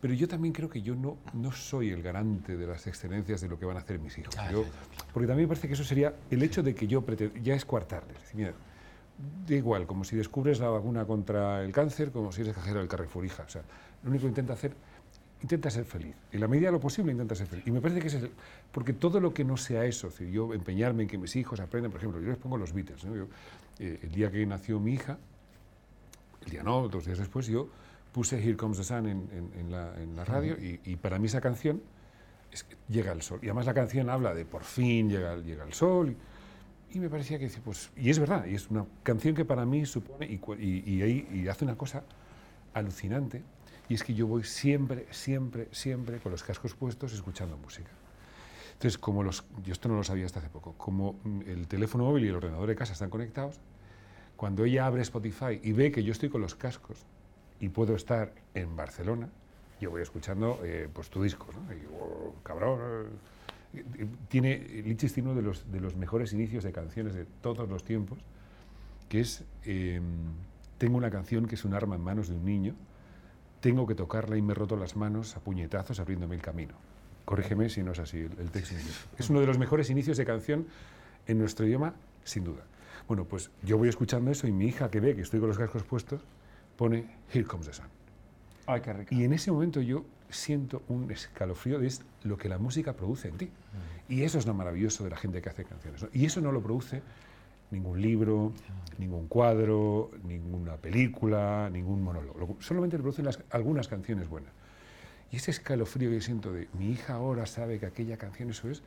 Pero 0.00 0.14
yo 0.14 0.28
también 0.28 0.52
creo 0.54 0.68
que 0.68 0.80
yo 0.82 0.94
no, 0.94 1.16
no 1.32 1.50
soy 1.50 1.90
el 1.90 2.02
garante 2.02 2.56
de 2.56 2.66
las 2.66 2.86
excelencias 2.86 3.40
de 3.40 3.48
lo 3.48 3.58
que 3.58 3.64
van 3.64 3.76
a 3.76 3.80
hacer 3.80 3.98
mis 3.98 4.16
hijos. 4.18 4.34
Yo- 4.52 4.64
porque 5.12 5.26
también 5.26 5.48
me 5.48 5.48
parece 5.48 5.66
que 5.66 5.74
eso 5.74 5.82
sería 5.84 6.14
el 6.30 6.42
hecho 6.42 6.62
de 6.62 6.74
que 6.74 6.86
yo 6.86 7.02
pretendo, 7.02 7.36
ya 7.40 7.54
es 7.54 7.64
coartarles. 7.64 8.16
Es 8.16 8.22
decir, 8.24 8.36
mira, 8.36 8.52
da 9.48 9.54
igual, 9.54 9.86
como 9.86 10.04
si 10.04 10.14
descubres 10.14 10.60
la 10.60 10.68
vacuna 10.68 11.04
contra 11.04 11.64
el 11.64 11.72
cáncer, 11.72 12.12
como 12.12 12.30
si 12.30 12.42
eres 12.42 12.54
cajero 12.54 12.78
del 12.78 12.88
Carrefour, 12.88 13.24
hija. 13.24 13.42
O 13.44 13.48
sea, 13.48 13.62
lo 14.04 14.10
único 14.10 14.22
que 14.22 14.28
intenta 14.28 14.52
hacer, 14.52 14.72
intenta 15.42 15.70
ser 15.70 15.84
feliz. 15.84 16.14
En 16.32 16.40
la 16.40 16.48
medida 16.48 16.66
de 16.66 16.72
lo 16.72 16.80
posible 16.80 17.12
intenta 17.12 17.34
ser 17.34 17.46
feliz. 17.46 17.66
Y 17.66 17.70
me 17.70 17.80
parece 17.80 18.00
que 18.00 18.08
es 18.08 18.14
el- 18.14 18.30
porque 18.72 18.92
todo 18.92 19.20
lo 19.20 19.32
que 19.32 19.44
no 19.44 19.56
sea 19.56 19.84
eso, 19.84 20.08
es 20.08 20.14
decir, 20.18 20.32
yo 20.32 20.52
empeñarme 20.52 21.04
en 21.04 21.08
que 21.08 21.18
mis 21.18 21.36
hijos 21.36 21.60
aprendan, 21.60 21.90
por 21.92 22.00
ejemplo, 22.00 22.20
yo 22.20 22.28
les 22.28 22.36
pongo 22.38 22.56
los 22.58 22.72
Beatles. 22.72 23.04
¿no? 23.04 23.14
Yo, 23.14 23.26
eh, 23.78 24.00
el 24.02 24.10
día 24.12 24.30
que 24.30 24.44
nació 24.46 24.80
mi 24.80 24.94
hija, 24.94 25.16
el 26.44 26.50
día 26.50 26.62
no, 26.62 26.88
dos 26.88 27.04
días 27.06 27.18
después, 27.18 27.46
yo 27.46 27.68
puse 28.12 28.42
Here 28.42 28.56
Comes 28.56 28.78
the 28.78 28.84
Sun 28.84 29.06
en, 29.06 29.28
en- 29.32 29.50
en 29.60 29.70
la, 29.70 29.94
en 30.02 30.16
la 30.16 30.24
radio 30.24 30.54
y, 30.58 30.80
y 30.84 30.96
para 30.96 31.18
mí 31.18 31.26
esa 31.26 31.40
canción 31.40 31.80
es 32.50 32.64
que 32.64 32.74
llega 32.88 33.12
el 33.12 33.22
sol. 33.22 33.38
Y 33.42 33.46
además 33.46 33.66
la 33.66 33.74
canción 33.74 34.08
habla 34.10 34.34
de 34.34 34.44
por 34.44 34.64
fin 34.64 35.08
llega, 35.08 35.34
el- 35.34 35.44
llega 35.44 35.64
el 35.64 35.72
sol. 35.74 36.16
Y, 36.90 36.96
y 36.96 37.00
me 37.00 37.10
parecía 37.10 37.38
que, 37.38 37.48
pues, 37.64 37.90
y 37.96 38.08
es 38.10 38.18
verdad, 38.18 38.46
y 38.46 38.54
es 38.54 38.70
una 38.70 38.86
canción 39.02 39.34
que 39.36 39.44
para 39.44 39.64
mí 39.66 39.84
supone, 39.84 40.26
y 40.58 41.46
hace 41.48 41.64
una 41.64 41.76
cosa 41.76 42.02
alucinante, 42.72 43.42
y 43.88 43.94
es 43.94 44.04
que 44.04 44.14
yo 44.14 44.26
voy 44.26 44.44
siempre, 44.44 45.06
siempre, 45.10 45.68
siempre 45.72 46.18
con 46.18 46.32
los 46.32 46.42
cascos 46.42 46.74
puestos 46.74 47.12
escuchando 47.12 47.56
música. 47.56 47.90
Entonces, 48.74 48.98
como 48.98 49.22
los, 49.22 49.44
yo 49.64 49.72
esto 49.72 49.88
no 49.88 49.96
lo 49.96 50.04
sabía 50.04 50.26
hasta 50.26 50.38
hace 50.38 50.50
poco, 50.50 50.74
como 50.76 51.18
mm, 51.24 51.40
el 51.46 51.66
teléfono 51.66 52.04
móvil 52.04 52.24
y 52.24 52.28
el 52.28 52.36
ordenador 52.36 52.68
de 52.68 52.76
casa 52.76 52.92
están 52.92 53.10
conectados, 53.10 53.58
cuando 54.36 54.64
ella 54.64 54.86
abre 54.86 55.02
Spotify 55.02 55.60
y 55.62 55.72
ve 55.72 55.90
que 55.90 56.04
yo 56.04 56.12
estoy 56.12 56.28
con 56.28 56.40
los 56.40 56.54
cascos 56.54 57.04
y 57.58 57.70
puedo 57.70 57.96
estar 57.96 58.32
en 58.54 58.76
Barcelona, 58.76 59.28
yo 59.80 59.90
voy 59.90 60.02
escuchando 60.02 60.60
eh, 60.62 60.88
pues 60.92 61.10
tu 61.10 61.22
disco, 61.22 61.48
¿no? 61.52 61.72
Y, 61.74 61.80
oh, 62.00 62.34
cabrón. 62.44 62.80
eh, 63.74 64.06
Tiene, 64.28 64.58
Lichis 64.84 65.12
tiene 65.12 65.30
uno 65.30 65.40
de 65.40 65.46
los, 65.46 65.70
de 65.72 65.80
los 65.80 65.96
mejores 65.96 66.32
inicios 66.32 66.62
de 66.62 66.70
canciones 66.72 67.14
de 67.14 67.24
todos 67.42 67.68
los 67.68 67.82
tiempos, 67.84 68.18
que 69.08 69.20
es, 69.20 69.42
eh, 69.64 70.00
tengo 70.78 70.96
una 70.96 71.10
canción 71.10 71.46
que 71.46 71.56
es 71.56 71.64
un 71.64 71.74
arma 71.74 71.96
en 71.96 72.02
manos 72.02 72.28
de 72.28 72.36
un 72.36 72.44
niño, 72.44 72.74
tengo 73.60 73.86
que 73.86 73.94
tocarla 73.94 74.36
y 74.36 74.42
me 74.42 74.52
he 74.52 74.54
roto 74.54 74.76
las 74.76 74.96
manos 74.96 75.36
a 75.36 75.40
puñetazos 75.40 76.00
abriéndome 76.00 76.34
el 76.34 76.42
camino. 76.42 76.74
Corrígeme 77.24 77.68
si 77.68 77.82
no 77.82 77.92
es 77.92 77.98
así 77.98 78.18
el, 78.18 78.32
el 78.38 78.50
texto. 78.50 78.74
Es 79.18 79.30
uno 79.30 79.40
de 79.40 79.46
los 79.46 79.58
mejores 79.58 79.90
inicios 79.90 80.16
de 80.16 80.24
canción 80.24 80.66
en 81.26 81.38
nuestro 81.38 81.66
idioma, 81.66 81.94
sin 82.24 82.44
duda. 82.44 82.64
Bueno, 83.06 83.24
pues 83.24 83.50
yo 83.62 83.78
voy 83.78 83.88
escuchando 83.88 84.30
eso 84.30 84.46
y 84.46 84.52
mi 84.52 84.66
hija 84.66 84.90
que 84.90 85.00
ve 85.00 85.14
que 85.14 85.22
estoy 85.22 85.40
con 85.40 85.48
los 85.48 85.58
cascos 85.58 85.82
puestos 85.82 86.22
pone 86.76 87.06
Here 87.32 87.44
Comes 87.44 87.66
the 87.66 87.72
Sun. 87.72 87.86
Ay, 88.66 88.80
qué 88.80 88.92
rico. 88.92 89.14
Y 89.14 89.24
en 89.24 89.32
ese 89.32 89.50
momento 89.50 89.80
yo 89.80 90.04
siento 90.30 90.82
un 90.88 91.10
escalofrío 91.10 91.78
de 91.78 91.90
lo 92.24 92.36
que 92.36 92.48
la 92.48 92.58
música 92.58 92.92
produce 92.94 93.28
en 93.28 93.38
ti. 93.38 93.50
Y 94.08 94.22
eso 94.22 94.38
es 94.38 94.46
lo 94.46 94.54
maravilloso 94.54 95.04
de 95.04 95.10
la 95.10 95.16
gente 95.16 95.40
que 95.42 95.48
hace 95.48 95.64
canciones. 95.64 96.02
¿no? 96.02 96.08
Y 96.12 96.26
eso 96.26 96.40
no 96.40 96.52
lo 96.52 96.62
produce 96.62 97.02
ningún 97.70 98.00
libro, 98.00 98.52
ningún 98.98 99.28
cuadro, 99.28 100.10
ninguna 100.24 100.76
película, 100.76 101.68
ningún 101.70 102.02
monólogo. 102.02 102.38
Lo- 102.38 102.56
solamente 102.60 102.96
lo 102.96 103.02
producen 103.02 103.24
las- 103.26 103.40
algunas 103.50 103.88
canciones 103.88 104.28
buenas. 104.28 104.52
Y 105.30 105.36
ese 105.36 105.50
escalofrío 105.50 106.10
que 106.10 106.20
siento 106.20 106.52
de 106.52 106.68
mi 106.78 106.90
hija 106.90 107.14
ahora 107.14 107.46
sabe 107.46 107.78
que 107.78 107.86
aquella 107.86 108.16
canción 108.16 108.50
eso 108.50 108.70
es 108.70 108.82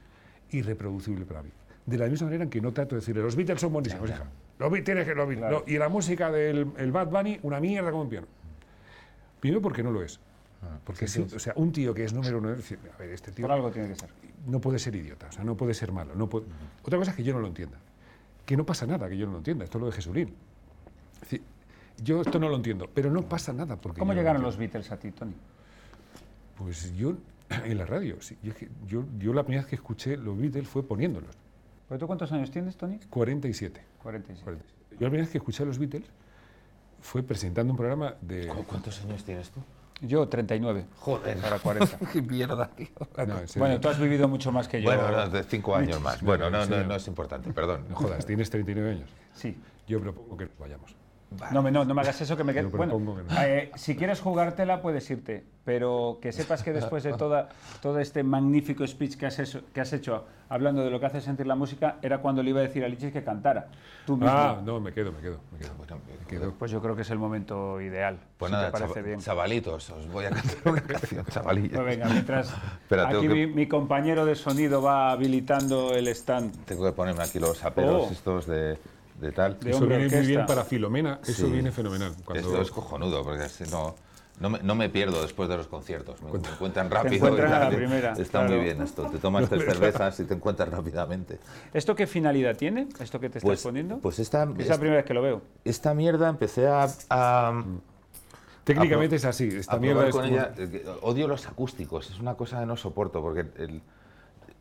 irreproducible 0.50 1.26
para 1.26 1.44
mí. 1.44 1.50
De 1.86 1.98
la 1.98 2.08
misma 2.08 2.26
manera 2.28 2.44
en 2.44 2.50
que 2.50 2.62
no 2.62 2.72
trato 2.74 2.96
de 2.96 3.02
decirle, 3.02 3.22
los 3.22 3.36
Beatles 3.36 3.62
son 3.62 3.74
buenísimos, 3.74 4.10
hija. 4.10 4.26
Los 4.60 4.70
Beatles, 4.72 4.86
tienes 4.86 5.06
que 5.08 5.16
los 5.16 5.28
Beatles. 5.28 5.50
Claro. 5.50 5.64
No, 5.68 5.72
y 5.74 5.78
la 5.78 5.90
música 5.90 6.32
del 6.32 6.68
el 6.78 6.92
Bad 6.92 7.08
Bunny, 7.10 7.40
una 7.44 7.60
mierda 7.60 7.90
como 7.92 8.04
un 8.04 8.10
piano. 8.10 8.28
Primero 9.40 9.62
porque 9.62 9.84
no 9.84 9.92
lo 9.92 10.04
es. 10.04 10.20
Porque 10.84 11.08
si- 11.08 11.22
o 11.22 11.40
sea, 11.40 11.54
un 11.56 11.72
tío 11.72 11.92
que 11.94 12.04
es 12.04 12.14
número 12.14 12.38
uno, 12.38 12.54
dice, 12.56 12.78
a 12.94 12.98
ver, 13.00 13.10
este 13.12 13.32
tío 13.32 13.44
Por 13.48 13.52
algo 13.52 13.72
tiene 13.72 13.88
que 13.88 13.96
ser. 13.96 14.10
no 14.46 14.62
puede 14.62 14.78
ser 14.78 14.96
idiota, 14.96 15.28
o 15.28 15.32
sea, 15.32 15.44
no 15.44 15.58
puede 15.58 15.74
ser 15.74 15.92
malo. 15.92 16.14
No 16.16 16.30
puede- 16.30 16.46
Otra 16.84 17.00
cosa 17.00 17.12
es 17.12 17.18
que 17.18 17.24
yo 17.24 17.34
no 17.34 17.40
lo 17.40 17.48
entienda. 17.48 17.80
Que 18.52 18.58
no 18.58 18.66
pasa 18.66 18.86
nada 18.86 19.08
que 19.08 19.16
yo 19.16 19.26
no 19.28 19.32
lo 19.32 19.38
entienda. 19.38 19.64
Esto 19.64 19.78
es 19.78 19.80
lo 19.80 19.86
de 19.88 19.94
Jesulín. 19.94 20.34
Es 21.14 21.22
decir, 21.22 21.42
yo 22.04 22.20
esto 22.20 22.38
no 22.38 22.50
lo 22.50 22.58
entiendo, 22.58 22.90
pero 22.94 23.10
no 23.10 23.22
pasa 23.22 23.54
nada 23.54 23.78
porque 23.78 24.00
¿Cómo 24.00 24.12
lo 24.12 24.20
llegaron 24.20 24.42
los. 24.42 24.58
Beatles 24.58 24.92
a 24.92 24.98
ti, 25.00 25.10
Tony? 25.14 25.32
Pues 26.58 26.94
yo 26.98 27.16
en 27.64 27.78
la 27.78 27.86
radio, 27.86 28.22
sí. 28.22 28.38
Yo, 28.44 28.52
yo, 28.86 29.06
yo 29.20 29.34
la 29.34 29.44
primera 29.44 29.62
vez 29.62 29.70
que 29.70 29.76
escuché 29.78 30.18
los 30.18 30.38
Beatles 30.38 30.68
fue 30.68 30.84
poniéndolos. 30.86 31.34
¿Pero 31.88 31.98
tú 32.00 32.08
cuántos 32.08 32.30
años 32.34 32.52
tienes, 32.52 32.76
Tony? 32.76 33.00
47. 33.10 33.82
47. 34.04 34.44
47. 34.44 34.74
Yo 34.92 34.96
la 34.96 34.98
primera 34.98 35.22
vez 35.24 35.30
que 35.32 35.38
escuché 35.38 35.64
a 35.64 35.66
los 35.68 35.80
Beatles 35.80 36.04
fue 37.00 37.24
presentando 37.24 37.72
un 37.72 37.78
programa 37.78 38.16
de... 38.20 38.48
¿Cu- 38.50 38.66
¿Cuántos 38.66 39.00
años 39.06 39.24
tienes 39.24 39.50
tú? 39.52 39.62
Yo, 40.02 40.28
39. 40.28 40.86
Joder. 40.98 41.38
Para 41.38 41.60
40. 41.60 42.00
¡Qué 42.14 42.22
mierda, 42.22 42.70
tío! 42.70 42.88
No, 43.28 43.36
bueno, 43.56 43.80
tú 43.80 43.90
has 43.90 44.00
vivido 44.00 44.28
mucho 44.28 44.52
más 44.52 44.68
que 44.68 44.82
yo. 44.82 44.90
Bueno, 44.90 45.12
no, 45.12 45.30
de 45.30 45.44
cinco 45.44 45.76
años 45.76 46.02
más. 46.02 46.22
Bueno, 46.22 46.50
no, 46.50 46.66
no, 46.66 46.84
no 46.84 46.96
es 46.96 47.08
importante, 47.08 47.54
perdón. 47.54 47.86
No 47.90 47.96
jodas, 47.96 48.26
tienes 48.26 48.50
39 48.50 48.92
años. 48.92 49.10
Sí. 49.34 49.58
Yo 49.88 50.00
propongo 50.00 50.38
que 50.38 50.46
nos 50.46 50.58
vayamos. 50.58 51.01
No, 51.52 51.62
me- 51.62 51.72
no, 51.72 51.86
no 51.86 51.94
me 51.94 52.02
hagas 52.02 52.20
eso 52.20 52.36
que 52.36 52.44
me 52.44 52.54
quedo. 52.54 52.70
Yo 52.70 52.78
Bueno, 52.78 52.94
que 53.16 53.34
no. 53.34 53.42
eh, 53.42 53.72
si 53.76 53.96
quieres 53.96 54.20
jugártela 54.20 54.82
puedes 54.82 55.10
irte, 55.10 55.46
pero 55.64 56.20
que 56.22 56.34
sepas 56.34 56.62
que 56.62 56.74
después 56.74 57.04
de 57.04 57.14
toda, 57.14 57.48
todo 57.82 58.00
este 58.00 58.22
magnífico 58.22 58.86
speech 58.86 59.16
que 59.16 59.28
has, 59.28 59.40
hecho, 59.40 59.62
que 59.74 59.80
has 59.80 59.94
hecho 59.94 60.26
hablando 60.50 60.84
de 60.84 60.90
lo 60.90 61.00
que 61.00 61.06
hace 61.06 61.22
sentir 61.22 61.48
la 61.48 61.56
música, 61.56 61.96
era 62.02 62.18
cuando 62.18 62.44
le 62.44 62.50
iba 62.50 62.60
a 62.60 62.64
decir 62.64 62.84
a 62.84 62.90
Lichis 62.90 63.14
que 63.14 63.24
cantara. 63.24 63.68
Tú 64.06 64.18
mismo. 64.18 64.30
Ah, 64.30 64.60
no, 64.62 64.82
me 64.82 64.92
quedo, 64.92 65.14
me 65.14 65.20
quedo. 65.22 65.40
Me 65.54 65.60
quedo. 65.60 65.74
Bueno, 65.78 66.00
Me 66.20 66.28
quedo. 66.28 66.54
Pues 66.60 66.70
yo 66.70 66.82
creo 66.82 66.98
que 66.98 67.04
es 67.04 67.10
el 67.12 67.18
momento 67.20 67.80
ideal. 67.80 68.20
Pues 68.38 68.50
si 68.50 68.54
nada, 68.54 68.66
te 68.68 68.72
parece 68.74 68.94
chava- 69.00 69.06
bien. 69.06 69.20
chavalitos, 69.22 69.90
os 69.90 70.12
voy 70.12 70.26
a 70.26 70.32
cantar 70.32 70.56
una 70.66 70.82
canción, 71.00 71.26
chavalillos. 71.28 71.72
Pues 71.72 71.86
venga, 71.86 72.10
mientras 72.10 72.50
Espera, 72.82 73.08
aquí 73.08 73.22
que- 73.22 73.30
mi, 73.30 73.48
mi 73.48 73.68
compañero 73.68 74.26
de 74.26 74.36
sonido 74.36 74.82
va 74.82 75.12
habilitando 75.12 75.94
el 75.96 76.10
stand. 76.10 76.66
Tengo 76.66 76.84
que 76.84 76.92
ponerme 76.92 77.24
aquí 77.24 77.40
los 77.40 77.64
aperos 77.64 78.08
Oh. 78.10 78.12
estos 78.12 78.48
de, 78.48 78.78
de 79.22 79.32
tal. 79.32 79.60
De 79.60 79.70
Eso 79.72 79.86
viene 79.86 80.10
muy 80.10 80.26
bien 80.26 80.46
para 80.46 80.64
Filomena, 80.66 81.20
eso 81.24 81.46
Sí. 81.46 81.52
viene 81.52 81.72
fenomenal. 81.72 82.14
Cuando, 82.26 82.48
Esto 82.48 82.62
es 82.62 82.72
cojonudo, 82.72 83.24
porque 83.24 83.44
así 83.44 83.64
no, 83.70 83.96
no, 84.40 84.50
me, 84.50 84.60
no 84.64 84.74
me 84.74 84.90
pierdo 84.90 85.22
después 85.22 85.48
de 85.48 85.58
los 85.58 85.68
conciertos. 85.68 86.20
Me, 86.24 86.30
encuentran 86.30 86.90
rápido. 86.90 87.16
encuentran 87.16 87.50
y 87.52 87.54
a 87.54 87.60
la 87.60 87.70
primera, 87.70 88.12
Está 88.14 88.40
claro. 88.40 88.56
muy 88.56 88.64
bien 88.66 88.82
esto. 88.82 89.04
Te 89.06 89.20
tomas 89.20 89.48
tres 89.50 89.64
cervezas 89.64 90.20
y 90.20 90.26
te 90.26 90.34
encuentras 90.34 90.70
rápidamente. 90.70 91.38
¿Esto 91.74 91.96
qué 91.96 92.08
finalidad 92.08 92.58
tiene? 92.58 92.88
¿Esto 93.00 93.20
que 93.20 93.30
te 93.30 93.38
estás 93.38 93.48
Pues, 93.48 93.62
poniendo? 93.62 94.00
pues 94.00 94.18
esta, 94.20 94.44
es 94.58 94.68
la 94.68 94.76
primera 94.78 94.98
vez 94.98 95.06
que 95.06 95.14
lo 95.14 95.22
veo. 95.22 95.42
esta 95.64 95.94
mierda 95.94 96.28
empecé 96.28 96.68
a, 96.68 96.88
a, 97.12 97.64
técnicamente 98.64 99.18
es 99.18 99.26
así. 99.26 99.48
Esta 99.48 99.78
mierda 99.78 100.08
es 100.08 100.12
con 100.16 100.24
como- 100.24 100.34
ella. 100.36 100.52
Eh, 100.58 100.86
Odio 101.04 101.28
los 101.28 101.46
acústicos, 101.48 102.10
es 102.10 102.20
una 102.20 102.34
cosa 102.34 102.60
que 102.60 102.66
no 102.66 102.76
soporto 102.76 103.22
porque 103.22 103.42
el, 103.58 103.82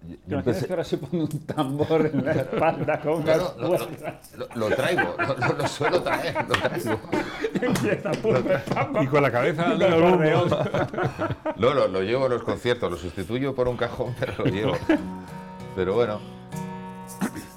yo 0.03 0.17
¿Te 0.17 0.33
imaginas 0.33 0.47
empecé- 0.47 0.67
que 0.67 0.73
ahora 0.73 0.85
se 0.85 0.99
pone 0.99 1.23
un 1.23 1.29
tambor 1.47 2.07
en 2.07 2.25
la 2.25 2.33
espalda 2.33 3.01
con 3.01 3.23
Claro, 3.23 3.55
lo, 3.59 3.69
lo- 3.69 4.49
lo- 4.55 4.69
traigo, 4.77 5.15
lo, 5.19 5.37
lo- 5.49 5.53
lo 5.59 5.69
suelo 5.69 6.03
traer, 6.03 6.35
lo 6.49 6.55
traigo. 6.55 7.01
Empieza 7.61 8.11
a 8.11 9.03
Y 9.03 9.07
con 9.09 9.23
la 9.23 9.31
cabeza 9.31 9.71
al 9.71 9.83
acordeón. 9.83 10.49
bombo. 10.49 10.65
No, 11.57 11.75
lo, 11.75 11.89
lo 11.89 12.03
llevo 12.03 12.27
a 12.27 12.29
los 12.31 12.43
conciertos, 12.43 12.91
lo 12.91 12.97
sustituyo 12.97 13.55
por 13.55 13.69
un 13.69 13.77
cajón, 13.77 14.15
pero 14.21 14.33
lo 14.39 14.45
llevo. 14.47 14.77
Pero 15.77 15.95
bueno, 15.95 16.21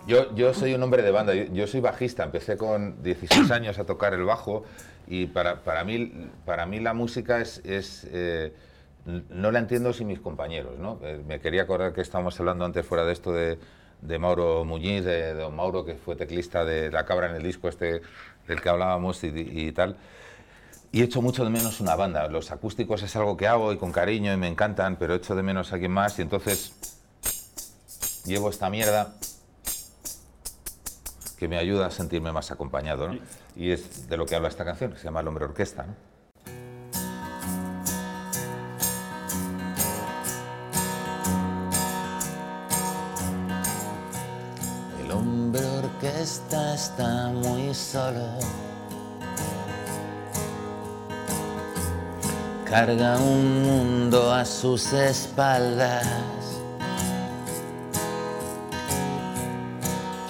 yo, 0.06 0.36
yo 0.36 0.54
soy 0.54 0.74
un 0.74 0.84
hombre 0.84 1.02
de 1.02 1.12
banda, 1.12 1.34
yo, 1.34 1.46
yo 1.46 1.66
soy 1.68 1.80
bajista, 1.80 2.24
empecé 2.24 2.58
con 2.58 3.02
16 3.04 3.50
años 3.52 3.80
a 3.80 3.86
tocar 3.86 4.14
el 4.14 4.24
bajo 4.26 4.64
y 5.08 5.28
para, 5.28 5.62
para, 5.64 5.84
mí, 5.86 6.12
para 6.46 6.66
mí 6.66 6.80
la 6.80 6.94
música 6.94 7.40
es... 7.40 7.60
es, 7.66 8.06
eh, 8.12 8.54
no 9.06 9.52
la 9.52 9.60
entiendo 9.60 9.94
sin 9.94 10.08
mis 10.08 10.20
compañeros, 10.20 10.78
¿no? 10.80 11.00
Eh, 11.04 11.22
me 11.28 11.40
quería 11.40 11.64
acordar 11.64 11.94
que 11.94 12.02
estábamos 12.02 12.40
hablando 12.40 12.66
antes 12.66 12.86
fuera 12.86 13.04
de 13.06 13.14
esto 13.14 13.32
de, 13.34 13.60
de 14.02 14.20
Mauro 14.20 14.64
Muñiz, 14.66 15.04
de, 15.04 15.34
de 15.34 15.42
don 15.42 15.56
Mauro, 15.56 15.84
que 15.86 15.96
fue 15.96 16.16
teclista 16.16 16.64
de 16.64 16.92
La 16.92 17.06
Cabra 17.06 17.30
en 17.30 17.36
el 17.36 17.44
disco 17.44 17.68
este 17.68 18.02
del 18.48 18.62
que 18.62 18.70
hablábamos 18.70 19.24
y, 19.24 19.28
y 19.36 19.72
tal. 19.72 19.98
Y 20.92 21.02
echo 21.02 21.22
mucho 21.22 21.44
de 21.44 21.50
menos 21.50 21.82
una 21.82 21.96
banda. 21.96 22.28
Los 22.28 22.52
acústicos 22.52 23.02
es 23.04 23.16
algo 23.16 23.36
que 23.36 23.48
hago 23.48 23.74
y 23.74 23.78
con 23.78 23.92
cariño 23.92 24.32
y 24.32 24.38
me 24.38 24.48
encantan, 24.48 24.96
pero 24.96 25.16
echo 25.16 25.36
de 25.36 25.44
menos 25.44 25.72
a 25.72 25.76
alguien 25.76 25.92
más 25.92 26.20
y 26.20 26.22
entonces 26.22 26.74
llevo 28.26 28.50
esta 28.50 28.70
mierda 28.70 29.16
que 31.38 31.48
me 31.48 31.58
ayuda 31.58 31.88
a 31.88 31.92
sentirme 31.92 32.32
más 32.32 32.52
acompañado. 32.52 33.10
¿no? 33.10 33.20
Y 33.56 33.72
es 33.72 34.08
de 34.08 34.18
lo 34.18 34.26
que 34.26 34.36
habla 34.36 34.48
esta 34.48 34.64
canción, 34.64 34.92
que 34.92 34.98
se 34.98 35.06
llama 35.06 35.22
El 35.22 35.28
hombre 35.28 35.46
orquesta. 35.46 35.84
¿no? 35.84 36.13
Orquesta 46.04 46.74
está 46.76 47.30
muy 47.30 47.74
solo. 47.74 48.28
Carga 52.66 53.18
un 53.18 53.64
mundo 53.64 54.32
a 54.32 54.44
sus 54.44 54.92
espaldas. 54.94 56.06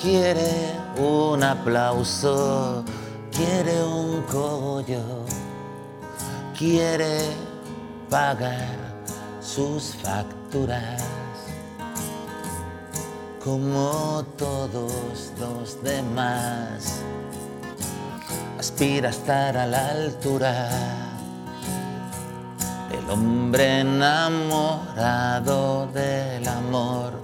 Quiere 0.01 0.73
un 0.97 1.43
aplauso, 1.43 2.83
quiere 3.31 3.83
un 3.83 4.21
cogollo, 4.23 5.25
quiere 6.57 7.29
pagar 8.09 8.67
sus 9.41 9.95
facturas 9.95 11.12
como 13.43 14.23
todos 14.37 15.33
los 15.37 15.83
demás. 15.83 17.01
aspira 18.57 19.09
a 19.09 19.11
estar 19.11 19.57
a 19.57 19.67
la 19.67 19.89
altura. 19.89 20.69
El 22.89 23.09
hombre 23.09 23.81
enamorado 23.81 25.57
del 25.87 26.47
amor 26.47 27.19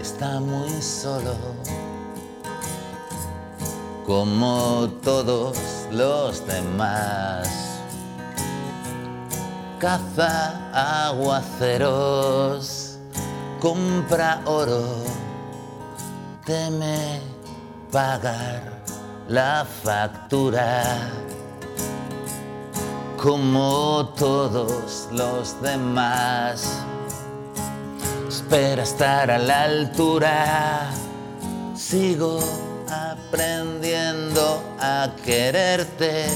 está 0.00 0.38
muy 0.38 0.70
solo, 0.80 1.34
como 4.06 4.88
todos 5.02 5.58
los 5.90 6.46
demás. 6.46 7.48
Caza 9.80 11.08
aguaceros, 11.08 12.77
compra 13.60 14.40
oro, 14.44 15.04
teme 16.44 17.20
pagar 17.90 18.62
la 19.28 19.66
factura 19.82 21.10
como 23.16 24.12
todos 24.16 25.08
los 25.10 25.60
demás. 25.60 26.82
Espera 28.28 28.82
estar 28.82 29.30
a 29.30 29.38
la 29.38 29.64
altura. 29.64 30.90
Sigo 31.74 32.38
aprendiendo 32.88 34.62
a 34.78 35.10
quererte, 35.24 36.26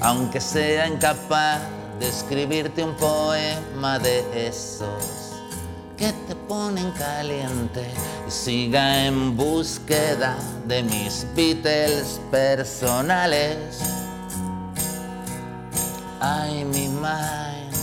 aunque 0.00 0.40
sea 0.40 0.86
incapaz 0.86 1.60
de 1.98 2.08
escribirte 2.08 2.82
un 2.82 2.94
poema 2.94 3.98
de 3.98 4.48
esos 4.48 5.19
que 6.00 6.12
te 6.26 6.34
ponen 6.34 6.90
caliente 6.92 7.84
y 8.26 8.30
siga 8.30 9.04
en 9.04 9.36
búsqueda 9.36 10.34
de 10.66 10.82
mis 10.82 11.26
Beatles 11.36 12.18
personales. 12.30 13.80
Ay, 16.18 16.64
mi 16.64 16.88
mind, 16.88 17.74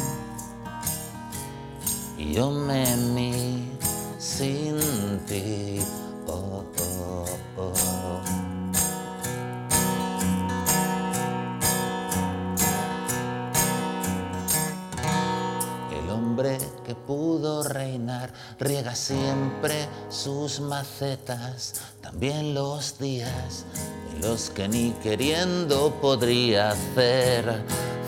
yo 2.18 2.50
me 2.50 2.98
mi 3.14 3.72
sin 4.18 4.80
ti. 5.28 5.80
Oh, 6.26 6.66
oh, 6.80 7.26
oh. 7.58 8.22
El 15.92 16.10
hombre 16.10 16.58
que 16.88 16.96
pudo 16.96 17.64
reinar 17.64 18.32
riega 18.60 18.96
siempre 18.96 19.88
sus 20.10 20.62
macetas, 20.62 21.74
también 22.02 22.54
los 22.54 22.98
días 22.98 23.66
en 24.14 24.22
los 24.22 24.50
que 24.50 24.68
ni 24.68 24.92
queriendo 25.04 25.94
podría 26.02 26.70
hacer 26.70 27.62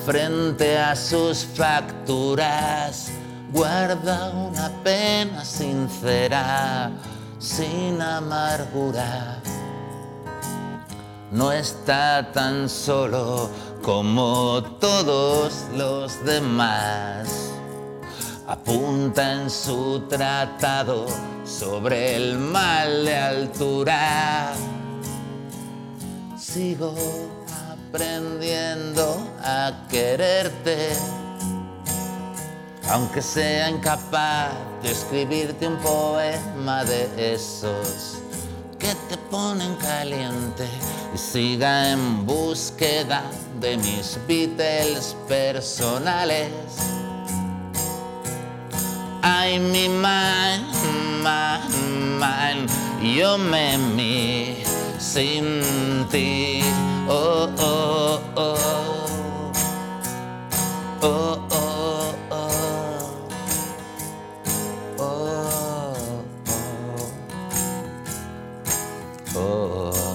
frente 0.06 0.78
a 0.78 0.96
sus 0.96 1.46
facturas. 1.46 3.10
Guarda 3.52 4.30
una 4.30 4.72
pena 4.84 5.44
sincera, 5.44 6.92
sin 7.38 8.02
amargura 8.02 9.42
no 11.32 11.52
está 11.52 12.32
tan 12.32 12.68
solo 12.68 13.50
como 13.84 14.64
todos 14.80 15.66
los 15.76 16.24
demás. 16.26 17.59
Apunta 18.50 19.44
en 19.44 19.48
su 19.48 20.08
tratado 20.10 21.06
sobre 21.46 22.16
el 22.16 22.40
mal 22.40 23.06
de 23.06 23.16
altura. 23.16 24.54
Sigo 26.36 26.96
aprendiendo 27.72 29.20
a 29.44 29.86
quererte, 29.88 30.94
aunque 32.90 33.22
sea 33.22 33.70
incapaz 33.70 34.50
de 34.82 34.94
escribirte 34.94 35.68
un 35.68 35.78
poema 35.78 36.84
de 36.86 37.36
esos 37.36 38.18
que 38.80 38.96
te 39.10 39.18
ponen 39.30 39.76
caliente 39.76 40.68
y 41.14 41.18
siga 41.20 41.92
en 41.92 42.26
búsqueda 42.26 43.22
de 43.60 43.78
mis 43.78 44.18
Beatles 44.28 45.16
personales. 45.28 46.50
Ay, 49.22 49.60
mi 49.60 49.90
man, 49.90 50.62
man, 51.24 51.62
man, 52.20 52.68
yo 53.04 53.38
me 53.38 53.78
mi 53.96 54.64
sin 54.98 55.64
ti. 56.10 56.64
Oh, 57.10 57.52
oh, 57.60 58.22
oh. 58.38 59.52
Oh, 61.02 61.48
oh, 61.52 62.16
oh. 62.32 63.30
Oh, 65.00 66.24
oh. 66.48 67.12
Oh. 69.36 70.09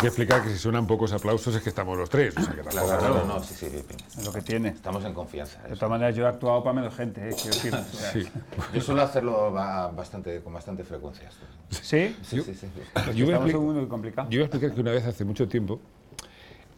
Que 0.00 0.06
explicar 0.08 0.42
que 0.42 0.50
si 0.50 0.58
suenan 0.58 0.86
pocos 0.86 1.12
aplausos 1.12 1.54
es 1.54 1.62
que 1.62 1.68
estamos 1.68 1.96
los 1.96 2.08
tres. 2.10 2.36
O 2.36 2.42
sea, 2.42 2.54
que 2.54 2.62
tampoco- 2.62 2.86
Claro, 2.98 3.14
no, 3.14 3.24
no, 3.34 3.42
sí, 3.42 3.54
sí, 3.54 3.66
sí. 3.70 3.84
Es 4.18 4.24
lo 4.24 4.32
que 4.32 4.40
tiene. 4.42 4.68
Estamos 4.70 5.04
en 5.04 5.12
confianza. 5.14 5.62
De 5.62 5.74
todas 5.74 5.90
maneras, 5.90 6.14
yo 6.16 6.24
he 6.24 6.28
actuado 6.28 6.62
para 6.62 6.74
menos 6.74 6.94
gente, 6.94 7.20
¿eh? 7.28 7.34
quiero 7.34 7.48
decir. 7.56 7.74
o 7.74 7.84
sea, 7.96 8.12
Sí. 8.12 8.28
Yo 8.74 8.80
suelo 8.80 9.02
hacerlo 9.02 9.52
ba- 9.52 9.88
bastante, 9.88 10.40
con 10.42 10.52
bastante 10.52 10.84
frecuencia. 10.84 11.28
esto. 11.28 11.44
¿Sí? 11.70 12.16
Sí, 12.22 12.40
sí, 12.42 12.54
sí. 12.54 12.54
sí. 12.54 12.68
Yo 13.14 13.24
voy 13.26 13.34
a 13.34 13.36
Estamos 13.36 13.50
en 13.50 13.56
un 13.56 13.64
mundo 13.64 13.80
muy 13.80 13.88
complicado. 13.88 14.28
Yo 14.30 14.38
voy 14.38 14.42
a 14.42 14.46
explicar 14.46 14.74
que 14.74 14.80
una 14.80 14.90
vez 14.92 15.04
hace 15.06 15.24
mucho 15.24 15.46
tiempo, 15.48 15.80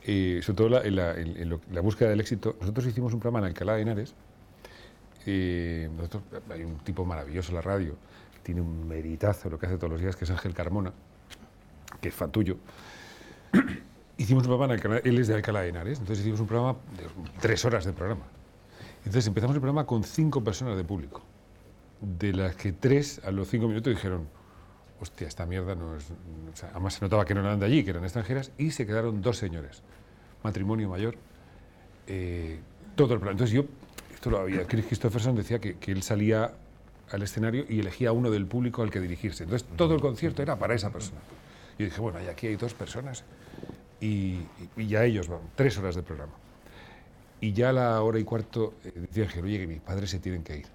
eh, 0.04 0.40
sobre 0.42 0.56
todo 0.56 0.68
la- 0.68 0.82
en, 0.82 0.96
la, 0.96 1.12
en- 1.14 1.36
en 1.36 1.48
lo- 1.48 1.60
la 1.70 1.80
búsqueda 1.80 2.08
del 2.10 2.20
éxito, 2.20 2.56
nosotros 2.60 2.86
hicimos 2.86 3.12
un 3.14 3.20
programa 3.20 3.38
en 3.46 3.52
Alcalá 3.52 3.74
de 3.74 3.82
Henares. 3.82 4.14
eh, 5.24 5.88
nosotros, 5.96 6.22
hay 6.50 6.64
un 6.64 6.78
tipo 6.78 7.04
maravilloso 7.04 7.50
en 7.50 7.54
la 7.54 7.60
radio, 7.62 7.94
tiene 8.42 8.60
un 8.60 8.88
meritazo 8.88 9.48
lo 9.48 9.56
que 9.58 9.66
hace 9.66 9.76
todos 9.76 9.92
los 9.92 10.00
días, 10.00 10.16
que 10.16 10.24
es 10.24 10.30
Ángel 10.32 10.52
Carmona, 10.52 10.92
que 12.00 12.08
es 12.08 12.14
fan 12.14 12.32
tuyo. 12.32 12.56
hicimos 14.16 14.44
un 14.44 14.48
programa 14.48 14.66
en 14.66 14.78
Alcalá, 14.78 14.98
él 15.04 15.18
es 15.18 15.28
de 15.28 15.34
Alcalá 15.34 15.62
de 15.62 15.68
Henares, 15.68 15.98
entonces 15.98 16.20
hicimos 16.20 16.40
un 16.40 16.46
programa 16.46 16.78
de 16.96 17.06
tres 17.40 17.64
horas 17.64 17.84
de 17.84 17.92
programa. 17.92 18.22
Entonces 18.98 19.26
empezamos 19.26 19.54
el 19.56 19.60
programa 19.60 19.86
con 19.86 20.04
cinco 20.04 20.42
personas 20.44 20.76
de 20.76 20.84
público, 20.84 21.22
de 22.00 22.32
las 22.32 22.56
que 22.56 22.72
tres 22.72 23.20
a 23.24 23.30
los 23.30 23.48
cinco 23.48 23.68
minutos 23.68 23.92
dijeron, 23.92 24.28
hostia, 25.00 25.26
esta 25.26 25.44
mierda 25.46 25.74
no 25.74 25.96
es... 25.96 26.04
o 26.10 26.56
sea, 26.56 26.70
además 26.70 26.94
se 26.94 27.00
notaba 27.00 27.24
que 27.24 27.34
no 27.34 27.40
eran 27.40 27.58
de 27.58 27.66
allí, 27.66 27.84
que 27.84 27.90
eran 27.90 28.04
extranjeras, 28.04 28.52
y 28.58 28.70
se 28.70 28.86
quedaron 28.86 29.20
dos 29.20 29.36
señores, 29.38 29.82
matrimonio 30.44 30.88
mayor, 30.88 31.16
eh, 32.06 32.60
todo 32.94 33.14
el 33.14 33.20
programa. 33.20 33.32
Entonces 33.32 33.54
yo, 33.54 33.64
esto 34.14 34.30
lo 34.30 34.38
había, 34.38 34.64
Chris 34.66 34.86
Christopherson 34.86 35.34
decía 35.34 35.58
que, 35.58 35.76
que 35.78 35.90
él 35.90 36.02
salía 36.02 36.52
al 37.10 37.22
escenario 37.22 37.64
y 37.68 37.80
elegía 37.80 38.12
uno 38.12 38.30
del 38.30 38.46
público 38.46 38.82
al 38.82 38.90
que 38.90 39.00
dirigirse. 39.00 39.44
Entonces 39.44 39.68
todo 39.76 39.94
el 39.94 40.00
concierto 40.00 40.42
era 40.42 40.56
para 40.58 40.74
esa 40.74 40.90
persona. 40.90 41.20
Y 41.78 41.84
dije, 41.84 42.00
bueno, 42.00 42.22
y 42.22 42.28
aquí 42.28 42.46
hay 42.46 42.56
dos 42.56 42.74
personas 42.74 43.24
y, 44.02 44.40
ya 44.76 45.04
ellos 45.04 45.28
van, 45.28 45.40
tres 45.54 45.78
horas 45.78 45.94
de 45.94 46.02
programa. 46.02 46.32
Y 47.40 47.52
ya 47.52 47.70
a 47.70 47.72
la 47.72 48.02
hora 48.02 48.18
y 48.18 48.24
cuarto 48.24 48.74
eh, 48.84 48.92
decía 48.94 49.24
Ángel, 49.24 49.44
oye, 49.44 49.58
que 49.60 49.66
mis 49.66 49.80
padres 49.80 50.10
se 50.10 50.18
tienen 50.18 50.42
que 50.42 50.58
ir. 50.58 50.66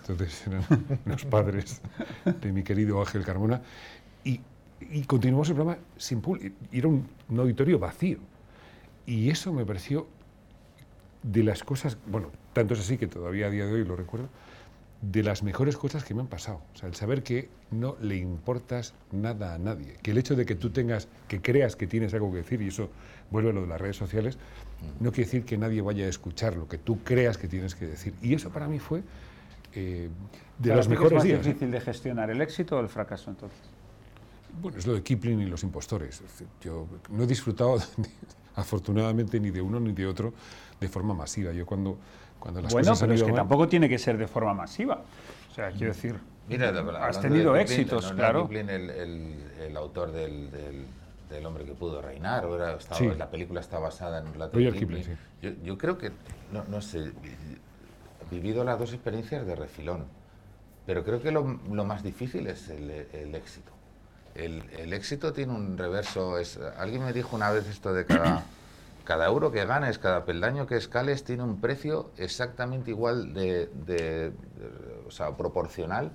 Entonces 0.00 0.46
eran 0.46 0.64
los 1.06 1.24
padres 1.24 1.80
de 2.40 2.52
mi 2.52 2.62
querido 2.62 3.00
Ángel 3.00 3.24
Carmona. 3.24 3.62
Y, 4.22 4.40
y 4.90 5.02
continuamos 5.04 5.48
el 5.48 5.54
programa 5.54 5.80
sin 5.96 6.20
público. 6.20 6.54
Era 6.70 6.88
un, 6.88 7.08
un 7.28 7.40
auditorio 7.40 7.78
vacío. 7.78 8.18
Y 9.06 9.30
eso 9.30 9.52
me 9.52 9.64
pareció 9.64 10.06
de 11.22 11.42
las 11.42 11.64
cosas, 11.64 11.96
bueno, 12.06 12.30
tanto 12.52 12.74
es 12.74 12.80
así 12.80 12.98
que 12.98 13.06
todavía 13.06 13.46
a 13.46 13.50
día 13.50 13.64
de 13.64 13.72
hoy 13.72 13.84
lo 13.84 13.96
recuerdo, 13.96 14.28
de 15.00 15.22
las 15.22 15.42
mejores 15.42 15.76
cosas 15.76 16.04
que 16.04 16.12
me 16.14 16.22
han 16.22 16.26
pasado. 16.26 16.60
O 16.74 16.76
sea, 16.76 16.88
el 16.88 16.94
saber 16.94 17.22
que 17.22 17.48
no 17.70 17.96
le 18.00 18.16
importas 18.16 18.94
nada 19.12 19.54
a 19.54 19.58
nadie. 19.58 19.96
Que 20.02 20.10
el 20.10 20.18
hecho 20.18 20.34
de 20.34 20.44
que 20.44 20.56
tú 20.56 20.70
tengas, 20.70 21.08
que 21.28 21.40
creas 21.40 21.76
que 21.76 21.86
tienes 21.86 22.12
algo 22.14 22.32
que 22.32 22.38
decir, 22.38 22.60
y 22.62 22.68
eso 22.68 22.90
vuelve 23.30 23.50
a 23.50 23.52
lo 23.52 23.62
de 23.62 23.68
las 23.68 23.80
redes 23.80 23.96
sociales, 23.96 24.38
no 24.98 25.12
quiere 25.12 25.26
decir 25.26 25.44
que 25.44 25.56
nadie 25.56 25.82
vaya 25.82 26.06
a 26.06 26.08
escuchar 26.08 26.56
lo 26.56 26.66
que 26.66 26.78
tú 26.78 26.98
creas 27.04 27.38
que 27.38 27.46
tienes 27.46 27.74
que 27.74 27.86
decir. 27.86 28.14
Y 28.22 28.34
eso 28.34 28.50
para 28.50 28.66
mí 28.66 28.78
fue 28.80 29.02
eh, 29.74 30.08
de 30.58 30.74
los 30.74 30.88
ti, 30.88 30.94
¿qué 30.94 30.98
mejores 30.98 31.12
es 31.12 31.16
más 31.16 31.24
días. 31.24 31.44
difícil 31.44 31.70
de 31.70 31.80
gestionar, 31.80 32.30
el 32.30 32.40
éxito 32.40 32.76
o 32.76 32.80
el 32.80 32.88
fracaso 32.88 33.30
entonces? 33.30 33.60
Bueno, 34.60 34.78
es 34.78 34.86
lo 34.86 34.94
de 34.94 35.02
Kipling 35.02 35.40
y 35.40 35.46
los 35.46 35.62
impostores. 35.62 36.22
Yo 36.60 36.86
no 37.10 37.22
he 37.24 37.26
disfrutado, 37.26 37.76
afortunadamente, 38.56 39.38
ni 39.40 39.50
de 39.50 39.60
uno 39.60 39.78
ni 39.80 39.92
de 39.92 40.06
otro 40.06 40.32
de 40.80 40.88
forma 40.88 41.14
masiva. 41.14 41.52
Yo 41.52 41.66
cuando, 41.66 41.96
cuando 42.38 42.60
las 42.62 42.72
Bueno, 42.72 42.88
cosas 42.90 43.02
han 43.02 43.08
pero 43.08 43.14
es 43.16 43.22
que 43.22 43.28
mal- 43.32 43.36
tampoco 43.40 43.68
tiene 43.68 43.88
que 43.88 43.98
ser 43.98 44.16
de 44.18 44.26
forma 44.26 44.54
masiva. 44.54 45.02
O 45.50 45.54
sea, 45.54 45.70
quiero 45.70 45.92
decir, 45.92 46.18
Mira, 46.48 46.70
has 47.06 47.20
tenido 47.20 47.52
de 47.52 47.60
Kipling, 47.64 47.80
éxitos, 47.80 48.10
¿no 48.10 48.16
claro. 48.16 48.42
Kipling 48.48 48.70
el, 48.70 48.90
el- 48.90 49.52
el 49.60 49.76
autor 49.76 50.12
del, 50.12 50.50
del 50.50 50.86
del 51.28 51.44
hombre 51.44 51.66
que 51.66 51.72
pudo 51.74 52.00
reinar, 52.00 52.46
o 52.46 52.56
era- 52.56 52.76
estaba- 52.76 52.96
Sí. 52.98 53.06
la 53.18 53.30
película 53.30 53.60
está 53.60 53.78
basada 53.78 54.18
en 54.20 54.28
un 54.28 54.32
relato 54.32 54.54
Rudyard 54.56 54.72
de 54.72 54.78
Kipling, 54.78 55.02
Kipling. 55.02 55.18
sí. 55.18 55.22
yo, 55.42 55.62
yo 55.62 55.76
creo 55.76 55.98
que, 55.98 56.10
no, 56.54 56.64
no 56.70 56.80
sé, 56.80 57.00
he 57.00 58.34
vivido 58.34 58.64
las 58.64 58.78
dos 58.78 58.94
experiencias 58.94 59.46
de 59.46 59.54
refilón, 59.54 60.04
pero 60.86 61.04
creo 61.04 61.20
que 61.20 61.30
lo, 61.30 61.60
lo 61.70 61.84
más 61.84 62.02
difícil 62.02 62.46
es 62.46 62.70
el, 62.70 62.88
el 63.12 63.34
éxito. 63.34 63.70
El, 64.38 64.62
el 64.78 64.92
éxito 64.92 65.32
tiene 65.32 65.52
un 65.52 65.76
reverso, 65.76 66.38
es, 66.38 66.58
alguien 66.78 67.04
me 67.04 67.12
dijo 67.12 67.34
una 67.34 67.50
vez 67.50 67.66
esto 67.66 67.92
de 67.92 68.06
cada, 68.06 68.44
cada 69.04 69.26
euro 69.26 69.50
que 69.50 69.64
ganes, 69.66 69.98
cada 69.98 70.24
peldaño 70.24 70.66
que 70.66 70.76
escales 70.76 71.24
tiene 71.24 71.42
un 71.42 71.60
precio 71.60 72.12
exactamente 72.16 72.90
igual 72.90 73.34
de, 73.34 73.66
de- 73.66 74.32
o 75.06 75.10
sea, 75.10 75.36
proporcional 75.36 76.12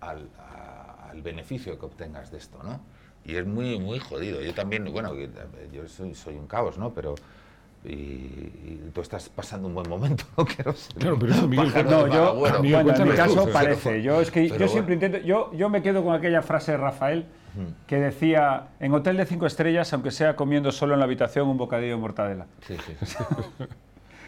al, 0.00 0.30
a- 0.38 1.10
al 1.10 1.20
beneficio 1.20 1.78
que 1.78 1.84
obtengas 1.84 2.30
de 2.30 2.38
esto, 2.38 2.58
¿no? 2.62 2.80
Y 3.24 3.36
es 3.36 3.46
muy, 3.46 3.78
muy 3.78 3.98
jodido. 4.00 4.40
Yo 4.40 4.52
también, 4.54 4.90
bueno, 4.90 5.12
yo 5.72 5.86
soy, 5.88 6.14
soy 6.14 6.36
un 6.36 6.46
caos, 6.46 6.78
¿no? 6.78 6.92
Pero, 6.94 7.14
y, 7.84 7.90
y 7.90 8.90
tú 8.94 9.00
estás 9.00 9.28
pasando 9.28 9.66
un 9.68 9.74
buen 9.74 9.88
momento, 9.88 10.24
no 10.36 10.44
quiero 10.44 10.72
ser 10.72 10.94
Claro, 10.96 11.18
pero 11.18 11.32
eso, 11.32 11.48
Miguel, 11.48 11.72
No, 11.84 12.06
yo. 12.06 12.60
Miguel, 12.60 12.84
bueno, 12.84 13.02
en 13.02 13.08
mi 13.08 13.14
caso 13.16 13.40
pero- 13.44 13.52
parece. 13.52 14.02
Yo 14.02 14.20
es 14.20 14.30
que 14.30 14.48
yo 14.48 14.68
siempre 14.68 14.94
intento. 14.94 15.18
Yo, 15.18 15.52
yo 15.54 15.68
me 15.68 15.82
quedo 15.82 16.04
con 16.04 16.14
aquella 16.14 16.42
frase 16.42 16.72
de 16.72 16.78
Rafael 16.78 17.26
que 17.86 17.96
decía: 17.96 18.68
en 18.80 18.94
hotel 18.94 19.16
de 19.16 19.26
cinco 19.26 19.46
estrellas, 19.46 19.92
aunque 19.92 20.10
sea 20.10 20.36
comiendo 20.36 20.70
solo 20.72 20.94
en 20.94 21.00
la 21.00 21.04
habitación 21.06 21.48
un 21.48 21.56
bocadillo 21.58 21.94
de 21.94 22.00
mortadela. 22.00 22.46
Sí, 22.66 22.76
sí. 23.04 23.16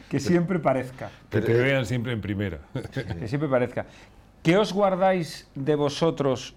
Que 0.09 0.21
siempre 0.21 0.61
parezca. 0.61 1.11
Que 1.29 1.41
te 1.41 1.53
vean 1.55 1.87
siempre 1.87 2.13
en 2.13 2.21
primera. 2.21 2.59
Que 2.93 3.27
siempre 3.27 3.49
parezca. 3.49 3.87
¿Qué 4.45 4.57
os 4.57 4.73
guardáis 4.73 5.49
de 5.57 5.75
vosotros 5.75 6.55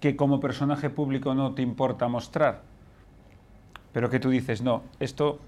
que 0.00 0.16
como 0.16 0.38
personaje 0.40 0.90
público 0.90 1.34
no 1.34 1.54
te 1.54 1.62
importa 1.62 2.08
mostrar? 2.08 2.60
Pero 3.94 4.10
que 4.10 4.20
tú 4.20 4.28
dices, 4.28 4.60
no, 4.60 4.82
esto, 5.00 5.38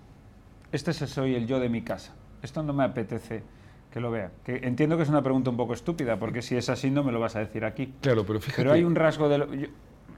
este 0.72 0.92
es- 0.92 0.96
soy 0.96 1.34
el 1.34 1.46
yo 1.46 1.60
de 1.60 1.68
mi 1.68 1.82
casa. 1.82 2.14
Esto 2.42 2.62
no 2.62 2.72
me 2.72 2.84
apetece 2.84 3.42
que 3.90 4.00
lo 4.00 4.10
vea. 4.10 4.30
Que 4.44 4.56
entiendo 4.62 4.96
que 4.96 5.02
es 5.02 5.08
una 5.08 5.20
pregunta 5.22 5.50
un 5.50 5.56
poco 5.56 5.74
estúpida, 5.74 6.18
porque 6.18 6.40
si 6.42 6.56
es 6.56 6.68
así 6.70 6.90
no 6.90 7.02
me 7.02 7.12
lo 7.12 7.20
vas 7.20 7.34
a 7.36 7.40
decir 7.40 7.64
aquí. 7.64 7.92
Claro, 8.00 8.24
pero 8.24 8.40
fíjate. 8.40 8.62
Pero 8.62 8.72
hay 8.72 8.84
un 8.84 8.94
rasgo 8.94 9.28
de... 9.28 9.38
lo- 9.38 9.52
yo, 9.52 9.66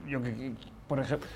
yo 0.07 0.19
por 0.87 0.99
ejemplo, 0.99 1.27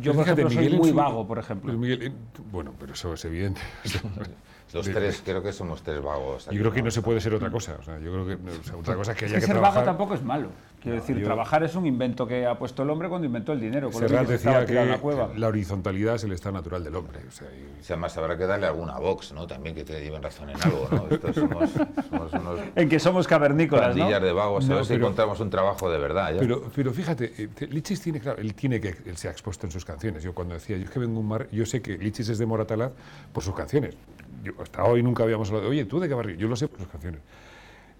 yo, 0.00 0.12
por 0.14 0.24
fíjate, 0.24 0.42
ejemplo, 0.42 0.50
soy 0.50 0.64
Miguel 0.64 0.78
muy 0.78 0.88
su- 0.90 0.94
vago, 0.94 1.26
por 1.26 1.38
ejemplo. 1.38 1.66
Pero 1.68 1.78
Miguel, 1.78 2.02
en- 2.02 2.16
bueno, 2.50 2.72
pero 2.78 2.92
eso 2.92 3.14
es 3.14 3.24
evidente. 3.24 3.60
Los 4.72 4.86
De- 4.86 4.92
tres, 4.94 5.22
creo 5.24 5.42
que 5.42 5.52
somos 5.52 5.82
tres 5.82 6.02
vagos. 6.02 6.46
aquí, 6.48 6.56
Yo 6.56 6.62
creo 6.62 6.72
que 6.72 6.82
no 6.82 6.90
se 6.90 7.02
puede 7.02 7.20
ser 7.20 7.34
otra 7.34 7.50
cosa. 7.50 7.76
O 7.78 7.82
sea, 7.82 7.98
yo 7.98 8.10
creo 8.12 8.26
que 8.26 8.34
o 8.34 8.64
sea, 8.64 8.76
otra 8.76 8.94
cosa 8.96 9.14
que 9.14 9.26
Es 9.26 9.30
haya 9.32 9.34
que 9.36 9.40
que 9.42 9.46
ser 9.46 9.54
trabajar. 9.56 9.74
vago 9.84 9.86
tampoco 9.86 10.14
es 10.14 10.22
malo. 10.22 10.48
Quiero 10.82 10.96
decir, 10.98 11.16
yo- 11.16 11.24
trabajar 11.24 11.62
es 11.62 11.76
un 11.76 11.86
invento 11.86 12.26
que 12.26 12.44
ha 12.46 12.58
puesto 12.58 12.82
el 12.82 12.90
hombre 12.90 13.08
cuando 13.08 13.26
inventó 13.26 13.52
el 13.52 13.60
dinero. 13.60 13.90
Con 13.90 14.00
Serrat 14.00 14.26
que 14.26 14.32
decía 14.32 14.64
que 14.66 14.74
la 14.74 14.98
cueva. 14.98 15.30
la 15.36 15.46
horizontalidad 15.46 16.16
es 16.16 16.24
el 16.24 16.32
estado 16.32 16.54
natural 16.54 16.82
del 16.82 16.96
hombre. 16.96 17.20
O 17.28 17.30
sea, 17.30 17.46
y- 17.48 17.80
O 17.80 17.84
sea, 17.84 17.94
además 17.94 18.16
habrá 18.16 18.36
que 18.36 18.46
darle 18.46 18.66
alguna 18.66 18.98
Vox, 18.98 19.32
¿no? 19.32 19.46
También 19.46 19.74
que 19.76 19.84
te 19.84 20.02
lleven 20.02 20.22
razón 20.22 20.50
en 20.50 20.56
algo, 20.62 20.88
¿no? 20.90 21.06
Estos 21.08 21.36
somos, 21.36 21.70
somos 22.10 22.32
unos 22.32 22.58
En 22.74 22.88
que 22.88 22.98
somos 22.98 23.28
cavernícolas, 23.28 23.94
¿no? 23.94 24.00
pandillas 24.00 24.22
de 24.22 24.32
vagos, 24.32 24.64
a 24.64 24.68
No, 24.68 24.74
ver 24.76 24.84
si 24.86 24.94
pero- 24.94 25.04
encontramos 25.06 25.38
un 25.38 25.50
trabajo 25.50 25.88
de 25.90 25.98
verdad. 25.98 26.32
¿ya? 26.34 26.40
Pero, 26.40 26.64
pero 26.74 26.92
fíjate, 26.92 27.32
eh, 27.38 27.48
Lichis 27.70 28.00
tiene, 28.00 28.18
claro, 28.20 28.40
él 28.40 28.54
tiene 28.54 28.80
que, 28.80 28.96
él 29.06 29.16
se 29.16 29.28
ha 29.28 29.30
expuesto 29.30 29.66
en 29.66 29.70
sus 29.70 29.84
canciones. 29.84 30.22
Yo 30.24 30.34
cuando 30.34 30.54
decía, 30.54 30.76
yo 30.78 30.84
es 30.84 30.90
que 30.90 30.98
vengo 30.98 31.20
un 31.20 31.28
mar, 31.28 31.46
yo 31.52 31.64
sé 31.66 31.80
que 31.80 31.96
Lichis 31.98 32.28
es 32.30 32.38
de 32.38 32.46
Moratalaz 32.46 32.90
por 33.32 33.42
sus 33.44 33.54
canciones. 33.54 33.94
Yo, 34.42 34.52
hasta 34.60 34.84
hoy 34.84 35.02
nunca 35.02 35.22
habíamos 35.22 35.48
hablado, 35.50 35.68
oye, 35.68 35.84
¿tú 35.84 36.00
de 36.00 36.08
qué 36.08 36.14
barrio? 36.14 36.36
Yo 36.36 36.48
lo 36.48 36.56
sé 36.56 36.68
por 36.68 36.78
sus 36.80 36.88
canciones. 36.88 37.20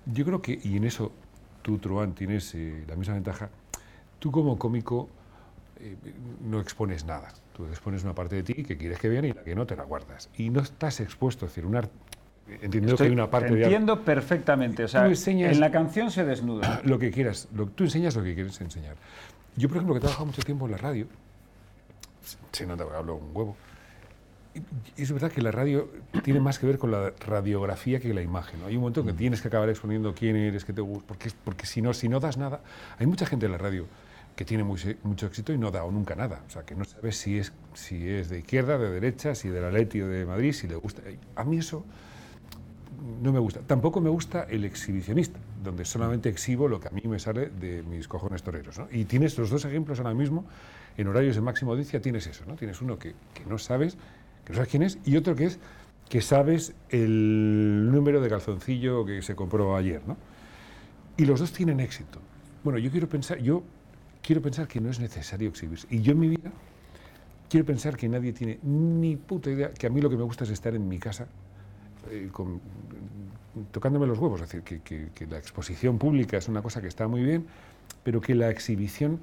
Yo 0.07 0.25
creo 0.25 0.43
que, 0.43 0.59
y 0.63 0.77
en 0.77 0.85
eso 0.85 1.13
tú, 1.63 1.79
Truán, 1.79 2.15
tienes 2.15 2.55
eh, 2.55 2.85
la 2.89 2.97
misma 2.97 3.15
ventaja, 3.15 3.49
tú 4.19 4.33
como 4.33 4.59
cómico 4.59 5.09
eh, 5.79 5.97
no 6.45 6.61
expones 6.61 7.05
nada. 7.05 7.33
Tú 7.55 7.67
expones 7.67 8.03
una 8.03 8.15
parte 8.15 8.37
de 8.37 8.43
ti 8.43 8.55
que 8.65 8.77
quieres 8.77 8.99
que 8.99 9.09
vean 9.09 9.27
y 9.27 9.33
la 9.33 9.43
que 9.45 9.55
no 9.55 9.67
te 9.67 9.77
la 9.77 9.85
guardas. 9.85 10.31
Y 10.37 10.51
no 10.51 10.61
estás 10.61 11.01
expuesto, 11.01 11.47
es 11.47 11.53
decir, 11.53 11.67
un 11.67 11.77
art- 11.77 11.91
entendiendo 12.49 12.97
que 12.97 13.05
hay 13.05 13.11
una 13.11 13.31
parte 13.31 13.49
Entiendo 13.49 14.03
perfectamente. 14.03 14.85
O 14.85 14.89
sea, 14.89 15.07
enseñas- 15.07 15.53
en 15.53 15.61
la 15.61 15.71
canción 15.71 16.11
se 16.11 16.25
desnuda. 16.25 16.81
lo 16.85 16.99
que 16.99 17.11
quieras. 17.13 17.49
Lo, 17.55 17.67
tú 17.67 17.85
enseñas 17.85 18.17
lo 18.17 18.25
que 18.25 18.35
quieres 18.35 18.61
enseñar. 18.61 18.97
Yo, 19.57 19.69
por 19.69 19.77
ejemplo, 19.77 19.95
que 19.95 19.99
he 19.99 20.01
trabajado 20.01 20.27
mucho 20.27 20.43
tiempo 20.43 20.65
en 20.65 20.73
la 20.73 20.79
radio, 20.79 21.07
se 22.53 22.67
nota 22.67 22.85
que 22.89 22.97
hablo 22.97 23.17
un 23.17 23.31
huevo, 23.37 23.57
es 24.97 25.13
verdad 25.13 25.31
que 25.31 25.41
la 25.43 25.51
radio 25.51 25.89
tiene 26.23 26.41
más 26.41 26.59
que 26.59 26.67
ver 26.67 26.79
con 26.79 26.91
la 26.91 27.13
radiografía 27.27 28.01
que 28.01 28.13
la 28.13 28.23
imagen. 28.23 28.61
¿no? 28.61 28.67
Hay 28.67 28.77
un 28.77 28.81
momento 28.81 29.01
en 29.01 29.07
que 29.07 29.13
tienes 29.13 29.41
que 29.41 29.49
acabar 29.49 29.69
exponiendo 29.69 30.15
quién 30.15 30.37
eres, 30.37 30.65
qué 30.65 30.73
te 30.73 30.81
gusta, 30.81 31.15
porque, 31.45 31.67
si, 31.67 31.83
no, 31.83 31.95
si 31.95 32.09
no 32.09 32.21
das 32.21 32.37
nada... 32.37 32.61
Hay 32.99 33.07
mucha 33.07 33.27
gente 33.27 33.47
en 33.47 33.53
la 33.53 33.59
radio 33.59 33.87
que 34.37 34.45
tiene 34.45 34.65
muy 34.65 34.79
mucho 35.03 35.27
éxito 35.27 35.53
y 35.53 35.59
no 35.59 35.71
da 35.71 35.85
o 35.85 35.91
nunca 35.91 36.15
nada. 36.15 36.43
O 36.47 36.51
sea, 36.51 36.65
que 36.65 36.75
no 36.75 36.85
sabes 36.85 37.17
si 37.17 37.39
es, 37.39 37.53
si 37.75 38.09
es 38.09 38.29
de 38.29 38.39
izquierda, 38.39 38.79
de 38.79 38.91
derecha, 38.91 39.35
si 39.35 39.49
de 39.49 39.61
la 39.61 39.71
Leti 39.71 40.01
o 40.01 40.09
de 40.09 40.25
Madrid, 40.25 40.53
si 40.53 40.69
le 40.69 40.77
gusta. 40.77 41.03
A 41.37 41.45
mí 41.45 41.59
eso 41.59 41.85
no 43.23 43.33
me 43.33 43.39
gusta. 43.39 43.61
Tampoco 43.61 44.01
me 44.01 44.11
gusta 44.11 44.45
el 44.45 44.65
exhibicionista, 44.65 45.39
donde 45.63 45.85
solamente 45.85 46.29
exhibo 46.29 46.69
lo 46.69 46.81
que 46.81 46.89
a 46.89 46.91
mí 46.91 47.03
me 47.05 47.19
sale 47.19 47.49
de 47.49 47.83
mis 47.83 48.09
cojones 48.09 48.43
toreros. 48.43 48.79
¿no? 48.79 48.89
Y 48.91 49.05
tienes 49.05 49.37
los 49.39 49.51
dos 49.51 49.65
ejemplos 49.65 49.99
ahora 49.99 50.15
mismo, 50.15 50.45
en 50.97 51.09
horarios 51.09 51.37
de 51.37 51.43
máxima 51.43 51.73
audiencia 51.73 52.01
tienes 52.01 52.27
eso, 52.27 52.45
¿no? 52.47 52.55
Tienes 52.55 52.81
uno 52.83 52.99
que, 52.99 53.15
que 53.35 53.45
no 53.47 53.59
sabes, 53.59 53.97
que 54.45 54.53
no 54.53 54.57
sabes 54.57 54.71
quién 54.71 54.83
es, 54.83 54.99
y 55.05 55.17
otro 55.17 55.35
que 55.35 55.47
es 55.47 55.59
que 56.09 56.21
sabes 56.21 56.75
el 56.91 57.91
número 57.91 58.21
de 58.21 58.29
calzoncillo 58.29 59.05
que 59.07 59.23
se 59.23 59.35
compró 59.35 59.77
ayer, 59.77 60.03
¿no? 60.07 60.17
Y 61.17 61.25
los 61.25 61.41
dos 61.41 61.53
tienen 61.53 61.81
éxito. 61.81 62.21
Bueno, 62.65 62.79
yo 62.79 62.91
quiero 62.91 63.09
pensar, 63.09 63.39
yo 63.39 63.63
quiero 64.23 64.43
pensar 64.43 64.69
que 64.69 64.81
no 64.81 64.91
es 64.91 65.01
necesario 65.01 65.49
exhibirse. 65.49 65.87
Y 65.91 66.03
yo 66.03 66.13
en 66.13 66.19
mi 66.19 66.29
vida 66.29 66.53
quiero 67.49 67.65
pensar 67.65 67.97
que 67.97 68.09
nadie 68.09 68.33
tiene 68.33 68.59
ni 68.63 69.17
puta 69.17 69.51
idea, 69.51 69.73
que 69.73 69.87
a 69.87 69.91
mí 69.91 70.01
lo 70.01 70.11
que 70.11 70.17
me 70.17 70.23
gusta 70.23 70.45
es 70.45 70.51
estar 70.51 70.75
en 70.75 70.87
mi 70.87 70.99
casa 70.99 71.29
eh, 72.11 72.31
tocándome 73.71 74.07
los 74.07 74.19
huevos. 74.19 74.43
Es 74.43 74.53
decir, 74.53 74.81
que 74.83 75.27
la 75.27 75.39
exposición 75.39 75.99
pública 75.99 76.37
es 76.37 76.49
una 76.49 76.61
cosa 76.61 76.83
que 76.83 76.89
está 76.89 77.09
muy 77.09 77.23
bien, 77.23 77.47
pero 78.05 78.21
que 78.21 78.35
la 78.35 78.51
exhibición 78.51 79.21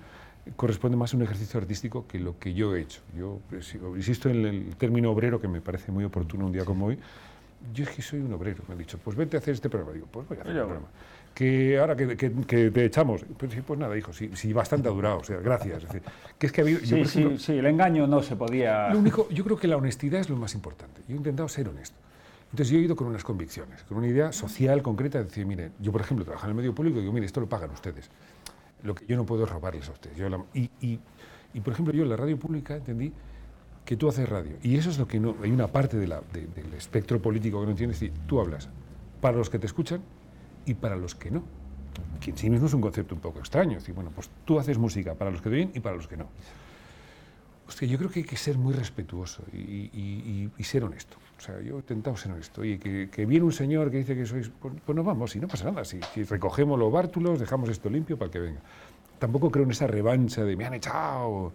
corresponde 0.55 0.97
más 0.97 1.13
a 1.13 1.17
un 1.17 1.23
ejercicio 1.23 1.59
artístico 1.59 2.05
que 2.07 2.19
lo 2.19 2.37
que 2.39 2.53
yo 2.53 2.75
he 2.75 2.81
hecho. 2.81 3.01
Yo 3.15 3.39
eh, 3.51 3.61
si- 3.61 3.77
insisto 3.77 4.29
en 4.29 4.45
el 4.45 4.75
término 4.77 5.11
obrero 5.11 5.39
que 5.39 5.47
me 5.47 5.61
parece 5.61 5.91
muy 5.91 6.03
oportuno 6.03 6.45
un 6.47 6.51
día 6.51 6.65
como 6.65 6.87
hoy. 6.87 6.97
Yo 7.73 7.83
es 7.83 7.89
que 7.89 8.01
soy 8.01 8.19
un 8.21 8.31
obrero, 8.33 8.63
me 8.67 8.73
han 8.73 8.79
dicho, 8.79 8.97
pues 9.03 9.17
vete 9.17 9.35
a 9.37 9.39
hacer 9.39 9.53
este 9.53 9.69
programa. 9.69 9.93
Digo, 9.93 10.07
pues 10.11 10.27
voy 10.27 10.37
a 10.37 10.41
hacer 10.41 10.53
el 10.55 10.61
programa. 10.63 10.87
Que 11.35 11.77
ahora 11.77 11.95
que, 11.95 12.17
que- 12.17 12.31
que 12.47 12.71
te 12.71 12.85
echamos, 12.85 13.23
pues, 13.37 13.51
sí, 13.53 13.61
pues 13.61 13.79
nada, 13.79 13.97
hijo, 13.97 14.11
sí, 14.13 14.31
sí, 14.33 14.51
bastante 14.53 14.87
ha 14.89 14.91
durado, 14.91 15.19
o 15.19 15.23
sea, 15.23 15.37
gracias. 15.37 15.83
Es 15.83 15.89
decir, 15.89 16.01
que 16.37 16.45
es 16.47 16.51
que 16.51 16.61
ha 16.61 16.63
habido, 16.63 16.79
Sí, 16.79 16.89
por 16.89 16.99
ejemplo, 16.99 17.37
sí, 17.37 17.43
sí, 17.45 17.51
el 17.53 17.65
engaño 17.65 18.07
no 18.07 18.21
se 18.23 18.35
podía... 18.35 18.89
lo 18.89 18.99
único, 18.99 19.29
yo 19.29 19.43
creo 19.43 19.57
que 19.57 19.67
la 19.67 19.77
honestidad 19.77 20.19
es 20.21 20.29
lo 20.29 20.35
más 20.37 20.55
importante. 20.55 21.01
Yo 21.07 21.13
he 21.15 21.17
intentado 21.17 21.47
ser 21.49 21.67
honesto. 21.69 21.95
Entonces 22.51 22.69
yo 22.73 22.79
he 22.79 22.81
ido 22.81 22.95
con 22.95 23.05
unas 23.07 23.23
convicciones, 23.23 23.83
con 23.83 23.97
una 23.97 24.07
idea 24.07 24.31
social 24.31 24.81
concreta 24.81 25.19
de 25.19 25.25
decir, 25.25 25.45
mire, 25.45 25.69
yo 25.79 25.91
por 25.91 26.01
ejemplo 26.01 26.25
trabajo 26.25 26.45
en 26.47 26.49
el 26.51 26.55
medio 26.55 26.73
público 26.73 26.97
y 26.97 27.01
digo, 27.01 27.13
mire, 27.13 27.27
esto 27.27 27.39
lo 27.41 27.47
pagan 27.47 27.69
ustedes. 27.69 28.09
Lo 28.83 28.95
que 28.95 29.05
yo 29.05 29.15
no 29.17 29.25
puedo 29.25 29.43
es 29.43 29.49
robarles 29.49 29.87
a 29.89 29.91
ustedes. 29.91 30.17
Y, 30.53 30.69
y- 30.81 30.99
y, 31.53 31.59
por 31.61 31.73
ejemplo 31.73 31.93
yo 31.93 32.03
en 32.03 32.09
la 32.09 32.15
radio 32.17 32.37
pública 32.37 32.75
entendí 32.75 33.11
que 33.85 33.97
tú 33.97 34.07
haces 34.07 34.29
radio. 34.29 34.55
Y 34.61 34.75
eso 34.77 34.89
es 34.89 34.97
lo 34.99 35.07
que 35.07 35.19
no, 35.19 35.35
hay 35.41 35.51
una 35.51 35.67
parte 35.67 35.97
del 35.97 36.13
espectro 36.77 37.19
político 37.21 37.59
que 37.59 37.65
no 37.65 37.71
entiendes. 37.71 37.97
Es 38.01 38.09
decir, 38.11 38.21
tú 38.27 38.39
hablas 38.39 38.69
para 39.19 39.35
los 39.37 39.49
que 39.49 39.57
te 39.59 39.65
escuchan 39.65 40.01
y 40.65 40.75
para 40.75 40.95
los 40.95 41.15
que 41.15 41.31
no. 41.31 41.43
Que 42.21 42.31
en 42.31 42.37
sí 42.37 42.49
mismo 42.49 42.67
es 42.67 42.73
un 42.73 42.81
concepto 42.81 43.15
un 43.15 43.21
poco 43.21 43.39
extraño. 43.39 43.71
Es 43.77 43.83
decir, 43.83 43.95
bueno, 43.95 44.11
pues 44.13 44.29
tú 44.45 44.59
haces 44.59 44.77
música 44.77 45.15
para 45.15 45.31
los 45.31 45.41
que 45.41 45.49
te 45.49 45.55
oyen 45.55 45.71
y 45.73 45.79
para 45.79 45.95
los 45.95 46.07
que 46.07 46.17
no. 46.17 46.27
Hostia, 47.67 47.87
yo 47.87 47.97
creo 47.97 48.09
que 48.09 48.19
hay 48.19 48.25
que 48.25 48.37
ser 48.37 48.57
muy 48.57 48.73
respetuoso 48.73 49.43
y, 49.53 49.57
y- 49.57 49.89
y- 49.93 50.51
y 50.57 50.63
ser 50.63 50.83
honesto. 50.83 51.17
O 51.39 51.41
sea, 51.41 51.61
yo 51.61 51.75
he 51.75 51.79
intentado 51.79 52.17
ser 52.17 52.33
honesto. 52.33 52.61
Que, 52.61 53.09
que 53.09 53.25
viene 53.25 53.45
un 53.45 53.53
señor 53.53 53.89
que 53.89 53.97
dice 53.97 54.13
que 54.13 54.25
sois... 54.25 54.51
Pues, 54.59 54.73
pues 54.85 54.95
nos 54.95 55.05
vamos 55.05 55.33
y 55.37 55.39
no 55.39 55.47
pasa 55.47 55.71
nada. 55.71 55.85
Si, 55.85 55.99
si 56.13 56.23
recogemos 56.23 56.77
los 56.77 56.91
bártulos, 56.91 57.39
dejamos 57.39 57.69
esto 57.69 57.89
limpio 57.89 58.17
para 58.17 58.29
que 58.29 58.39
venga. 58.39 58.59
Tampoco 59.17 59.49
creo 59.49 59.63
en 59.63 59.71
esa 59.71 59.87
revancha 59.87 60.43
de 60.43 60.57
me 60.57 60.65
han 60.65 60.73
echado, 60.73 61.53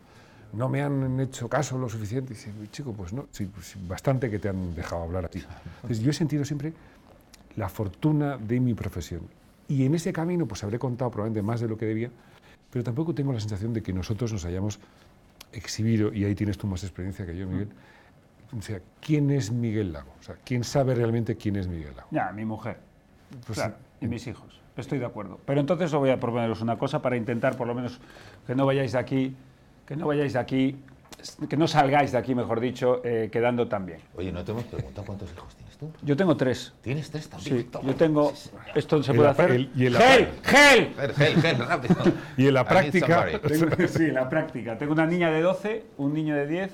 no 0.55 0.69
me 0.71 0.83
han 0.83 1.21
hecho 1.21 1.49
caso 1.49 1.77
lo 1.77 1.91
suficiente. 1.91 2.33
Y 2.33 2.37
dice, 2.37 2.51
chico, 2.71 2.95
pues 2.95 3.13
no, 3.13 3.27
sí, 3.31 3.45
pues 3.45 3.77
bastante 3.87 4.31
que 4.31 4.39
te 4.39 4.49
han 4.49 4.75
dejado 4.75 5.03
hablar 5.03 5.27
a 5.27 5.29
ti. 5.29 5.43
Entonces 5.77 6.01
yo 6.01 6.11
he 6.11 6.15
sentido 6.15 6.47
siempre 6.47 6.73
la 7.57 7.69
fortuna 7.69 8.39
de 8.39 8.61
mi 8.61 8.73
profesión. 8.73 9.23
Y 9.69 9.85
en 9.85 9.95
ese 9.95 10.13
camino 10.13 10.47
pues 10.47 10.65
habré 10.65 10.79
contado 10.79 11.11
probablemente 11.11 11.43
más 11.43 11.61
de 11.61 11.69
lo 11.69 11.77
que 11.77 11.87
debía, 11.87 12.11
pero 12.71 12.83
tampoco 12.83 13.15
tengo 13.15 13.33
la 13.33 13.41
sensación 13.41 13.73
de 13.73 13.83
que 13.83 13.93
nosotros 13.93 14.33
nos 14.33 14.45
hayamos 14.45 14.81
exhibido, 15.53 16.13
y 16.13 16.25
ahí 16.25 16.35
tienes 16.35 16.59
tú 16.59 16.67
más 16.67 16.83
experiencia 16.83 17.25
que 17.25 17.37
yo, 17.37 17.47
Miguel. 17.47 17.69
O 18.59 18.63
sea, 18.63 18.81
¿quién 19.01 19.31
es 19.31 19.51
Miguel 19.51 19.93
Lago? 19.93 20.13
O 20.21 20.23
sea, 20.23 20.37
¿quién 20.45 20.65
sabe 20.65 20.95
realmente 20.95 21.37
quién 21.37 21.57
es 21.57 21.67
Miguel 21.69 21.95
Lago? 21.97 22.09
Ya, 22.11 22.31
mi 22.33 22.45
mujer. 22.45 22.79
Pues 23.47 23.59
claro, 23.59 23.75
sí. 24.01 24.07
y 24.07 24.09
mis 24.09 24.27
hijos. 24.27 24.61
Estoy 24.77 24.99
de 24.99 25.07
acuerdo. 25.07 25.39
Pero 25.45 25.61
entonces 25.61 25.93
os 25.93 25.99
voy 26.01 26.11
a 26.11 26.19
proponeros 26.21 26.61
una 26.61 26.77
cosa 26.79 27.01
para 27.03 27.17
intentar, 27.17 27.57
por 27.57 27.67
lo 27.67 27.75
menos, 27.75 28.01
que 28.47 28.55
no 28.55 28.67
vayáis 28.67 28.93
de 28.93 28.99
aquí, 28.99 29.37
que 29.87 29.97
no 29.97 30.07
vayáis 30.07 30.33
de 30.33 30.39
aquí 30.39 30.77
que 31.49 31.57
no 31.57 31.67
salgáis 31.67 32.13
de 32.13 32.19
aquí, 32.19 32.35
mejor 32.35 32.61
dicho, 32.61 33.01
eh, 33.03 33.31
quedando 33.33 33.67
tan 33.67 33.87
bien. 33.87 34.01
Oye, 34.15 34.31
no 34.31 34.45
te 34.45 34.51
hemos 34.53 34.65
preguntado 34.65 35.07
cuántos 35.07 35.33
hijos 35.33 35.55
tienes 35.55 35.75
tú. 35.79 35.91
Yo 36.03 36.17
tengo 36.17 36.37
tres. 36.37 36.75
¿Tienes 36.83 37.11
tres 37.11 37.29
también? 37.31 37.59
Sí, 37.59 37.65
Toma. 37.65 37.87
yo 37.89 37.95
tengo. 37.95 38.33
Esto 38.75 39.03
se 39.03 39.13
En 39.13 39.17
puede 39.17 39.31
hacer. 39.31 39.51
el- 39.53 39.71
y 39.75 39.87
en 39.87 39.93
la 39.95 40.01
¡Gel! 40.01 40.29
¡Gel! 40.43 40.95
Gel, 40.95 41.15
gel, 41.15 41.41
gel, 41.41 41.59
rápido. 41.67 41.95
Y 42.37 42.47
en 42.49 42.55
la 42.55 42.65
práctica-. 42.67 43.27
Tengo- 43.41 43.89
sí, 43.89 44.09
la 44.09 44.29
práctica. 44.29 44.77
Tengo 44.77 44.93
una 44.93 45.07
niña 45.07 45.31
de 45.31 45.41
12, 45.41 45.85
un 45.97 46.13
niño 46.13 46.35
de 46.35 46.47
10 46.47 46.73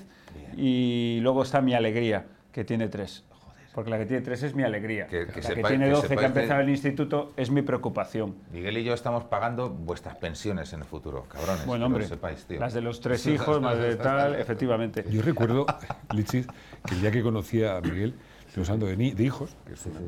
y 0.56 1.18
luego 1.22 1.42
está 1.42 1.60
mi 1.60 1.74
alegría, 1.74 2.26
que 2.52 2.64
tiene 2.64 2.88
3. 2.88 3.24
Porque 3.72 3.88
la 3.88 3.98
que 3.98 4.06
tiene 4.06 4.22
3 4.22 4.42
es 4.42 4.54
mi 4.56 4.64
alegría. 4.64 5.06
Que- 5.06 5.26
que 5.28 5.40
la 5.42 5.48
sepa- 5.48 5.54
que 5.62 5.68
tiene 5.68 5.84
que 5.84 5.90
12, 5.92 6.08
que 6.08 6.14
ha 6.14 6.18
que- 6.18 6.24
empezado 6.26 6.60
el 6.60 6.68
instituto, 6.70 7.32
es 7.36 7.50
mi 7.52 7.62
preocupación. 7.62 8.34
Miguel 8.52 8.78
y 8.78 8.82
yo 8.84 8.92
estamos 8.94 9.24
pagando 9.24 9.70
vuestras 9.70 10.16
pensiones 10.16 10.72
en 10.72 10.80
el 10.80 10.84
futuro, 10.86 11.24
cabrones. 11.28 11.66
Bueno, 11.66 11.84
que 11.84 11.86
hombre, 11.86 12.02
lo 12.02 12.08
sepáis, 12.08 12.44
tío. 12.46 12.58
las 12.58 12.74
de 12.74 12.80
los 12.80 13.00
tres 13.00 13.24
hijos, 13.28 13.60
más 13.60 13.78
de 13.78 13.94
tal, 13.94 14.34
efectivamente. 14.34 15.04
Yo 15.08 15.22
recuerdo, 15.22 15.66
Lichis, 16.14 16.48
que 16.84 16.94
el 16.96 17.00
día 17.00 17.12
que 17.12 17.22
conocí 17.22 17.62
a 17.62 17.80
Miguel, 17.80 18.14
estuvimos 18.44 18.70
hablando 18.70 18.86
de, 18.86 18.96
ni- 18.96 19.12
de 19.12 19.22
hijos, 19.22 19.56
que 19.64 19.74
es 19.74 19.86
una- 19.86 20.00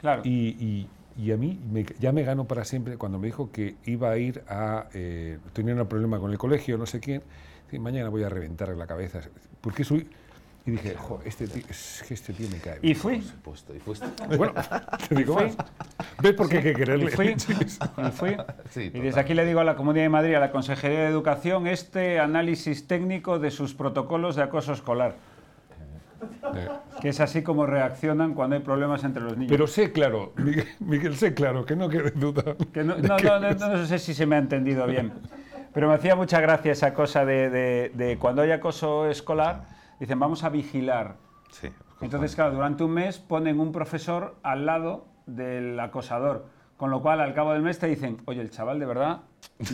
Claro. 0.00 0.22
y, 0.24 0.30
y- 0.58 0.88
y 1.18 1.32
a 1.32 1.36
mí 1.36 1.60
me- 1.70 1.84
ya 2.00 2.12
me 2.12 2.22
ganó 2.22 2.46
para 2.46 2.64
siempre 2.64 2.96
cuando 2.96 3.18
me 3.18 3.26
dijo 3.26 3.52
que 3.52 3.74
iba 3.84 4.10
a 4.10 4.16
ir 4.16 4.42
a... 4.48 4.86
Eh, 4.94 5.38
tenía 5.52 5.74
un 5.74 5.86
problema 5.86 6.18
con 6.18 6.30
el 6.32 6.38
colegio, 6.38 6.78
no 6.78 6.86
sé 6.86 6.98
quién, 7.00 7.22
y 7.70 7.78
mañana 7.78 8.08
voy 8.08 8.22
a 8.22 8.30
reventarle 8.30 8.74
la 8.76 8.86
cabeza. 8.86 9.20
Porque 9.62 9.84
soy... 9.84 10.06
Y 10.64 10.70
dije, 10.70 10.94
jo, 10.96 11.20
este 11.24 11.48
tío, 11.48 11.64
es 11.68 12.04
que 12.06 12.14
este 12.14 12.32
tío 12.32 12.46
me 12.48 12.58
cae 12.58 12.78
Y 12.82 12.94
fui. 12.94 13.18
Puesto, 13.42 13.74
y 13.74 13.80
fuiste. 13.80 14.06
Bueno, 14.36 14.52
te 15.08 15.14
digo 15.16 15.34
más. 15.34 15.56
¿Ves 16.22 16.34
por 16.34 16.48
qué 16.48 16.58
hay 16.58 16.62
que 16.62 16.70
Y 16.70 16.74
quererle? 16.74 17.10
fui, 17.10 17.26
Lichis? 17.30 17.80
y 17.98 18.10
fui. 18.12 18.36
Sí, 18.70 18.90
y 18.94 19.00
desde 19.00 19.18
aquí 19.18 19.34
le 19.34 19.44
digo 19.44 19.58
a 19.58 19.64
la 19.64 19.74
Comunidad 19.74 20.04
de 20.04 20.08
Madrid, 20.10 20.34
a 20.36 20.40
la 20.40 20.52
Consejería 20.52 21.00
de 21.00 21.06
Educación, 21.08 21.66
este 21.66 22.20
análisis 22.20 22.86
técnico 22.86 23.40
de 23.40 23.50
sus 23.50 23.74
protocolos 23.74 24.36
de 24.36 24.42
acoso 24.44 24.72
escolar, 24.72 25.16
Eh, 26.54 26.68
que 27.00 27.08
es 27.08 27.18
así 27.18 27.42
como 27.42 27.66
reaccionan 27.66 28.34
cuando 28.34 28.54
hay 28.54 28.62
problemas 28.62 29.02
entre 29.02 29.20
los 29.24 29.36
niños. 29.36 29.50
Pero 29.50 29.66
sé 29.66 29.90
claro, 29.90 30.32
Miguel, 30.36 30.68
Miguel, 30.78 31.16
sé 31.16 31.34
claro, 31.34 31.64
que 31.64 31.74
no 31.74 31.88
quede 31.88 32.12
duda. 32.12 32.54
Que 32.72 32.84
no, 32.84 32.96
no, 32.98 33.18
no, 33.18 33.40
no- 33.40 33.52
no 33.78 33.86
sé 33.86 33.98
si 33.98 34.14
se 34.14 34.26
me 34.26 34.36
ha 34.36 34.38
entendido 34.38 34.86
bien. 34.86 35.12
Pero 35.72 35.88
me 35.88 35.94
hacía 35.94 36.14
mucha 36.16 36.40
gracia 36.40 36.72
esa 36.72 36.92
cosa 36.94 37.24
de, 37.24 37.48
de- 37.50 37.92
de 37.94 38.18
cuando 38.18 38.42
hay 38.42 38.50
acoso 38.52 39.06
escolar, 39.08 39.64
dicen 39.98 40.18
vamos 40.18 40.44
a 40.44 40.48
vigilar. 40.50 41.16
Sí. 41.50 41.68
Entonces, 42.00 42.34
claro, 42.34 42.52
durante 42.54 42.84
un 42.84 42.90
mes 42.92 43.18
ponen 43.18 43.60
un 43.60 43.72
profesor 43.72 44.36
al 44.42 44.66
lado 44.66 45.06
del 45.26 45.78
acosador. 45.78 46.46
Con 46.76 46.90
lo 46.90 47.00
cual, 47.00 47.20
al 47.20 47.32
cabo 47.32 47.52
del 47.52 47.62
mes 47.62 47.78
te 47.78 47.86
dicen, 47.86 48.18
oye, 48.24 48.40
el 48.40 48.50
chaval 48.50 48.80
de 48.80 48.86
verdad, 48.86 49.20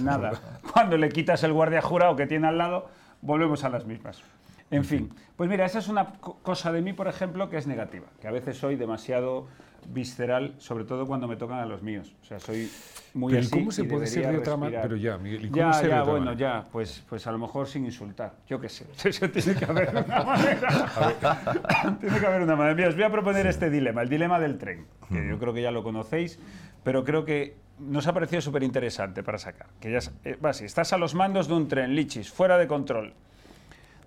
nada. 0.02 0.32
Cuando 0.74 0.98
le 0.98 1.08
quitas 1.08 1.42
el 1.42 1.52
guardia 1.54 1.80
jurado 1.80 2.16
que 2.16 2.26
tiene 2.26 2.46
al 2.48 2.58
lado, 2.58 2.88
volvemos 3.22 3.64
a 3.64 3.70
las 3.70 3.86
mismas. 3.86 4.22
En 4.70 4.84
fin, 4.84 5.10
pues 5.36 5.48
mira, 5.48 5.64
esa 5.64 5.78
es 5.78 5.88
una 5.88 6.12
co- 6.20 6.36
cosa 6.42 6.70
de 6.70 6.82
mí, 6.82 6.92
por 6.92 7.08
ejemplo, 7.08 7.48
que 7.48 7.56
es 7.56 7.66
negativa, 7.66 8.06
que 8.20 8.28
a 8.28 8.30
veces 8.30 8.58
soy 8.58 8.76
demasiado 8.76 9.46
visceral, 9.86 10.54
sobre 10.58 10.84
todo 10.84 11.06
cuando 11.06 11.28
me 11.28 11.36
tocan 11.36 11.58
a 11.58 11.66
los 11.66 11.82
míos. 11.82 12.14
O 12.22 12.24
sea, 12.24 12.38
soy 12.38 12.70
muy 13.14 13.32
Pero 13.32 13.42
¿y 13.42 13.46
así 13.46 13.58
cómo 13.58 13.70
se 13.70 13.82
y 13.82 13.88
puede 13.88 14.06
ser 14.06 14.30
de 14.30 14.38
otra 14.38 14.56
manera? 14.56 14.82
Pero 14.82 14.96
ya, 14.96 15.18
Miguel, 15.18 15.46
¿y 15.46 15.48
cómo 15.48 15.62
ya, 15.62 15.78
otra 15.78 16.02
bueno, 16.02 16.26
manera? 16.26 16.34
ya, 16.34 16.66
pues, 16.70 17.04
pues 17.08 17.26
a 17.26 17.32
lo 17.32 17.38
mejor 17.38 17.66
sin 17.66 17.84
insultar. 17.84 18.34
Yo 18.46 18.60
qué 18.60 18.68
sé. 18.68 18.86
Eso 19.08 19.30
tiene 19.30 19.58
que 19.58 19.64
haber 19.64 19.90
una 19.90 20.02
manera. 20.24 21.96
tiene 22.00 22.20
que 22.20 22.26
haber 22.26 22.42
una 22.42 22.56
manera. 22.56 22.74
Mira, 22.74 22.88
os 22.88 22.94
voy 22.94 23.04
a 23.04 23.10
proponer 23.10 23.46
este 23.46 23.70
dilema, 23.70 24.02
el 24.02 24.08
dilema 24.08 24.38
del 24.38 24.58
tren, 24.58 24.86
que 25.08 25.28
yo 25.28 25.38
creo 25.38 25.54
que 25.54 25.62
ya 25.62 25.70
lo 25.70 25.82
conocéis, 25.82 26.38
pero 26.84 27.04
creo 27.04 27.24
que 27.24 27.56
nos 27.78 28.06
ha 28.06 28.12
parecido 28.12 28.42
súper 28.42 28.62
interesante 28.62 29.22
para 29.22 29.38
sacar. 29.38 29.68
Que 29.80 29.92
ya, 29.92 30.00
eh, 30.24 30.36
va 30.44 30.50
así, 30.50 30.64
estás 30.64 30.92
a 30.92 30.98
los 30.98 31.14
mandos 31.14 31.48
de 31.48 31.54
un 31.54 31.68
tren, 31.68 31.94
lichis, 31.94 32.30
fuera 32.30 32.58
de 32.58 32.66
control. 32.66 33.14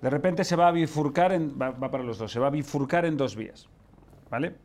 De 0.02 0.10
repente 0.10 0.44
se 0.44 0.56
va 0.56 0.68
a 0.68 0.72
bifurcar, 0.72 1.32
en, 1.32 1.60
va, 1.62 1.72
va 1.72 1.92
para 1.92 2.04
los 2.04 2.18
dos, 2.18 2.32
se 2.32 2.40
va 2.40 2.48
a 2.48 2.50
bifurcar 2.50 3.06
en 3.06 3.18
dos 3.18 3.36
vías. 3.36 3.68
¿Vale? 4.30 4.56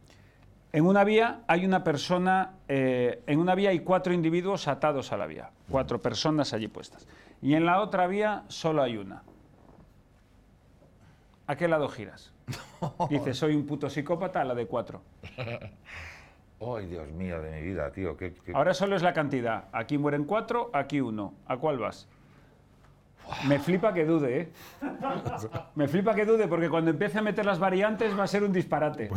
En 0.73 0.85
una 0.87 1.05
vía 1.05 1.41
hay 1.47 1.65
una 1.65 1.85
persona, 1.85 2.53
eh, 2.69 3.23
en 3.27 3.39
una 3.39 3.55
vía 3.55 3.71
hay 3.71 3.81
cuatro 3.81 4.13
individuos 4.13 4.69
atados 4.69 5.13
a 5.13 5.17
la 5.17 5.27
vía, 5.27 5.51
cuatro 5.71 6.03
personas 6.03 6.53
allí 6.53 6.69
puestas. 6.69 7.07
Y 7.41 7.55
en 7.55 7.65
la 7.65 7.81
otra 7.81 8.07
vía 8.07 8.45
solo 8.49 8.83
hay 8.83 8.97
una. 8.97 9.23
¿A 11.47 11.57
qué 11.57 11.69
lado 11.69 11.89
giras? 11.89 12.33
Dices, 13.11 13.39
soy 13.39 13.55
un 13.55 13.67
puto 13.67 13.89
psicópata, 13.89 14.41
a 14.41 14.45
la 14.45 14.55
de 14.55 14.67
cuatro. 14.67 15.03
Ay, 16.61 16.87
Dios 16.87 17.09
mío, 17.13 17.41
de 17.43 17.51
mi 17.53 17.63
vida, 17.63 17.91
tío. 17.93 18.17
qué- 18.17 18.35
qué- 18.45 18.53
Ahora 18.55 18.75
solo 18.75 18.97
es 18.97 19.03
la 19.03 19.13
cantidad. 19.13 19.65
Aquí 19.73 19.99
mueren 19.99 20.25
cuatro, 20.25 20.71
aquí 20.73 21.01
uno. 21.01 21.35
¿A 21.47 21.57
cuál 21.59 21.79
vas? 21.79 22.09
Me 23.47 23.59
flipa 23.59 23.93
que 23.93 24.05
dude, 24.05 24.41
¿eh? 24.41 24.53
Me 25.75 25.89
flipa 25.89 26.15
que 26.15 26.25
dude, 26.25 26.49
porque 26.49 26.71
cuando 26.71 26.91
empiece 26.91 27.19
a 27.19 27.23
meter 27.23 27.45
las 27.45 27.59
variantes 27.59 28.19
va 28.19 28.25
a 28.25 28.27
ser 28.27 28.43
un 28.45 28.53
disparate. 28.53 29.11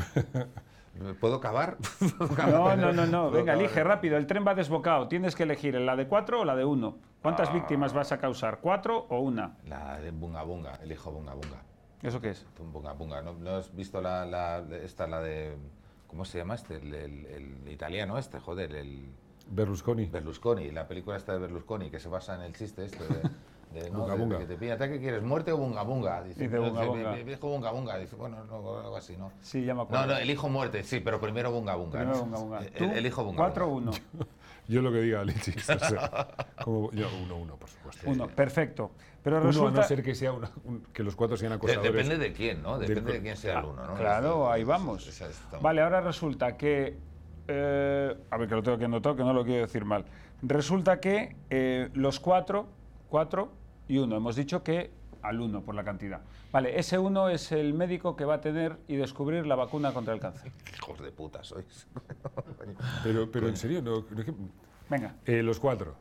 ¿Me 0.99 1.13
¿Puedo 1.13 1.39
cavar? 1.39 1.77
No, 2.47 2.75
no, 2.75 2.91
no, 2.91 3.05
no. 3.05 3.21
¿Puedo 3.29 3.31
Venga, 3.31 3.53
cavar? 3.53 3.65
elige 3.65 3.83
rápido. 3.83 4.17
El 4.17 4.27
tren 4.27 4.45
va 4.47 4.53
desbocado. 4.55 5.07
Tienes 5.07 5.35
que 5.35 5.43
elegir 5.43 5.75
la 5.75 5.95
de 5.95 6.07
cuatro 6.07 6.41
o 6.41 6.45
la 6.45 6.55
de 6.55 6.65
uno. 6.65 6.97
¿Cuántas 7.21 7.51
víctimas 7.53 7.93
vas 7.93 8.11
a 8.11 8.17
causar? 8.17 8.59
¿Cuatro 8.61 9.05
o 9.09 9.19
una? 9.19 9.57
La 9.65 9.99
de 9.99 10.11
Bunga 10.11 10.43
Bunga, 10.43 10.73
el 10.83 10.91
hijo 10.91 11.11
Bunga 11.11 11.33
Bunga. 11.33 11.61
¿Eso 12.01 12.21
qué 12.21 12.29
es? 12.29 12.45
Un 12.59 12.71
Bunga 12.71 12.93
Bunga. 12.93 13.21
¿No, 13.21 13.33
no 13.33 13.55
has 13.57 13.75
visto 13.75 13.99
la, 14.01 14.25
la- 14.25 14.63
esta, 14.83 15.05
la 15.07 15.19
de... 15.19 15.55
¿Cómo 16.07 16.23
se 16.25 16.37
llama 16.37 16.55
este? 16.55 16.77
El, 16.77 16.93
el- 16.93 17.25
el 17.27 17.69
italiano 17.71 18.17
este, 18.17 18.39
joder, 18.39 18.73
el... 18.73 19.09
Berlusconi. 19.51 20.05
Berlusconi, 20.05 20.71
la 20.71 20.87
película 20.87 21.17
esta 21.17 21.33
de 21.33 21.39
Berlusconi, 21.39 21.89
que 21.89 21.99
se 21.99 22.07
basa 22.07 22.35
en 22.35 22.41
el 22.41 22.53
chiste 22.55 22.85
este 22.85 23.03
de... 23.03 23.21
de, 23.73 23.89
¿no? 23.91 23.99
Bunga 23.99 24.13
de- 24.13 24.17
de 24.17 24.23
Bunga. 24.25 24.37
que 24.39 24.45
te 24.45 24.55
pilla, 24.57 24.77
¿qué 24.77 24.99
quieres? 24.99 25.21
¿Muerte 25.23 25.51
o 25.51 25.57
bunga 25.57 25.83
bunga? 25.83 26.23
Dice, 26.23 26.41
Dice 26.43 26.55
"No, 26.55 26.63
bunga 26.69 26.85
bunga". 26.85 27.15
Bunga 27.41 27.71
bunga. 27.71 27.97
Dice, 27.97 28.15
bueno, 28.15 28.43
no, 28.45 28.79
algo 28.79 28.95
así, 28.97 29.15
¿no? 29.17 29.31
Sí, 29.41 29.63
ya 29.63 29.75
me 29.75 29.83
acuerdo. 29.83 30.07
No, 30.07 30.13
no, 30.13 30.19
el 30.19 30.29
hijo 30.29 30.49
muerte, 30.49 30.83
sí, 30.83 30.99
pero 30.99 31.19
primero 31.19 31.51
bunga 31.51 31.75
bunga. 31.75 31.99
Primero 31.99 32.17
¿no? 32.19 32.23
bunga, 32.25 32.37
bunga. 32.39 32.59
El, 32.59 32.71
¿Tú? 32.71 32.83
el 32.85 33.05
hijo 33.05 33.23
bunga 33.23 33.37
¿Cuatro 33.37 33.65
o 33.67 33.69
bunga. 33.69 33.91
uno? 34.13 34.25
Yo 34.67 34.81
lo 34.83 34.91
que 34.91 35.01
diga 35.01 35.23
Lichis. 35.23 35.67
o 35.67 35.79
sea, 35.79 36.27
como, 36.63 36.91
yo, 36.91 37.07
uno, 37.23 37.37
uno, 37.37 37.55
por 37.55 37.67
supuesto. 37.69 38.07
Uno, 38.07 38.27
perfecto. 38.27 38.91
Pero 39.23 39.37
Uno, 39.37 39.45
a 39.45 39.47
resulta... 39.51 39.81
no 39.81 39.87
ser 39.87 40.03
que, 40.03 40.13
sea 40.13 40.31
una- 40.31 40.51
un- 40.63 40.83
que 40.93 41.01
los 41.03 41.15
cuatro 41.15 41.35
sean 41.37 41.53
acosadores. 41.53 41.91
depende 41.91 42.17
de 42.19 42.31
quién, 42.33 42.61
¿no? 42.61 42.77
Depende 42.77 43.01
Del- 43.01 43.13
de 43.13 43.21
quién 43.21 43.35
sea 43.37 43.59
el 43.59 43.65
uno, 43.65 43.83
¿no? 43.87 43.95
Claro, 43.95 44.47
Es- 44.47 44.53
ahí 44.55 44.63
vamos. 44.63 45.07
es- 45.07 45.21
es- 45.21 45.29
está- 45.41 45.57
Vale, 45.57 45.81
ahora 45.81 46.01
resulta 46.01 46.55
que... 46.55 46.97
eh, 47.47 48.15
a 48.29 48.37
ver, 48.37 48.47
que 48.47 48.53
lo 48.55 48.61
tengo 48.61 48.77
que 48.77 48.85
anotar, 48.85 49.15
que 49.15 49.23
no 49.23 49.33
lo 49.33 49.43
quiero 49.43 49.61
decir 49.61 49.85
mal. 49.85 50.05
Resulta 50.43 50.99
que 50.99 51.35
eh, 51.49 51.89
los 51.93 52.19
cuatro, 52.19 52.67
cuatro 53.09 53.51
y 53.87 53.97
uno, 53.97 54.15
hemos 54.15 54.35
dicho 54.35 54.63
que 54.63 54.91
al 55.21 55.41
uno 55.41 55.61
por 55.61 55.75
la 55.75 55.83
cantidad. 55.83 56.21
Vale, 56.51 56.79
ese 56.79 56.97
uno 56.97 57.27
es 57.29 57.51
el 57.51 57.73
médico 57.73 58.15
que 58.15 58.23
va 58.23 58.35
a 58.35 58.41
tener 58.41 58.77
y 58.87 58.95
descubrir 58.95 59.45
la 59.45 59.55
vacuna 59.55 59.93
contra 59.93 60.13
el 60.13 60.19
cáncer. 60.19 60.51
Hijos 60.77 61.01
de 61.01 61.11
puta 61.11 61.43
sois. 61.43 61.87
Pero, 63.03 63.29
pero 63.31 63.47
en 63.47 63.57
serio, 63.57 63.81
no, 63.81 64.05
no 64.09 64.19
es 64.19 64.25
que- 64.25 64.33
Venga, 64.89 65.15
eh, 65.25 65.43
los 65.43 65.59
cuatro. 65.59 65.93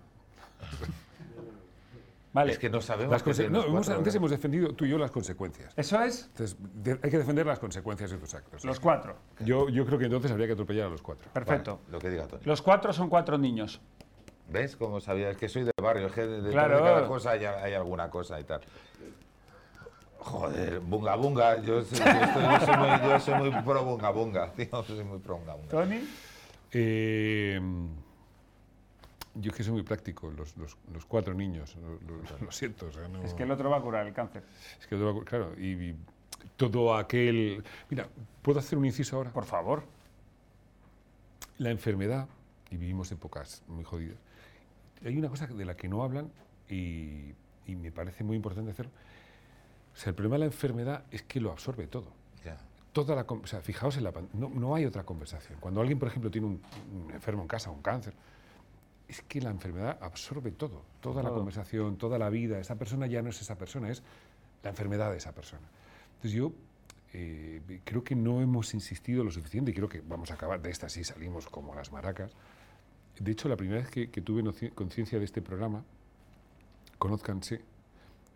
vale. 2.32 2.52
Es 2.52 2.58
que 2.58 2.70
no 2.70 2.80
sabemos. 2.80 3.12
Las 3.12 3.24
tienen 3.24 3.52
no, 3.52 3.64
hemos- 3.64 3.88
antes 3.88 3.98
¿verdad? 4.04 4.16
hemos 4.16 4.30
defendido 4.30 4.74
tú 4.74 4.84
y 4.84 4.90
yo 4.90 4.98
las 4.98 5.10
consecuencias. 5.10 5.72
Eso 5.76 6.00
es 6.02 6.26
Entonces, 6.32 6.56
de- 6.74 6.98
hay 7.02 7.10
que 7.10 7.18
defender 7.18 7.46
las 7.46 7.58
consecuencias 7.58 8.10
de 8.10 8.18
tus 8.18 8.34
actos. 8.34 8.64
los 8.64 8.78
cuatro. 8.80 9.16
Yo, 9.40 9.68
yo 9.68 9.84
creo 9.84 9.98
que 9.98 10.04
entonces 10.06 10.30
habría 10.30 10.46
que 10.46 10.52
atropellar 10.52 10.86
a 10.86 10.90
los 10.90 11.02
cuatro. 11.02 11.28
Perfecto. 11.32 11.76
Vale, 11.84 11.92
lo 11.92 11.98
que 11.98 12.10
diga 12.10 12.26
Tony. 12.26 12.42
Los 12.44 12.62
cuatro 12.62 12.92
son 12.92 13.08
cuatro 13.08 13.36
niños. 13.38 13.80
¿Ves 14.48 14.76
cómo 14.76 15.00
sabía? 15.00 15.30
Es 15.30 15.36
que 15.36 15.48
soy 15.48 15.64
de 15.64 15.72
barrio, 15.80 16.06
es 16.06 16.12
que 16.12 16.26
de, 16.26 16.50
Claro. 16.50 16.76
de 16.78 16.82
cada 16.82 17.06
cosa 17.06 17.32
hay, 17.32 17.44
hay 17.44 17.74
alguna 17.74 18.08
cosa 18.10 18.40
y 18.40 18.44
tal. 18.44 18.60
Joder, 20.18 20.80
bunga 20.80 21.14
bunga, 21.16 21.60
yo 21.62 21.82
soy, 21.84 21.98
yo 21.98 22.04
estoy- 22.04 22.42
yo 22.42 22.60
soy 22.66 22.76
muy, 22.76 22.88
yo 23.08 23.20
soy 23.20 23.34
muy 23.50 23.62
pro 23.62 23.84
bunga 23.84 24.10
bunga, 24.10 24.52
tío, 24.56 24.82
soy 24.84 25.04
muy 25.04 25.18
pro 25.18 25.36
bunga 25.38 25.54
bunga. 25.54 25.68
Tony. 25.68 26.00
Eh, 26.72 27.60
yo 29.34 29.50
es 29.50 29.56
que 29.56 29.62
soy 29.62 29.72
muy 29.74 29.82
práctico, 29.82 30.30
los, 30.30 30.56
los- 30.56 30.76
los 30.92 31.04
cuatro 31.06 31.34
niños, 31.34 31.76
lo, 31.76 31.92
lo- 31.92 32.22
lo 32.46 32.50
siento. 32.52 32.86
o 32.86 32.92
sea, 32.92 33.06
no- 33.08 33.22
Es 33.22 33.34
que 33.34 33.44
el 33.44 33.50
otro 33.50 33.70
va 33.70 33.76
a 33.78 33.80
curar 33.80 34.06
el 34.06 34.12
cáncer. 34.12 34.42
es 34.80 34.86
que 34.86 34.96
todo- 34.96 35.24
claro, 35.24 35.52
y, 35.58 35.72
y 35.90 35.96
todo 36.56 36.94
aquel... 36.96 37.62
Mira, 37.88 38.08
¿puedo 38.42 38.58
hacer 38.58 38.76
un 38.78 38.86
inciso 38.86 39.16
ahora? 39.16 39.30
Por 39.30 39.44
favor. 39.44 39.84
La 41.58 41.70
enfermedad, 41.70 42.28
y 42.70 42.76
vivimos 42.76 43.10
épocas 43.12 43.62
muy 43.68 43.84
jodidas, 43.84 44.16
hay 45.04 45.16
una 45.16 45.28
cosa 45.28 45.46
de 45.46 45.64
la 45.64 45.76
que 45.76 45.88
no 45.88 46.02
hablan 46.02 46.30
y, 46.68 47.32
y 47.66 47.76
me 47.76 47.92
parece 47.92 48.24
muy 48.24 48.36
importante 48.36 48.70
hacerlo. 48.70 48.92
O 49.94 49.96
sea, 49.96 50.10
el 50.10 50.14
problema 50.14 50.36
de 50.36 50.40
la 50.40 50.46
enfermedad 50.46 51.04
es 51.10 51.22
que 51.22 51.40
lo 51.40 51.50
absorbe 51.50 51.86
todo. 51.86 52.12
Ya. 52.44 52.56
Toda 52.92 53.14
la, 53.14 53.22
o 53.22 53.46
sea, 53.46 53.60
fijaos 53.60 53.96
en 53.96 54.04
la 54.04 54.12
no, 54.32 54.48
no 54.48 54.74
hay 54.74 54.84
otra 54.84 55.04
conversación. 55.04 55.58
Cuando 55.60 55.80
alguien, 55.80 55.98
por 55.98 56.08
ejemplo, 56.08 56.30
tiene 56.30 56.46
un, 56.46 56.62
un 56.94 57.10
enfermo 57.10 57.42
en 57.42 57.48
casa, 57.48 57.70
un 57.70 57.82
cáncer, 57.82 58.14
es 59.08 59.22
que 59.22 59.40
la 59.40 59.50
enfermedad 59.50 59.98
absorbe 60.00 60.52
todo, 60.52 60.82
toda 61.00 61.22
la 61.22 61.30
Todo. 61.30 61.38
conversación, 61.38 61.96
toda 61.96 62.18
la 62.18 62.28
vida. 62.28 62.58
Esa 62.58 62.76
persona 62.76 63.06
ya 63.06 63.22
no 63.22 63.30
es 63.30 63.40
esa 63.40 63.56
persona, 63.56 63.90
es 63.90 64.02
la 64.62 64.70
enfermedad 64.70 65.10
de 65.10 65.16
esa 65.16 65.32
persona. 65.32 65.66
Entonces 66.16 66.32
yo 66.32 66.52
eh, 67.14 67.80
creo 67.84 68.04
que 68.04 68.14
no 68.14 68.42
hemos 68.42 68.74
insistido 68.74 69.24
lo 69.24 69.30
suficiente 69.30 69.70
y 69.70 69.74
creo 69.74 69.88
que 69.88 70.02
vamos 70.02 70.30
a 70.30 70.34
acabar 70.34 70.60
de 70.60 70.70
esta 70.70 70.88
sí 70.88 71.04
salimos 71.04 71.46
como 71.48 71.74
las 71.74 71.90
maracas. 71.90 72.32
De 73.20 73.32
hecho, 73.32 73.48
la 73.48 73.56
primera 73.56 73.80
vez 73.80 73.90
que, 73.90 74.10
que 74.10 74.20
tuve 74.20 74.42
conciencia 74.74 75.18
de 75.18 75.24
este 75.24 75.42
programa, 75.42 75.84
conózcanse, 76.98 77.60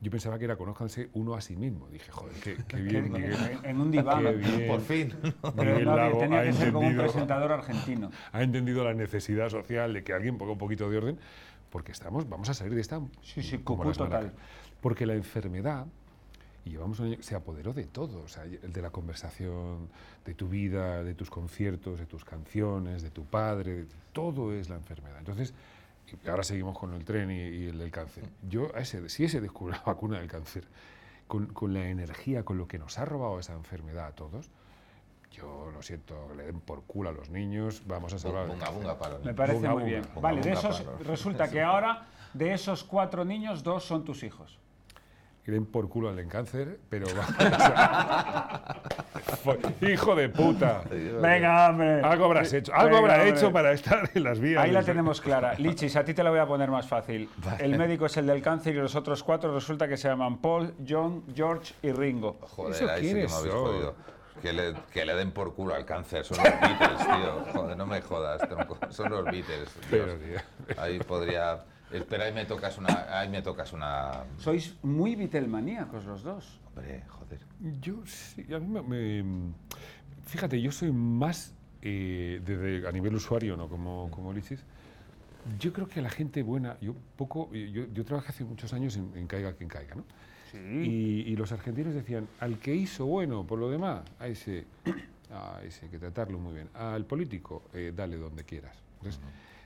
Yo 0.01 0.11
pensaba 0.11 0.37
que 0.39 0.47
era 0.47 0.57
conózcanse 0.57 1.11
uno 1.13 1.35
a 1.35 1.41
sí 1.41 1.55
mismo. 1.55 1.89
Dije, 1.89 2.11
joder, 2.11 2.35
qué, 2.43 2.57
qué 2.67 2.77
bien. 2.83 3.13
Miguel. 3.13 3.37
en 3.63 3.81
un 3.81 3.91
diván. 3.91 4.25
Por 4.67 4.81
fin. 4.81 5.15
Pero 5.57 5.71
Miguel 5.71 5.85
no, 5.85 5.97
Lago 5.97 6.19
tenía 6.19 6.43
que 6.43 6.53
ser 6.53 6.73
como 6.73 6.89
un 6.89 6.97
presentador 6.97 7.53
argentino. 7.53 8.11
ha 8.33 8.43
entendido 8.43 8.83
la 8.85 8.95
necesidad 8.95 9.49
social 9.49 9.93
de 9.93 10.03
que 10.03 10.13
alguien 10.13 10.39
ponga 10.39 10.53
un 10.53 10.59
poquito 10.59 10.91
de 10.91 10.97
orden, 10.97 11.19
porque 11.71 11.93
estamos, 11.93 12.29
vamos 12.29 12.49
a 12.49 12.55
salir 12.55 12.75
de 12.75 12.81
esta 12.81 13.01
Sí, 13.23 13.43
sí, 13.43 13.59
como 13.59 13.91
total. 13.93 14.33
Porque 14.81 15.07
la 15.07 15.15
enfermedad, 15.15 15.87
y 16.65 16.71
llevamos 16.71 17.01
un 17.01 17.07
año, 17.07 17.17
se 17.23 17.35
apoderó 17.35 17.73
de 17.73 17.85
todo, 17.87 18.23
o 18.23 18.29
sea, 18.29 18.45
de 18.45 18.83
la 18.83 18.91
conversación, 18.91 19.89
de 20.25 20.35
tu 20.35 20.49
vida, 20.49 21.03
de 21.03 21.15
tus 21.15 21.29
conciertos, 21.31 21.99
de 21.99 22.07
tus 22.07 22.25
canciones, 22.25 23.03
de 23.03 23.11
tu 23.11 23.25
padre, 23.25 23.85
de- 23.85 23.87
todo 24.13 24.53
es 24.55 24.69
la 24.69 24.77
enfermedad. 24.77 25.19
Entonces, 25.19 25.55
y 26.25 26.29
ahora 26.29 26.43
seguimos 26.43 26.79
con 26.79 26.93
el 26.95 27.05
tren 27.05 27.31
y, 27.31 27.35
y 27.41 27.67
el 27.69 27.79
del 27.79 27.91
cáncer. 27.91 28.25
Yo, 28.49 28.71
a 28.77 28.81
ese, 28.81 29.09
si 29.09 29.25
ese 29.25 29.41
descubre 29.41 29.75
la 29.77 29.83
vacuna 29.85 30.19
del 30.19 30.29
cáncer, 30.29 30.65
con, 31.27 31.47
con 31.47 31.73
la 31.73 31.89
energía, 31.89 32.45
con 32.45 32.59
lo 32.59 32.69
que 32.69 32.79
nos 32.79 32.99
ha 32.99 33.05
robado 33.07 33.39
esa 33.39 33.55
enfermedad 33.55 34.07
a 34.07 34.13
todos, 34.13 34.51
yo 35.33 35.71
lo 35.73 35.81
siento, 35.83 36.33
le 36.37 36.45
den 36.45 36.61
por 36.61 36.83
culo 36.83 37.09
a 37.09 37.13
los 37.13 37.31
niños, 37.31 37.83
vamos 37.87 38.13
a 38.13 38.19
salvar. 38.19 38.47
Bunga, 38.49 38.69
bunga, 38.69 38.99
palo. 38.99 39.19
Me 39.25 39.33
parece 39.33 39.57
Bunga, 39.61 39.73
muy 39.73 39.85
bien. 39.85 40.03
Bunga, 40.03 40.21
Vale, 40.21 40.43
de 40.43 40.53
esos, 40.53 40.85
resulta 41.07 41.49
que 41.51 41.63
ahora, 41.63 42.07
de 42.35 42.53
esos 42.53 42.85
cuatro 42.85 43.25
niños, 43.25 43.63
dos 43.63 43.83
son 43.85 44.05
tus 44.05 44.23
hijos. 44.25 44.59
Que 45.45 45.53
den 45.53 45.67
por 45.67 45.89
culo 45.89 46.09
al 46.09 46.17
del 46.17 46.29
cáncer, 46.29 46.79
pero 46.89 47.07
Hijo 49.81 50.15
de 50.15 50.29
puta. 50.29 50.83
Venga, 51.21 51.71
hombre. 51.71 52.01
Algo 52.03 52.27
habrás 52.27 52.53
hecho, 52.53 52.73
algo 52.73 52.97
Venga, 52.97 52.99
habrá 52.99 53.15
hombre. 53.25 53.31
hecho 53.31 53.53
para 53.53 53.73
estar 53.73 54.09
en 54.15 54.23
las 54.23 54.39
vías. 54.39 54.63
Ahí 54.63 54.71
la 54.71 54.83
tenemos 54.83 55.21
clara. 55.21 55.55
Lichis, 55.55 55.97
a 55.97 56.05
ti 56.05 56.15
te 56.15 56.23
la 56.23 56.31
voy 56.31 56.39
a 56.39 56.47
poner 56.47 56.71
más 56.71 56.87
fácil. 56.87 57.29
El 57.59 57.77
médico 57.77 58.07
es 58.07 58.17
el 58.17 58.27
del 58.27 58.41
cáncer 58.41 58.75
y 58.75 58.79
los 58.79 58.95
otros 58.95 59.23
cuatro 59.25 59.53
resulta 59.55 59.89
que 59.89 59.97
se 59.97 60.09
llaman 60.09 60.41
Paul, 60.41 60.75
John, 60.87 61.25
George 61.35 61.75
y 61.83 61.93
Ringo. 61.93 62.39
Joder, 62.43 62.75
¿Eso 62.75 62.91
ahí 62.91 63.03
sí 63.03 63.09
que 63.09 63.15
me 63.15 63.33
habéis 63.33 63.55
jodido. 63.55 63.95
Que 64.41 64.53
le, 64.53 64.75
que 64.93 65.05
le 65.05 65.15
den 65.15 65.33
por 65.33 65.55
culo 65.55 65.75
al 65.75 65.85
cáncer. 65.85 66.25
Son 66.25 66.39
los 66.39 66.61
Beatles, 66.61 66.99
tío. 66.99 67.45
Joder, 67.53 67.77
no 67.77 67.87
me 67.87 68.01
jodas, 68.01 68.49
tronco. 68.49 68.79
Son 68.91 69.11
los 69.11 69.25
Beatles. 69.25 69.69
Dios. 69.91 69.91
Pero, 69.91 70.15
tío. 70.17 70.77
Ahí 70.83 70.99
podría. 71.01 71.59
Espera, 71.93 72.25
ahí 72.25 72.33
me 72.33 72.45
tocas 72.45 72.79
una. 72.79 73.19
Ahí 73.19 73.29
me 73.29 73.43
tocas 73.43 73.73
una. 73.73 74.25
Sois 74.39 74.75
muy 74.83 75.15
Beatlemaníacos 75.17 76.05
los 76.05 76.23
dos. 76.23 76.61
Hombre, 76.69 77.03
joder. 77.09 77.41
Yo 77.81 78.05
sí, 78.07 78.47
a 78.55 78.59
mí 78.59 78.67
me, 78.67 78.83
me- 79.23 79.53
Fíjate, 80.27 80.61
yo 80.61 80.73
soy 80.73 80.93
más 80.93 81.55
eh, 81.83 82.41
desde, 82.45 82.87
a 82.89 82.93
nivel 82.93 83.15
usuario, 83.15 83.57
¿no? 83.57 83.69
Como, 83.69 84.11
como 84.11 84.33
Lichis. 84.33 84.63
Yo 85.59 85.73
creo 85.73 85.89
que 85.89 86.01
la 86.01 86.11
gente 86.11 86.43
buena, 86.45 86.77
yo 86.81 86.95
poco, 87.17 87.53
yo, 87.53 87.87
yo 87.93 88.05
trabajé 88.05 88.29
hace 88.29 88.45
muchos 88.45 88.73
años 88.73 88.97
en, 88.97 89.11
en 89.17 89.27
Caiga 89.27 89.53
quien 89.55 89.69
caiga, 89.69 89.97
¿no? 89.97 90.05
Y, 90.85 91.23
y 91.27 91.35
los 91.37 91.51
argentinos 91.51 91.95
decían, 91.95 92.29
al 92.39 92.59
que 92.61 92.75
hizo 92.75 93.07
bueno 93.07 93.45
por 93.45 93.59
lo 93.59 93.69
demás, 93.69 94.03
a 94.21 94.29
ese, 94.29 94.67
a 95.33 95.61
ese 95.65 95.87
hay 95.87 95.91
que 95.91 95.99
tratarlo 95.99 96.39
muy 96.39 96.55
bien. 96.55 96.69
Al 96.75 97.05
político, 97.07 97.65
eh, 97.75 97.93
dale 97.95 98.17
donde 98.19 98.45
quieras. 98.45 98.77
Entonces, 98.99 99.21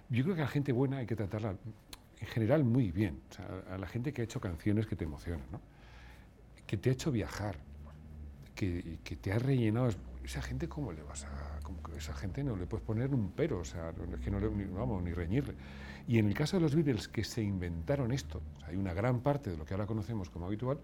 yo 0.09 0.23
creo 0.25 0.37
que 0.37 0.41
a 0.43 0.45
la 0.45 0.51
gente 0.51 0.73
buena 0.73 0.97
hay 0.99 1.07
que 1.07 1.17
tratarla 1.17 1.57
en 2.21 2.27
general 2.27 2.65
muy 2.65 2.91
bien. 2.91 3.21
O 3.31 3.35
sea, 3.35 3.75
a 3.75 3.79
la 3.79 3.87
gente 3.87 4.13
que 4.13 4.23
ha 4.23 4.25
hecho 4.25 4.41
canciones 4.41 4.87
que 4.87 4.97
te 4.97 5.05
emocionan, 5.05 5.47
¿no? 5.53 5.61
que 6.67 6.77
te 6.77 6.91
ha 6.91 6.93
hecho 6.93 7.13
viajar, 7.13 7.57
que, 8.55 8.99
que 9.05 9.17
te 9.17 9.33
ha 9.33 9.39
rellenado. 9.39 9.91
Esa 10.25 10.43
gente, 10.43 10.69
¿cómo 10.69 10.93
le 10.93 11.03
vas 11.03 11.25
a.? 11.25 11.61
como 11.63 11.83
que 11.83 11.97
esa 11.97 12.15
gente 12.15 12.45
no 12.45 12.57
le 12.57 12.67
puedes 12.67 12.85
poner 12.85 13.13
un 13.13 13.33
pero, 13.33 13.59
o 13.59 13.65
sea, 13.65 13.91
es 13.91 14.21
que 14.21 14.31
no 14.31 14.39
le, 14.39 14.49
ni, 14.51 14.65
vamos, 14.65 15.03
ni 15.03 15.13
reñirle. 15.13 15.55
Y 16.07 16.19
en 16.19 16.29
el 16.29 16.35
caso 16.35 16.57
de 16.57 16.63
los 16.63 16.75
Beatles, 16.75 17.09
que 17.09 17.25
se 17.25 17.43
inventaron 17.43 18.13
esto, 18.13 18.41
o 18.57 18.61
sea, 18.61 18.69
hay 18.69 18.77
una 18.77 18.95
gran 18.95 19.21
parte 19.21 19.51
de 19.51 19.57
lo 19.57 19.65
que 19.65 19.75
ahora 19.75 19.87
conocemos 19.87 20.31
como 20.31 20.47
habitual, 20.47 20.79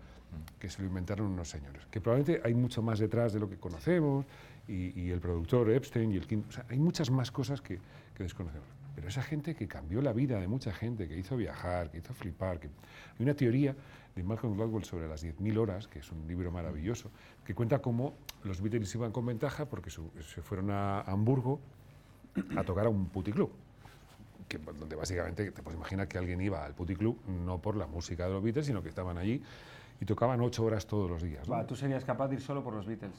que 0.58 0.68
se 0.68 0.82
lo 0.82 0.88
inventaron 0.88 1.28
unos 1.28 1.48
señores. 1.48 1.86
Que 1.90 2.00
probablemente 2.00 2.44
hay 2.44 2.54
mucho 2.54 2.82
más 2.82 2.98
detrás 2.98 3.32
de 3.32 3.38
lo 3.38 3.48
que 3.48 3.58
conocemos, 3.58 4.26
y, 4.66 5.00
y 5.00 5.10
el 5.10 5.20
productor 5.20 5.70
Epstein 5.70 6.12
y 6.12 6.16
el 6.16 6.26
King. 6.26 6.42
O 6.48 6.52
sea, 6.52 6.66
hay 6.68 6.78
muchas 6.78 7.10
más 7.10 7.30
cosas 7.30 7.60
que, 7.60 7.78
que 8.14 8.22
desconocemos. 8.24 8.81
Pero 9.02 9.08
esa 9.10 9.22
gente 9.22 9.56
que 9.56 9.66
cambió 9.66 10.00
la 10.00 10.12
vida 10.12 10.38
de 10.38 10.46
mucha 10.46 10.72
gente, 10.72 11.08
que 11.08 11.18
hizo 11.18 11.36
viajar, 11.36 11.90
que 11.90 11.98
hizo 11.98 12.14
flipar. 12.14 12.60
Que... 12.60 12.68
Hay 12.68 13.24
una 13.24 13.34
teoría 13.34 13.74
de 14.14 14.22
Malcolm 14.22 14.54
Gladwell 14.56 14.84
sobre 14.84 15.08
las 15.08 15.24
10.000 15.24 15.58
horas, 15.58 15.88
que 15.88 15.98
es 15.98 16.12
un 16.12 16.24
libro 16.28 16.52
maravilloso, 16.52 17.10
que 17.44 17.52
cuenta 17.52 17.80
cómo 17.80 18.14
los 18.44 18.60
Beatles 18.60 18.94
iban 18.94 19.10
con 19.10 19.26
ventaja 19.26 19.64
porque 19.66 19.90
su- 19.90 20.12
se 20.32 20.40
fueron 20.40 20.70
a 20.70 21.00
Hamburgo 21.00 21.58
a 22.56 22.62
tocar 22.62 22.86
a 22.86 22.90
un 22.90 23.06
puticlub. 23.08 23.50
Que, 24.46 24.58
donde 24.58 24.94
básicamente 24.94 25.50
te 25.50 25.62
puedes 25.64 25.78
imaginar 25.80 26.06
que 26.06 26.18
alguien 26.18 26.40
iba 26.40 26.64
al 26.64 26.74
puticlub 26.74 27.18
no 27.26 27.58
por 27.60 27.76
la 27.76 27.88
música 27.88 28.26
de 28.26 28.34
los 28.34 28.42
Beatles, 28.42 28.66
sino 28.66 28.84
que 28.84 28.88
estaban 28.90 29.18
allí 29.18 29.42
y 30.00 30.04
tocaban 30.04 30.40
ocho 30.42 30.64
horas 30.64 30.86
todos 30.86 31.10
los 31.10 31.22
días. 31.22 31.48
¿no? 31.48 31.54
Va, 31.54 31.66
tú 31.66 31.74
serías 31.74 32.04
capaz 32.04 32.28
de 32.28 32.36
ir 32.36 32.40
solo 32.40 32.62
por 32.62 32.72
los 32.74 32.86
Beatles. 32.86 33.14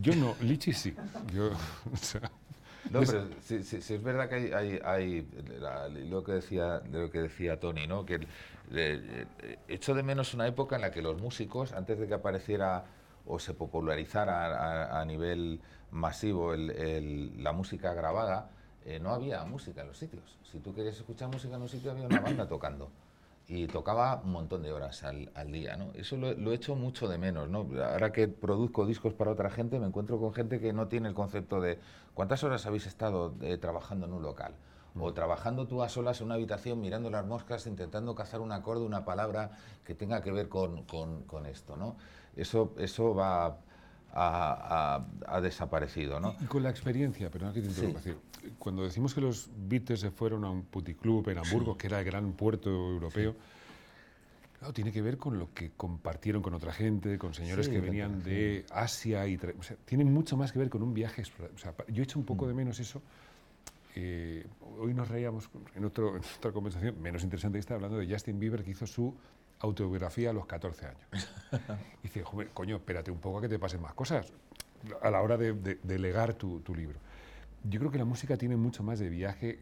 Yo 0.00 0.14
no, 0.16 0.34
Lichi 0.40 0.72
sí. 0.72 0.94
Yo, 1.34 1.50
o 1.92 1.96
sea, 1.96 2.30
No, 2.90 3.00
pero 3.00 3.26
sí, 3.40 3.62
sí- 3.62 3.82
sí 3.82 3.94
es 3.94 4.02
verdad 4.02 4.28
que 4.28 4.34
hay, 4.36 4.50
hay, 4.52 4.80
hay 4.84 5.28
la- 5.60 5.88
lo 5.88 6.22
que 6.22 6.32
decía 6.32 6.78
de 6.80 6.98
lo 7.00 7.10
que 7.10 7.22
decía 7.22 7.58
Tony, 7.58 7.86
¿no? 7.86 8.04
Que 8.06 8.14
eh, 8.16 9.26
eh, 9.42 9.58
echo 9.68 9.94
de 9.94 10.02
menos 10.02 10.34
una 10.34 10.46
época 10.46 10.76
en 10.76 10.82
la 10.82 10.90
que 10.90 11.02
los 11.02 11.20
músicos, 11.20 11.72
antes 11.72 11.98
de 11.98 12.06
que 12.06 12.14
apareciera 12.14 12.84
o 13.26 13.38
se 13.38 13.54
popularizara 13.54 14.46
a, 14.96 15.00
a 15.00 15.04
nivel 15.04 15.60
masivo 15.90 16.54
el- 16.54 16.70
el- 16.70 17.42
la 17.42 17.52
música 17.52 17.92
grabada, 17.94 18.50
eh, 18.84 18.98
no 19.00 19.10
había 19.10 19.44
música 19.44 19.80
en 19.82 19.88
los 19.88 19.98
sitios. 19.98 20.38
Si 20.50 20.58
tú 20.60 20.72
querías 20.74 20.96
escuchar 20.96 21.28
música 21.28 21.56
en 21.56 21.62
un 21.62 21.68
sitio 21.68 21.90
había 21.90 22.06
una 22.06 22.20
banda 22.20 22.46
tocando 22.48 22.90
y 23.48 23.66
tocaba 23.68 24.20
un 24.24 24.32
montón 24.32 24.62
de 24.62 24.72
horas 24.72 25.04
al, 25.04 25.30
al 25.34 25.52
día, 25.52 25.76
¿no? 25.76 25.92
Eso 25.94 26.16
lo, 26.16 26.32
lo 26.34 26.52
echo 26.52 26.74
mucho 26.74 27.06
de 27.08 27.16
menos, 27.18 27.48
¿no? 27.48 27.68
Ahora 27.84 28.10
que 28.12 28.26
produzco 28.28 28.86
discos 28.86 29.14
para 29.14 29.30
otra 29.30 29.50
gente, 29.50 29.78
me 29.78 29.86
encuentro 29.86 30.18
con 30.18 30.34
gente 30.34 30.60
que 30.60 30.72
no 30.72 30.88
tiene 30.88 31.08
el 31.08 31.14
concepto 31.14 31.60
de 31.60 31.78
cuántas 32.14 32.42
horas 32.44 32.66
habéis 32.66 32.86
estado 32.86 33.34
eh, 33.42 33.56
trabajando 33.58 34.06
en 34.06 34.12
un 34.14 34.22
local 34.22 34.54
o 34.98 35.12
trabajando 35.12 35.66
tú 35.66 35.82
a 35.82 35.88
solas 35.88 36.20
en 36.20 36.26
una 36.26 36.34
habitación 36.36 36.80
mirando 36.80 37.10
las 37.10 37.24
moscas, 37.26 37.66
intentando 37.66 38.14
cazar 38.14 38.40
un 38.40 38.50
acorde, 38.52 38.84
una 38.84 39.04
palabra 39.04 39.50
que 39.84 39.94
tenga 39.94 40.22
que 40.22 40.32
ver 40.32 40.48
con, 40.48 40.84
con- 40.84 41.22
con 41.24 41.46
esto, 41.46 41.76
¿no? 41.76 41.96
Eso, 42.34 42.74
eso 42.78 43.14
va 43.14 43.58
ha, 44.18 44.96
ha- 44.96 45.06
ha 45.26 45.40
desaparecido, 45.42 46.18
¿no? 46.18 46.34
Y, 46.40 46.46
con 46.46 46.62
la 46.62 46.70
experiencia, 46.70 47.30
perdona 47.30 47.52
que 47.52 47.60
te 47.60 47.68
interrumpa, 47.68 48.00
Sí. 48.00 48.10
decir, 48.10 48.54
cuando 48.58 48.82
decimos 48.82 49.14
que 49.14 49.20
los 49.20 49.50
Beatles 49.54 50.00
se 50.00 50.10
fueron 50.10 50.44
a 50.44 50.50
un 50.50 50.62
puticlub 50.64 51.28
en 51.28 51.38
Hamburgo, 51.38 51.76
que 51.76 51.86
era 51.88 51.98
el 52.00 52.04
gran 52.06 52.32
puerto 52.32 52.70
europeo, 52.70 53.36
claro, 54.58 54.72
tiene 54.72 54.90
que 54.90 55.02
ver 55.02 55.18
con 55.18 55.38
lo 55.38 55.52
que 55.52 55.72
compartieron 55.76 56.40
con 56.40 56.54
otra 56.54 56.72
gente, 56.72 57.18
con 57.18 57.34
señores 57.34 57.66
Sí, 57.66 57.72
que 57.72 57.80
venían 57.80 58.22
de 58.22 58.64
Asia 58.70 59.26
y 59.26 59.36
o 59.36 59.62
sea, 59.62 59.76
tiene 59.84 60.04
mucho 60.06 60.36
más 60.38 60.50
que 60.52 60.58
ver 60.58 60.70
con 60.70 60.82
un 60.82 60.94
viaje. 60.94 61.22
O 61.54 61.58
sea, 61.58 61.74
yo 61.88 62.02
he 62.02 62.04
hecho 62.04 62.18
un 62.18 62.24
Mm. 62.24 62.26
poco 62.28 62.48
de 62.48 62.54
menos 62.54 62.80
eso. 62.80 63.02
Eh, 63.98 64.46
hoy 64.78 64.92
nos 64.92 65.08
reíamos 65.08 65.48
en, 65.74 65.86
otro, 65.86 66.16
en 66.16 66.22
otra 66.36 66.52
conversación 66.52 67.00
menos 67.00 67.24
interesante 67.24 67.58
esta 67.58 67.74
hablando 67.74 67.96
de 67.96 68.06
Justin 68.06 68.38
Bieber 68.38 68.62
que 68.62 68.72
hizo 68.72 68.86
su 68.86 69.14
autobiografía 69.60 70.30
a 70.30 70.32
los 70.34 70.44
14 70.46 70.86
años. 70.86 71.08
Y 72.00 72.08
dice, 72.08 72.22
joder, 72.22 72.50
coño, 72.50 72.76
espérate 72.76 73.10
un 73.10 73.18
poco 73.18 73.38
a 73.38 73.40
que 73.40 73.48
te 73.48 73.58
pasen 73.58 73.80
más 73.80 73.94
cosas 73.94 74.32
a 75.00 75.10
la 75.10 75.22
hora 75.22 75.38
de, 75.38 75.54
de- 75.54 75.78
de 75.82 75.98
legar 75.98 76.34
tu, 76.34 76.60
tu 76.60 76.74
libro. 76.74 76.98
Yo 77.64 77.80
creo 77.80 77.90
que 77.90 77.96
la 77.98 78.04
música 78.04 78.36
tiene 78.36 78.56
mucho 78.56 78.82
más 78.82 78.98
de 78.98 79.08
viaje 79.08 79.58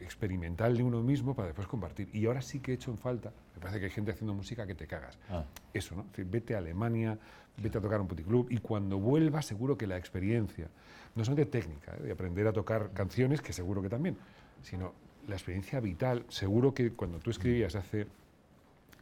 experimental 0.00 0.76
de 0.76 0.82
uno 0.82 1.02
mismo 1.02 1.34
para 1.34 1.48
después 1.48 1.66
compartir. 1.68 2.08
Y 2.12 2.26
ahora 2.26 2.42
sí 2.42 2.60
que 2.60 2.72
he 2.72 2.74
hecho 2.74 2.90
en 2.90 2.98
falta, 2.98 3.32
me 3.54 3.60
parece 3.60 3.78
que 3.78 3.86
hay 3.86 3.90
gente 3.90 4.10
haciendo 4.12 4.34
música 4.34 4.66
que 4.66 4.74
te 4.74 4.86
cagas. 4.86 5.18
Ah. 5.28 5.44
Eso, 5.74 5.94
¿no? 5.96 6.06
Vete 6.16 6.54
a 6.54 6.58
Alemania, 6.58 7.18
vete 7.56 7.78
a 7.78 7.80
tocar 7.80 8.00
un 8.00 8.06
puticlub 8.08 8.46
y 8.50 8.58
cuando 8.58 8.98
vuelvas 8.98 9.46
seguro 9.46 9.76
que 9.76 9.86
la 9.86 9.96
experiencia, 9.96 10.68
no 11.14 11.24
solamente 11.24 11.50
técnica, 11.50 11.94
¿eh? 11.96 12.02
de 12.04 12.12
aprender 12.12 12.46
a 12.46 12.52
tocar 12.52 12.90
canciones, 12.92 13.40
que 13.40 13.52
seguro 13.52 13.82
que 13.82 13.88
también, 13.88 14.16
sino 14.62 14.92
la 15.28 15.34
experiencia 15.34 15.80
vital, 15.80 16.24
seguro 16.28 16.72
que 16.74 16.92
cuando 16.92 17.18
tú 17.18 17.30
escribías 17.30 17.74
hace 17.74 18.06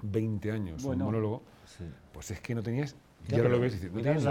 20 0.02 0.52
años 0.52 0.82
Bueno. 0.82 1.04
un 1.06 1.12
monólogo, 1.12 1.42
Sí. 1.66 1.84
pues 2.12 2.30
es 2.30 2.40
que 2.40 2.54
no 2.54 2.62
tenías, 2.62 2.96
y 3.26 3.30
Ya, 3.30 3.36
ahora 3.38 3.48
pero 3.48 3.56
lo 3.56 3.60
ves 3.60 3.72
y 3.72 3.76
dices, 3.76 3.90
no 3.92 3.96
mira 3.98 4.10
tienes 4.12 4.24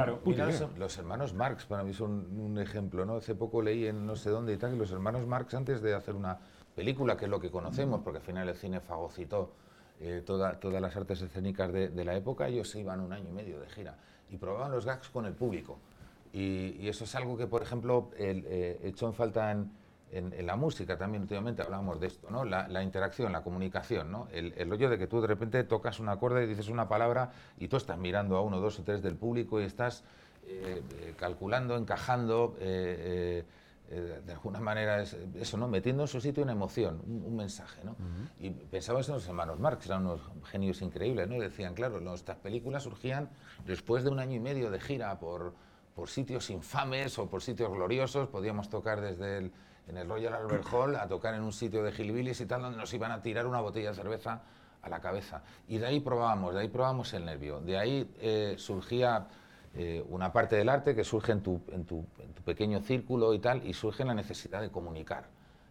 los- 0.78 0.98
hermanos 0.98 1.34
Marx 1.34 1.66
para 1.66 1.84
mí 1.84 1.94
son 1.94 2.40
un 2.40 2.58
ejemplo, 2.60 3.06
¿no? 3.06 3.18
Hace 3.18 3.36
poco 3.36 3.62
leí 3.62 3.86
en 3.88 4.06
no 4.06 4.16
sé 4.16 4.30
dónde 4.30 4.54
y 4.54 4.58
tal 4.58 4.72
que 4.72 4.78
los 4.78 4.92
hermanos 4.92 5.26
Marx 5.28 5.54
antes 5.54 5.82
de 5.82 5.94
hacer 5.94 6.16
una 6.16 6.38
película, 6.76 7.18
que 7.18 7.26
es 7.26 7.32
lo 7.32 7.40
que 7.40 7.50
conocemos, 7.52 8.02
porque 8.04 8.20
al 8.20 8.24
final 8.24 8.48
el 8.50 8.56
cine 8.56 8.80
fagocitó 8.80 9.52
eh, 10.00 10.22
toda- 10.26 10.60
todas 10.60 10.80
las 10.82 10.96
artes 10.96 11.22
escénicas 11.24 11.72
de, 11.74 11.90
de 11.90 12.06
la 12.06 12.16
época, 12.16 12.48
ellos 12.48 12.70
se 12.70 12.80
iban 12.80 13.00
un 13.00 13.14
año 13.14 13.30
y 13.30 13.32
medio 13.34 13.60
de 13.60 13.68
gira 13.68 13.96
y 14.30 14.38
probaban 14.38 14.72
los 14.72 14.86
gags 14.86 15.10
con 15.10 15.26
el 15.26 15.34
público. 15.34 15.80
Y, 16.34 16.76
y 16.80 16.88
eso 16.88 17.06
es 17.06 17.16
algo 17.16 17.36
que, 17.36 17.48
por 17.48 17.64
ejemplo, 17.64 18.12
el, 18.18 18.46
eh, 18.48 18.80
echó 18.84 19.08
en 19.08 19.14
falta 19.14 19.52
en, 19.52 19.72
en- 20.12 20.34
en 20.34 20.46
la 20.46 20.56
música 20.56 20.98
también 20.98 21.24
últimamente 21.24 21.62
hablábamos 21.62 22.00
de 22.00 22.08
esto, 22.08 22.30
¿no? 22.30 22.46
La, 22.46 22.68
la 22.68 22.82
interacción, 22.84 23.32
la 23.32 23.42
comunicación, 23.44 24.12
¿no? 24.12 24.28
El, 24.32 24.54
el 24.58 24.70
rollo 24.70 24.90
de 24.90 24.98
que 24.98 25.08
tú 25.08 25.20
de 25.22 25.28
repente 25.28 25.64
tocas 25.64 26.00
un 26.00 26.10
acorde 26.10 26.44
y 26.44 26.48
dices 26.48 26.70
una 26.70 26.88
palabra 26.88 27.32
y 27.60 27.68
tú 27.68 27.78
estás 27.78 27.98
mirando 27.98 28.38
a 28.38 28.42
uno, 28.42 28.60
dos 28.60 28.80
o 28.80 28.84
tres 28.84 29.02
del 29.02 29.16
público 29.16 29.60
y 29.62 29.66
estás 29.66 30.04
eh, 30.48 30.82
eh, 31.02 31.14
calculando, 31.18 31.76
encajando, 31.76 32.56
eh, 32.60 33.44
de 33.90 34.34
alguna 34.34 34.60
manera, 34.60 35.02
es, 35.02 35.16
eso, 35.36 35.56
¿no? 35.58 35.70
Metiendo 35.70 36.04
en 36.04 36.08
su 36.10 36.20
sitio 36.20 36.44
una 36.44 36.52
emoción, 36.52 37.02
un, 37.08 37.24
un 37.26 37.36
mensaje, 37.38 37.82
¿no? 37.86 37.96
Y 38.38 38.50
pensabas 38.50 39.08
en 39.08 39.16
los 39.16 39.26
hermanos 39.28 39.60
Marx, 39.62 39.86
eran 39.86 40.06
unos 40.06 40.20
genios 40.52 40.82
increíbles, 40.82 41.30
¿no? 41.30 41.36
Y 41.36 41.40
decían, 41.40 41.74
claro, 41.74 42.02
nuestras 42.02 42.38
películas 42.38 42.84
surgían 42.84 43.30
después 43.66 44.04
de 44.04 44.10
un 44.10 44.20
año 44.20 44.36
y 44.36 44.40
medio 44.42 44.72
de 44.72 44.82
gira 44.82 45.18
por, 45.20 45.54
por 45.96 46.10
sitios 46.10 46.50
infames 46.50 47.18
o 47.18 47.30
por 47.30 47.42
sitios 47.42 47.72
gloriosos, 47.72 48.28
podíamos 48.28 48.70
tocar 48.70 49.00
desde 49.00 49.38
el, 49.38 49.52
en 49.88 49.98
el 49.98 50.08
Royal 50.08 50.34
Albert 50.34 50.66
Hall 50.72 50.96
a 50.96 51.08
tocar 51.08 51.34
en 51.34 51.42
un 51.44 51.54
sitio 51.54 51.82
de 51.84 51.92
hillbillies 51.92 52.42
y 52.42 52.46
tal, 52.46 52.62
donde 52.62 52.78
nos 52.78 52.94
iban 52.94 53.12
a 53.12 53.22
tirar 53.22 53.46
una 53.48 53.62
botella 53.62 53.90
de 53.90 53.96
cerveza 53.96 54.42
a 54.82 54.90
la 54.90 55.00
cabeza. 55.00 55.42
Y 55.68 55.78
de 55.78 55.86
ahí 55.88 56.00
probábamos, 56.00 56.54
de 56.54 56.62
ahí 56.62 56.68
probábamos 56.68 57.14
el 57.14 57.26
nervio. 57.26 57.60
De 57.62 57.78
ahí 57.78 58.10
eh, 58.20 58.56
surgía 58.58 59.28
eh, 59.76 60.04
una 60.10 60.32
parte 60.34 60.56
del 60.56 60.70
arte 60.70 60.94
que 60.96 61.04
surge 61.04 61.32
en 61.32 61.42
tu, 61.42 61.62
en, 61.72 61.86
tu, 61.86 62.06
en 62.20 62.34
tu 62.34 62.42
pequeño 62.44 62.82
círculo 62.82 63.34
y 63.34 63.40
tal, 63.40 63.66
y 63.66 63.74
surge 63.74 64.04
la 64.06 64.14
necesidad 64.14 64.62
de 64.62 64.70
comunicar, 64.70 65.26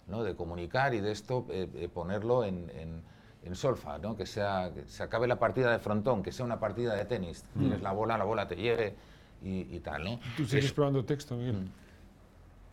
¿no? 0.06 0.22
de 0.22 0.34
comunicar 0.34 0.94
y 0.94 1.00
de 1.00 1.12
esto 1.12 1.46
eh, 1.50 1.68
eh, 1.74 1.88
ponerlo 1.88 2.44
en, 2.44 2.70
en, 2.70 3.02
en 3.44 3.54
solfa, 3.54 3.98
¿no? 3.98 4.16
que, 4.16 4.24
sea, 4.26 4.70
que 4.74 4.86
se 4.86 5.02
acabe 5.02 5.26
la 5.26 5.38
partida 5.38 5.70
de 5.72 5.78
frontón, 5.78 6.22
que 6.22 6.32
sea 6.32 6.44
una 6.44 6.58
partida 6.58 6.94
de 6.94 7.04
tenis, 7.04 7.44
tienes 7.58 7.82
la 7.82 7.92
bola, 7.92 8.16
la 8.16 8.24
bola 8.24 8.48
te 8.48 8.56
llegue 8.56 8.94
y, 9.42 9.74
y 9.76 9.80
tal. 9.80 10.04
¿no? 10.04 10.20
¿Tú 10.36 10.44
sigues 10.46 10.66
Es- 10.66 10.72
probando 10.72 11.04
texto, 11.04 11.36
Miguel? 11.36 11.68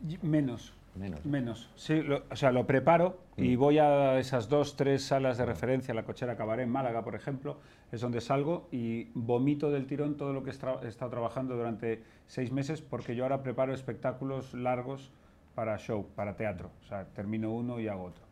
Y- 0.08 0.18
Menos. 0.26 0.72
Menos. 0.96 1.24
Menos. 1.26 1.68
Sí, 1.74 2.02
lo- 2.02 2.22
o 2.30 2.36
sea, 2.36 2.52
lo 2.52 2.66
preparo 2.66 3.18
y 3.36 3.56
voy 3.56 3.78
a 3.78 4.18
esas 4.18 4.48
dos, 4.48 4.76
tres 4.76 5.02
salas 5.04 5.36
de 5.38 5.44
referencia, 5.44 5.92
la 5.92 6.04
cochera 6.04 6.36
Cabaret 6.36 6.64
en 6.66 6.70
Málaga, 6.72 7.02
por 7.02 7.14
ejemplo, 7.16 7.56
es 7.90 8.00
donde 8.00 8.20
salgo 8.20 8.68
y 8.70 9.08
vomito 9.14 9.70
del 9.72 9.86
tirón 9.86 10.16
todo 10.16 10.32
lo 10.32 10.44
que 10.44 10.50
he 10.50 10.52
estra- 10.52 10.78
he 10.84 10.88
estado 10.88 11.10
trabajando 11.10 11.56
durante 11.56 12.02
seis 12.28 12.52
meses, 12.52 12.80
porque 12.80 13.16
yo 13.16 13.24
ahora 13.24 13.42
preparo 13.42 13.74
espectáculos 13.74 14.54
largos 14.54 15.10
para 15.56 15.76
show, 15.78 16.06
para 16.14 16.36
teatro. 16.36 16.70
O 16.84 16.86
sea, 16.86 17.04
termino 17.06 17.50
uno 17.50 17.80
y 17.80 17.88
hago 17.88 18.04
otro. 18.04 18.22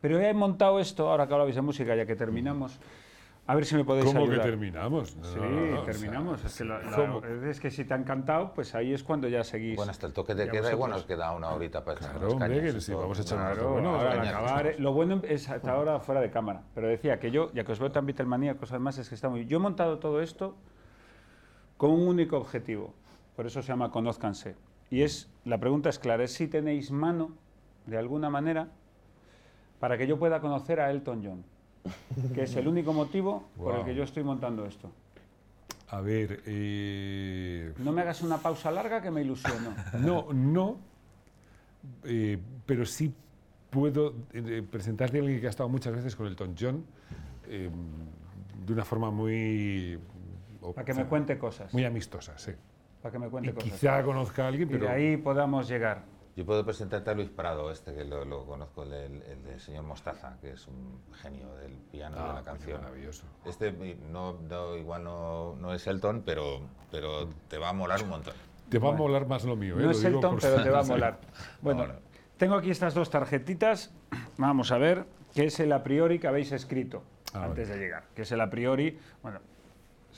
Pero 0.00 0.18
he 0.20 0.32
montado 0.32 0.78
esto, 0.80 1.10
ahora 1.10 1.26
que 1.26 1.32
hablabais 1.34 1.56
de 1.56 1.62
música, 1.62 1.94
ya 1.96 2.06
que 2.06 2.16
terminamos, 2.16 2.78
a 3.48 3.54
ver 3.54 3.64
si 3.64 3.76
me 3.76 3.84
podéis 3.84 4.06
¿Cómo 4.06 4.24
que 4.24 4.32
ayudar. 4.32 4.46
terminamos? 4.46 5.16
No, 5.16 5.24
Sí, 5.24 5.38
no, 5.38 5.48
no, 5.50 5.80
o 5.80 5.84
sea, 5.84 5.92
terminamos. 5.92 6.44
es, 6.44 6.56
que 6.58 6.64
la- 6.64 6.78
la- 6.82 6.96
¿cómo? 6.96 7.24
es 7.24 7.60
que 7.60 7.70
si 7.70 7.84
te 7.84 7.94
ha 7.94 7.96
encantado, 7.96 8.52
pues 8.52 8.74
ahí 8.74 8.92
es 8.92 9.04
cuando 9.04 9.28
ya 9.28 9.44
seguís. 9.44 9.76
Bueno, 9.76 9.90
hasta 9.92 10.06
el 10.08 10.12
toque 10.12 10.34
de 10.34 10.46
Ya 10.46 10.50
queda, 10.50 10.60
vosotros. 10.62 10.78
igual 10.78 10.90
nos 10.90 11.04
queda 11.04 11.32
una 11.32 11.50
horita 11.50 11.84
para 11.84 11.98
echar 11.98 12.10
Claro, 12.12 12.26
unas 12.26 12.32
hombre, 12.34 12.58
cañas 12.58 12.72
que 12.72 12.78
y 12.78 12.80
sí, 12.80 12.92
todo. 12.92 13.00
vamos 13.02 13.18
a 13.18 13.22
echar 13.22 13.38
Claro, 13.38 13.72
bueno, 13.72 13.90
ahora 13.94 14.10
al 14.10 14.18
cañas, 14.18 14.34
acabar, 14.34 14.66
eso. 14.66 14.76
eh, 14.78 14.80
lo 14.82 14.92
bueno 14.92 15.20
es 15.24 15.48
hasta 15.48 15.72
ahora 15.72 16.00
fuera 16.00 16.20
de 16.20 16.30
cámara, 16.30 16.62
pero 16.74 16.88
decía 16.88 17.20
que 17.20 17.30
yo, 17.30 17.52
ya 17.52 17.62
que 17.64 17.70
os 17.72 17.78
veo 17.78 17.92
tan 17.92 18.04
Beatlemanía, 18.06 18.56
cosas 18.56 18.80
más, 18.80 18.98
es 18.98 19.08
que 19.08 19.14
está 19.14 19.28
muy... 19.28 19.46
Yo 19.46 19.58
he 19.58 19.60
montado 19.60 19.98
todo 20.00 20.20
esto 20.20 20.56
con 21.76 21.90
un 21.92 22.08
único 22.08 22.36
objetivo, 22.38 22.94
por 23.36 23.46
eso 23.46 23.62
se 23.62 23.68
llama 23.68 23.90
Conózcanse. 23.92 24.56
Y 24.90 25.02
es, 25.02 25.30
la 25.44 25.58
pregunta 25.58 25.88
es 25.88 25.98
clara, 26.00 26.24
es 26.24 26.32
si 26.32 26.48
tenéis 26.48 26.90
mano, 26.90 27.30
de 27.86 27.96
alguna 27.98 28.28
manera, 28.30 28.68
para 29.78 29.96
que 29.98 30.06
yo 30.08 30.18
pueda 30.18 30.40
conocer 30.40 30.80
a 30.80 30.90
Elton 30.90 31.22
John, 31.24 31.44
que 32.34 32.42
es 32.42 32.56
el 32.56 32.68
único 32.68 32.92
motivo 32.92 33.48
por 33.56 33.76
el 33.76 33.84
que 33.84 33.94
yo 33.94 34.04
estoy 34.04 34.22
montando 34.22 34.64
esto. 34.66 34.90
A 35.88 36.00
ver, 36.00 36.42
eh, 36.46 37.72
No 37.78 37.92
me 37.92 38.02
hagas 38.02 38.22
una 38.22 38.38
pausa 38.38 38.70
larga 38.70 39.00
que 39.00 39.10
me 39.10 39.22
ilusiono. 39.22 39.72
no, 40.00 40.32
no, 40.32 40.76
eh, 42.04 42.38
pero 42.66 42.84
sí 42.84 43.14
puedo 43.70 44.14
eh, 44.32 44.64
presentarte 44.68 45.18
a 45.18 45.20
alguien 45.20 45.40
que 45.40 45.46
ha 45.46 45.50
estado 45.50 45.68
muchas 45.68 45.94
veces 45.94 46.16
con 46.16 46.26
Elton 46.26 46.54
John 46.58 46.84
eh, 47.48 47.70
de 48.66 48.72
una 48.72 48.84
forma 48.84 49.10
muy... 49.10 49.98
Para 50.74 50.84
que 50.84 50.94
me 50.94 51.04
cuente 51.04 51.38
cosas. 51.38 51.72
Muy 51.72 51.84
amistosa, 51.84 52.36
sí. 52.36 52.50
Para 53.00 53.12
que 53.12 53.18
me 53.20 53.26
Y 53.26 53.30
cuente 53.30 53.52
cosas. 53.54 53.70
quizá 53.70 54.02
conozca 54.02 54.44
a 54.44 54.48
alguien, 54.48 54.68
Y 54.68 54.72
pero... 54.72 54.86
de 54.86 54.92
ahí 54.92 55.16
podamos 55.16 55.68
llegar. 55.68 56.02
Yo 56.36 56.44
puedo 56.44 56.62
presentarte 56.66 57.10
a 57.10 57.14
Luis 57.14 57.30
Prado, 57.30 57.70
este 57.70 57.94
que 57.94 58.04
lo, 58.04 58.24
lo 58.26 58.44
conozco, 58.44 58.82
el, 58.82 58.90
del- 58.90 59.22
el 59.22 59.42
del 59.42 59.58
señor 59.58 59.84
Mostaza, 59.84 60.36
que 60.40 60.50
es 60.52 60.66
un 60.68 61.00
genio 61.22 61.54
del 61.56 61.72
piano 61.90 62.16
y 62.16 62.18
de 62.22 62.24
Ah, 62.28 62.32
la 62.34 62.44
canción. 62.44 62.82
maravilloso. 62.82 63.24
Este 63.46 63.72
no, 63.72 64.34
no, 64.42 64.76
igual 64.76 65.02
no, 65.02 65.56
no 65.56 65.72
es 65.72 65.86
Elton, 65.86 66.22
pero, 66.26 66.60
pero 66.90 67.28
te 67.48 67.56
va 67.56 67.70
a 67.70 67.72
molar 67.72 68.02
un 68.02 68.10
montón. 68.10 68.34
Te 68.68 68.78
va 68.78 68.88
Bueno. 68.90 68.96
a 68.96 69.08
molar 69.08 69.26
más 69.26 69.44
lo 69.44 69.56
mío, 69.56 69.76
¿eh? 69.76 69.78
No 69.78 69.84
Lo 69.86 69.90
es 69.92 69.98
digo 70.02 70.16
Elton, 70.16 70.32
por 70.32 70.40
pero 70.42 70.62
te 70.62 70.70
va 70.70 70.80
a 70.80 70.82
molar. 70.82 71.20
Bueno, 71.62 71.80
Ahora. 71.82 72.00
tengo 72.36 72.54
aquí 72.56 72.70
estas 72.70 72.92
dos 72.92 73.08
tarjetitas. 73.08 73.94
Vamos 74.36 74.72
a 74.72 74.78
ver, 74.78 75.06
que 75.34 75.46
es 75.46 75.58
el 75.60 75.72
a 75.72 75.82
priori 75.82 76.18
que 76.18 76.28
habéis 76.28 76.52
escrito 76.52 77.02
Ah, 77.32 77.44
antes 77.44 77.68
de 77.68 77.78
llegar. 77.78 78.04
Que 78.14 78.22
es 78.22 78.32
el 78.32 78.40
a 78.42 78.50
priori, 78.50 78.98
bueno, 79.22 79.40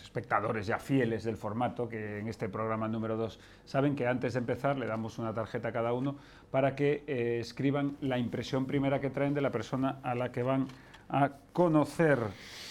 espectadores 0.02 0.66
ya 0.66 0.78
fieles 0.78 1.24
del 1.24 1.36
formato, 1.36 1.88
que 1.88 2.18
en 2.18 2.28
este 2.28 2.48
programa 2.48 2.88
número 2.88 3.16
2 3.16 3.38
saben 3.64 3.94
que 3.96 4.06
antes 4.06 4.34
de 4.34 4.40
empezar 4.40 4.76
le 4.78 4.86
damos 4.86 5.18
una 5.18 5.32
tarjeta 5.34 5.68
a 5.68 5.72
cada 5.72 5.92
uno 5.92 6.16
para 6.50 6.74
que 6.74 7.04
eh, 7.06 7.38
escriban 7.40 7.96
la 8.00 8.18
impresión 8.18 8.66
primera 8.66 9.00
que 9.00 9.10
traen 9.10 9.34
de 9.34 9.40
la 9.40 9.50
persona 9.50 9.98
a 10.02 10.14
la 10.14 10.32
que 10.32 10.42
van 10.42 10.66
a 11.08 11.30
conocer. 11.52 12.18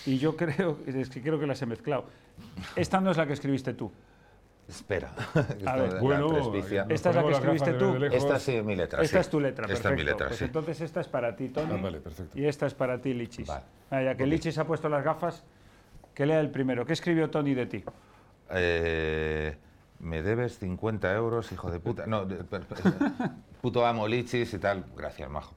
Y 0.06 0.18
yo 0.18 0.36
creo, 0.36 0.78
es 0.86 1.10
que 1.10 1.22
creo 1.22 1.40
que 1.40 1.48
las 1.48 1.62
he 1.62 1.66
mezclado. 1.66 2.06
Esta 2.76 3.02
no 3.02 3.12
es 3.12 3.18
la 3.18 3.26
que 3.26 3.34
escribiste 3.34 3.74
tú. 3.74 3.92
Espera. 4.68 5.12
A 5.66 5.76
ver. 5.78 5.94
la 5.94 6.00
Bueno, 6.02 6.54
Esta 6.90 7.10
es 7.10 7.16
la 7.16 7.24
que 7.24 7.32
escribiste 7.32 7.74
tú. 7.74 7.96
Esta 8.12 8.38
sí 8.38 8.56
es 8.56 8.66
mi 8.66 8.76
letra. 8.76 9.02
Esta 9.02 9.18
sí. 9.18 9.22
es 9.22 9.30
tu 9.30 9.40
letra, 9.40 9.66
Esta 9.66 9.90
perfecto. 9.90 9.90
es 9.90 9.96
mi 9.98 10.04
letra, 10.04 10.28
pues 10.28 10.40
sí. 10.40 10.46
entonces 10.46 10.82
esta 10.82 11.02
es 11.02 11.08
para 11.08 11.36
ti, 11.36 11.50
Tony. 11.50 11.72
Ah, 11.74 11.80
vale, 11.82 12.00
perfecto. 12.02 12.38
Y 12.38 12.46
esta 12.46 12.66
es 12.68 12.74
para 12.74 13.00
ti, 13.00 13.14
Lichis. 13.14 13.48
Vale. 13.48 13.64
Ah, 13.90 14.02
ya 14.02 14.16
que 14.16 14.24
Ok. 14.24 14.30
Lichis 14.30 14.58
ha 14.58 14.66
puesto 14.68 14.90
las 14.90 15.04
gafas, 15.06 15.46
que 16.18 16.26
lea 16.26 16.40
el 16.40 16.50
primero. 16.50 16.84
¿Qué 16.84 16.94
escribió 16.94 17.30
Tony 17.30 17.54
de 17.54 17.68
ti? 17.68 17.84
Eh, 18.50 19.56
me 20.00 20.24
debes 20.24 20.58
50 20.58 21.14
euros, 21.14 21.52
hijo 21.52 21.70
de 21.70 21.80
puta. 21.80 22.08
No, 22.08 22.26
de- 22.26 22.38
per- 22.44 22.66
per- 22.66 22.80
puto 23.62 23.86
amo 23.86 24.08
lichis 24.08 24.52
y 24.52 24.58
tal. 24.58 24.84
Gracias, 24.98 25.30
majo. 25.30 25.54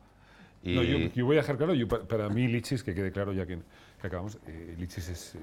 Y 0.62 0.74
No, 0.74 0.82
yo, 0.82 0.98
yo 1.14 1.24
voy 1.24 1.38
a 1.38 1.40
dejar 1.40 1.56
claro, 1.56 1.72
yo, 1.72 1.88
para 1.88 2.28
mí 2.28 2.46
Lichis, 2.46 2.82
que 2.84 2.94
quede 2.94 3.11
claro 3.11 3.32
ya 3.32 3.46
que, 3.46 3.58
que 4.02 4.06
acabamos, 4.06 4.36
eh, 4.46 4.74
Lichis 4.78 5.08
es 5.08 5.34
eh, 5.36 5.38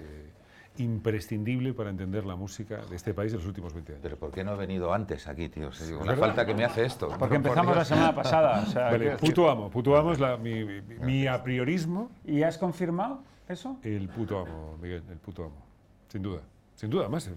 imprescindible 0.78 1.74
para 1.74 1.90
entender 1.90 2.24
la 2.24 2.36
música 2.36 2.78
de 2.88 2.96
este 2.96 3.16
país 3.16 3.32
de 3.32 3.40
los 3.40 3.48
últimos 3.48 3.74
20 3.74 3.94
años. 3.94 4.04
Pero 4.04 4.18
¿por 4.18 4.30
qué 4.32 4.44
no 4.44 4.54
he 4.54 4.58
venido 4.58 4.94
antes 4.94 5.26
aquí, 5.28 5.50
tío? 5.50 5.70
Es 5.70 5.90
la 5.90 5.98
verdad. 5.98 6.18
falta 6.18 6.46
que 6.46 6.54
me 6.54 6.64
hace 6.64 6.86
esto. 6.86 7.08
Porque 7.08 7.40
Por 7.40 7.48
empezamos 7.48 7.76
la 7.76 7.86
semana 7.86 8.14
pasada. 8.14 8.62
o 8.62 8.70
sea, 8.70 8.92
Vale, 8.92 9.16
puto 9.18 9.50
amo, 9.50 9.72
puto 9.72 9.98
amo 9.98 10.12
es 10.12 10.20
la, 10.20 10.38
mi, 10.38 10.64
mi, 10.64 10.82
mi 11.02 11.26
a 11.26 11.42
priorismo, 11.42 12.12
¿Y 12.24 12.44
has 12.44 12.60
confirmado 12.60 13.24
eso? 13.48 13.78
el 13.84 14.10
puto 14.10 14.40
amo, 14.40 14.78
Miguel, 14.82 15.04
el 15.10 15.18
puto 15.18 15.46
amo, 15.46 15.66
sin 16.10 16.22
duda, 16.22 16.42
sin 16.76 16.90
duda, 16.90 17.10
más, 17.10 17.28
eh, 17.28 17.36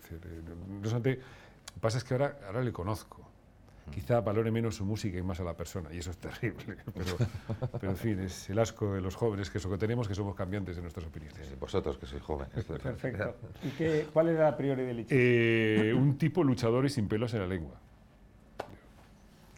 no 0.68 0.78
obstante, 0.78 1.20
pasa 1.80 1.98
es 1.98 2.04
que 2.04 2.14
ahora, 2.14 2.38
ahora 2.46 2.62
le 2.62 2.72
conozco. 2.72 3.26
Quizá 3.90 4.20
valore 4.20 4.52
menos 4.52 4.76
su 4.76 4.84
música 4.84 5.18
y 5.18 5.22
más 5.22 5.40
a 5.40 5.44
la 5.44 5.56
persona, 5.56 5.92
y 5.92 5.98
eso 5.98 6.12
es 6.12 6.18
terrible. 6.18 6.76
Pero, 6.94 7.16
pero 7.72 7.90
en 7.90 7.96
fin, 7.96 8.20
es 8.20 8.48
el 8.48 8.58
asco 8.60 8.94
de 8.94 9.00
los 9.00 9.16
jóvenes 9.16 9.50
que 9.50 9.58
eso 9.58 9.68
que 9.68 9.78
tenemos, 9.78 10.06
que 10.06 10.14
somos 10.14 10.36
cambiantes 10.36 10.76
de 10.76 10.82
nuestras 10.82 11.06
opiniones. 11.06 11.44
Sí, 11.44 11.56
Vosotros 11.58 11.98
que 11.98 12.06
sois 12.06 12.22
jóvenes. 12.22 12.64
Perfecto. 12.64 13.34
¿Y 13.64 13.70
qué, 13.70 14.06
cuál 14.12 14.28
era 14.28 14.44
la 14.44 14.56
priori 14.56 14.84
de 14.84 14.94
Lichis? 14.94 15.12
Eh, 15.12 15.92
un 15.96 16.16
tipo 16.18 16.44
luchador 16.44 16.84
y 16.84 16.88
sin 16.88 17.08
pelos 17.08 17.34
en 17.34 17.40
la 17.40 17.46
lengua. 17.48 17.74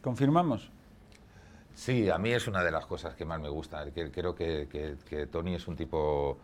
¿Confirmamos? 0.01 0.71
Sí, 1.73 2.09
a 2.09 2.17
mí 2.19 2.31
es 2.31 2.47
una 2.47 2.63
de 2.63 2.71
las 2.71 2.85
cosas 2.85 3.15
que 3.15 3.25
más 3.25 3.39
me 3.41 3.49
gusta. 3.49 3.83
Creo 3.91 4.35
que, 4.35 5.27
Tony 5.31 5.55
es 5.55 5.67
un 5.67 5.75
tipo 5.75 6.39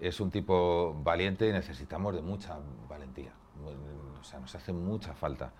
es 0.00 0.20
un 0.20 0.30
tipo 0.30 0.94
valiente 1.02 1.48
y 1.48 1.52
necesitamos 1.52 2.14
de 2.14 2.20
mucha 2.22 2.58
valentía. 2.88 3.32
O 4.20 4.24
sea, 4.24 4.40
nos 4.40 4.54
hace 4.54 4.72
mucha 4.72 5.14
falta. 5.14 5.52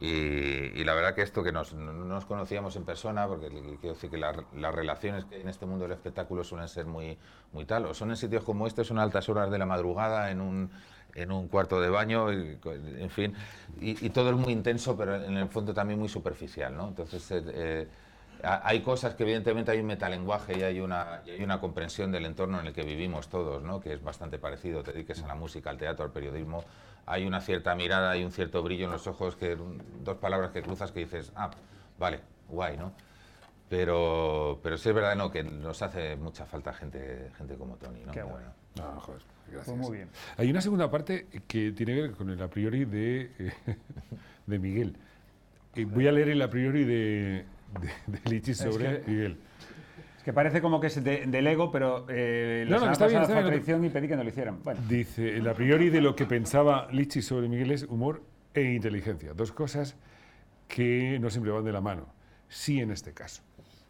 Y, 0.00 0.06
y 0.08 0.84
la 0.84 0.94
verdad 0.94 1.14
que 1.14 1.22
esto 1.22 1.42
que 1.42 1.52
nos, 1.52 1.74
no 1.74 1.92
nos 1.92 2.24
conocíamos 2.26 2.76
en 2.76 2.84
persona, 2.84 3.26
porque 3.28 3.48
quiero 3.80 3.94
decir 3.94 4.10
que 4.10 4.18
la- 4.18 4.44
las 4.54 4.74
relaciones 4.74 5.24
que 5.26 5.40
en 5.40 5.48
este 5.48 5.66
mundo 5.66 5.84
del 5.84 5.92
espectáculo 5.92 6.44
suelen 6.44 6.68
ser 6.68 6.86
muy, 6.86 7.18
muy 7.52 7.64
tal, 7.66 7.86
o 7.86 7.94
son 7.94 8.10
en 8.10 8.16
sitios 8.16 8.44
como 8.44 8.66
este, 8.66 8.84
son 8.84 8.98
altas 8.98 9.28
horas 9.28 9.50
de 9.50 9.58
la 9.58 9.66
madrugada, 9.66 10.30
en 10.30 10.40
un, 10.40 10.70
en 11.14 11.32
un 11.32 11.48
cuarto 11.48 11.80
de 11.80 11.90
baño, 11.90 12.32
y, 12.32 12.58
en 12.98 13.10
fin, 13.10 13.34
y, 13.80 14.10
todo 14.10 14.30
es 14.30 14.36
muy 14.36 14.52
intenso, 14.52 14.96
pero 14.96 15.16
en 15.16 15.36
el 15.36 15.48
fondo 15.48 15.74
también 15.74 15.98
muy 15.98 16.08
superficial, 16.08 16.74
¿no? 16.76 16.88
Entonces, 16.88 17.30
eh, 17.30 17.42
eh, 17.48 17.88
hay 18.44 18.80
cosas 18.80 19.14
que 19.14 19.22
evidentemente 19.22 19.70
hay 19.70 19.80
un 19.80 19.86
metalenguaje 19.86 20.58
y 20.58 20.62
hay 20.62 20.80
una, 20.80 21.22
y 21.26 21.30
hay 21.30 21.42
una 21.42 21.60
comprensión 21.60 22.12
del 22.12 22.26
entorno 22.26 22.60
en 22.60 22.66
el 22.66 22.72
que 22.72 22.82
vivimos 22.82 23.28
todos, 23.28 23.62
¿no? 23.62 23.80
que 23.80 23.92
es 23.92 24.02
bastante 24.02 24.38
parecido, 24.38 24.82
te 24.82 24.92
dediques 24.92 25.22
a 25.22 25.26
la 25.26 25.34
música, 25.34 25.70
al 25.70 25.78
teatro, 25.78 26.04
al 26.04 26.12
periodismo, 26.12 26.64
hay 27.06 27.26
una 27.26 27.40
cierta 27.40 27.74
mirada, 27.74 28.10
hay 28.10 28.24
un 28.24 28.32
cierto 28.32 28.62
brillo 28.62 28.86
en 28.86 28.92
los 28.92 29.06
ojos, 29.06 29.36
que 29.36 29.56
dos 30.04 30.16
palabras 30.18 30.50
que 30.50 30.62
cruzas 30.62 30.92
que 30.92 31.00
dices, 31.00 31.32
ah, 31.36 31.50
vale, 31.98 32.20
guay, 32.48 32.76
¿no? 32.76 32.92
Pero, 33.68 34.58
pero 34.64 34.76
sí 34.76 34.88
es 34.88 34.94
verdad 34.94 35.14
¿no? 35.14 35.30
que 35.30 35.44
nos 35.44 35.80
hace 35.80 36.16
mucha 36.16 36.44
falta 36.44 36.72
gente, 36.72 37.30
gente 37.38 37.54
como 37.54 37.76
Tony. 37.76 38.00
¿no? 38.04 38.10
Qué 38.10 38.22
bueno. 38.22 38.48
No, 38.76 39.00
joder, 39.00 39.22
gracias. 39.46 39.76
Pues 39.76 39.88
muy 39.88 39.96
bien. 39.98 40.08
Hay 40.36 40.50
una 40.50 40.60
segunda 40.60 40.90
parte 40.90 41.26
que 41.46 41.70
tiene 41.70 41.94
que 41.94 42.02
ver 42.02 42.12
con 42.12 42.30
el 42.30 42.42
a 42.42 42.48
priori 42.48 42.84
de, 42.84 43.30
de 44.46 44.58
Miguel. 44.58 44.96
Eh, 45.76 45.84
voy 45.84 46.08
a 46.08 46.12
leer 46.12 46.30
el 46.30 46.42
a 46.42 46.50
priori 46.50 46.84
de, 46.84 47.44
de, 47.80 48.18
de 48.18 48.30
Lichis 48.30 48.60
Es 48.60 48.72
sobre 48.74 49.02
que- 49.02 49.10
Miguel. 49.10 49.38
Es 50.16 50.24
que 50.24 50.32
parece 50.34 50.60
como 50.60 50.80
que 50.80 50.88
es 50.88 51.02
de- 51.02 51.24
del 51.26 51.46
ego, 51.46 51.70
pero 51.72 52.04
eh, 52.08 52.66
No, 52.68 52.78
no, 52.78 52.92
está 52.92 53.06
bien, 53.06 53.22
está 53.22 53.40
bien, 53.40 53.84
y 53.84 53.88
pedí 53.88 54.06
que 54.08 54.16
no 54.16 54.22
lo 54.22 54.28
hicieran. 54.28 54.62
Bueno, 54.62 54.80
Dice, 54.88 55.36
el 55.36 55.48
a 55.48 55.54
priori 55.54 55.88
de 55.88 56.00
lo 56.02 56.14
que 56.14 56.26
pensaba 56.26 56.88
Lichis 56.92 57.26
sobre 57.26 57.48
Miguel 57.48 57.70
es 57.70 57.84
humor 57.84 58.22
e 58.52 58.62
inteligencia. 58.72 59.32
Dos 59.32 59.50
cosas 59.52 59.96
que 60.68 61.18
no 61.20 61.30
siempre 61.30 61.52
van 61.52 61.64
de 61.64 61.72
la 61.72 61.80
mano. 61.80 62.06
sí 62.48 62.80
en 62.80 62.90
este 62.90 63.12
caso. 63.14 63.42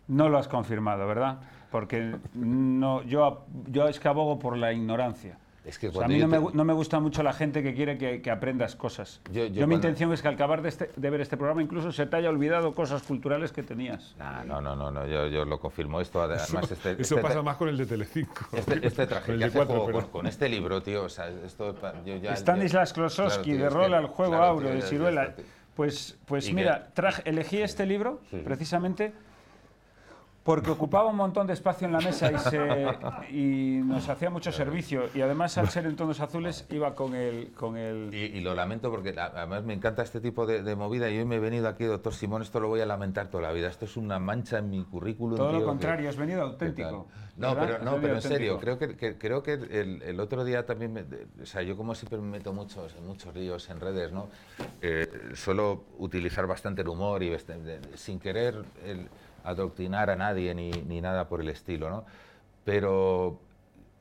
No 0.06 0.28
lo 0.28 0.38
has 0.38 0.48
confirmado, 0.48 1.06
¿verdad? 1.06 1.40
Porque 1.70 2.16
no, 2.34 3.02
yo, 3.04 3.46
yo 3.68 3.88
es 3.88 3.98
que 4.00 4.08
abogo 4.08 4.38
por 4.38 4.56
la 4.56 4.72
ignorancia. 4.72 5.38
Es 5.62 5.78
que 5.78 5.88
O 5.88 5.92
sea, 5.92 6.06
a 6.06 6.08
mí 6.08 6.18
no 6.18 6.26
me, 6.26 6.38
te- 6.38 6.42
gu- 6.42 6.52
no 6.54 6.64
me 6.64 6.72
gusta 6.72 7.00
mucho 7.00 7.22
la 7.22 7.34
gente 7.34 7.62
que 7.62 7.74
quiere 7.74 7.98
que, 7.98 8.22
que 8.22 8.30
aprendas 8.30 8.76
cosas. 8.76 9.20
Yo- 9.30 9.44
Yo, 9.44 9.46
yo 9.46 9.48
mi 9.48 9.52
cuando- 9.56 9.74
intención 9.74 10.12
es 10.12 10.22
que 10.22 10.28
al 10.28 10.34
acabar 10.34 10.62
de, 10.62 10.70
este- 10.70 10.90
de 10.96 11.10
ver 11.10 11.20
este 11.20 11.36
programa 11.36 11.62
incluso 11.62 11.92
se 11.92 12.06
te 12.06 12.16
haya 12.16 12.30
olvidado 12.30 12.72
cosas 12.74 13.02
culturales 13.02 13.52
que 13.52 13.62
tenías. 13.62 14.14
Nah, 14.18 14.42
no, 14.44 14.60
no, 14.62 14.74
no, 14.74 14.90
no, 14.90 15.06
yo, 15.06 15.26
yo 15.26 15.44
lo 15.44 15.60
confirmo. 15.60 16.00
Esto 16.00 16.22
además 16.22 16.70
este, 16.70 16.92
Eso 16.92 17.16
este- 17.16 17.16
pasa 17.18 17.42
más 17.42 17.56
con 17.58 17.68
el 17.68 17.76
de 17.76 17.84
Telecinco. 17.84 18.46
Este, 18.52 18.86
este 18.86 19.06
traje 19.06 19.32
que 19.32 19.38
de 19.38 19.44
hace 19.44 19.56
cuatro, 19.58 19.74
juego 19.74 19.86
pero- 19.86 20.00
con, 20.00 20.10
con 20.10 20.26
este 20.26 20.48
libro, 20.48 20.82
tío, 20.82 21.04
o 21.04 21.08
sea, 21.10 21.28
esto 21.28 21.74
pa- 21.74 21.92
yo 22.06 22.16
ya... 22.16 22.34
Stanislas 22.34 22.94
Klosowski, 22.94 23.50
claro, 23.56 23.60
de 23.60 23.66
es 23.66 23.72
rol 23.72 23.88
que- 23.90 23.94
al 23.96 24.06
juego 24.06 24.32
claro, 24.32 24.58
tío, 24.60 24.68
de 24.70 24.82
ciruela. 24.82 25.34
Pues, 25.76 26.18
pues 26.26 26.52
mira, 26.52 26.88
traje- 26.94 27.22
elegí 27.26 27.58
este 27.58 27.84
libro 27.86 28.20
Sí. 28.30 28.40
precisamente 28.44 29.12
porque 30.42 30.70
ocupaba 30.70 31.08
un 31.10 31.16
montón 31.16 31.46
de 31.46 31.52
espacio 31.52 31.86
en 31.86 31.92
la 31.92 32.00
mesa 32.00 32.32
y, 32.32 32.38
se- 32.38 33.36
y 33.36 33.80
nos 33.84 34.08
hacía 34.08 34.30
mucho 34.30 34.50
servicio. 34.50 35.02
Y 35.14 35.20
además, 35.20 35.58
al 35.58 35.68
ser 35.68 35.84
en 35.86 35.96
tonos 35.96 36.18
azules, 36.20 36.66
iba 36.70 36.94
con 36.94 37.14
el... 37.14 37.52
Con 37.52 37.76
el 37.76 38.08
Y, 38.12 38.38
y 38.38 38.40
lo 38.40 38.54
lamento 38.54 38.90
porque 38.90 39.14
además 39.18 39.64
me 39.64 39.74
encanta 39.74 40.02
este 40.02 40.20
tipo 40.20 40.46
de, 40.46 40.62
de 40.62 40.76
movida 40.76 41.10
y 41.10 41.18
hoy 41.18 41.24
me 41.26 41.36
he 41.36 41.40
venido 41.40 41.68
aquí, 41.68 41.84
doctor 41.84 42.14
Simón, 42.14 42.40
esto 42.42 42.58
lo 42.58 42.68
voy 42.68 42.80
a 42.80 42.86
lamentar 42.86 43.28
toda 43.28 43.42
la 43.42 43.52
vida. 43.52 43.68
Esto 43.68 43.84
es 43.84 43.96
una 43.98 44.18
mancha 44.18 44.58
en 44.58 44.70
mi 44.70 44.82
currículum. 44.84 45.36
todo 45.36 45.48
tío, 45.50 45.58
lo 45.58 45.64
que- 45.64 45.68
contrario, 45.68 46.08
has 46.08 46.16
venido 46.16 46.42
auténtico. 46.42 47.06
No, 47.36 47.54
¿verdad? 47.54 47.78
pero, 47.78 47.84
no, 47.90 48.00
pero 48.00 48.14
en 48.16 48.22
serio, 48.22 48.58
creo 48.58 48.78
que, 48.78 48.96
que- 48.96 49.16
creo 49.18 49.42
que 49.42 49.52
el, 49.54 50.02
el 50.02 50.20
otro 50.20 50.44
día 50.44 50.64
también, 50.66 50.92
me- 50.92 51.04
o 51.42 51.46
sea, 51.46 51.62
yo 51.62 51.76
como 51.76 51.94
siempre 51.94 52.18
me 52.18 52.26
meto 52.38 52.52
muchos, 52.52 52.94
muchos 53.00 53.32
ríos 53.34 53.68
en 53.70 53.78
redes, 53.80 54.10
¿no? 54.12 54.28
Eh, 54.82 55.06
suelo 55.34 55.84
utilizar 55.98 56.46
bastante 56.46 56.80
el 56.82 56.88
humor 56.88 57.22
y 57.22 57.28
de- 57.30 57.80
sin 57.94 58.18
querer 58.18 58.54
el- 58.84 59.08
adoctrinar 59.44 60.10
a 60.10 60.16
nadie 60.16 60.54
ni, 60.54 60.70
ni 60.70 61.00
nada 61.00 61.28
por 61.28 61.40
el 61.40 61.48
estilo, 61.48 61.90
¿no? 61.90 62.04
Pero, 62.64 63.40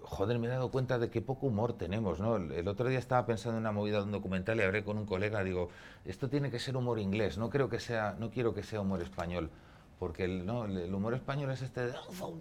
joder, 0.02 0.40
me 0.40 0.48
he 0.48 0.50
dado 0.50 0.72
cuenta 0.72 1.00
de 1.00 1.10
qué 1.10 1.22
poco 1.22 1.48
humor 1.48 1.74
tenemos, 1.74 2.20
¿no? 2.20 2.38
El, 2.38 2.52
el 2.52 2.68
otro 2.68 2.90
día 2.90 3.00
estaba 3.00 3.26
pensando 3.26 3.58
en 3.58 3.64
una 3.64 3.72
movida 3.72 3.98
de 4.00 4.04
un 4.04 4.12
documental 4.12 4.60
y 4.60 4.64
hablé 4.64 4.84
con 4.84 4.98
un 4.98 5.06
colega, 5.06 5.44
digo, 5.44 5.70
esto 6.06 6.30
tiene 6.30 6.52
que 6.52 6.60
ser 6.60 6.78
humor 6.78 7.00
inglés, 7.00 7.38
no 7.38 7.50
creo 7.50 7.70
que 7.70 7.80
sea, 7.80 8.16
no 8.20 8.32
quiero 8.32 8.54
que 8.54 8.64
sea 8.64 8.82
humor 8.82 9.02
español. 9.02 9.50
Porque 10.00 10.24
el, 10.24 10.46
no, 10.46 10.64
el, 10.64 10.78
el 10.78 10.96
humor 10.96 11.14
español 11.14 11.52
es 11.52 11.62
este 11.62 11.88
de, 11.88 11.94
"Oh, 12.22 12.34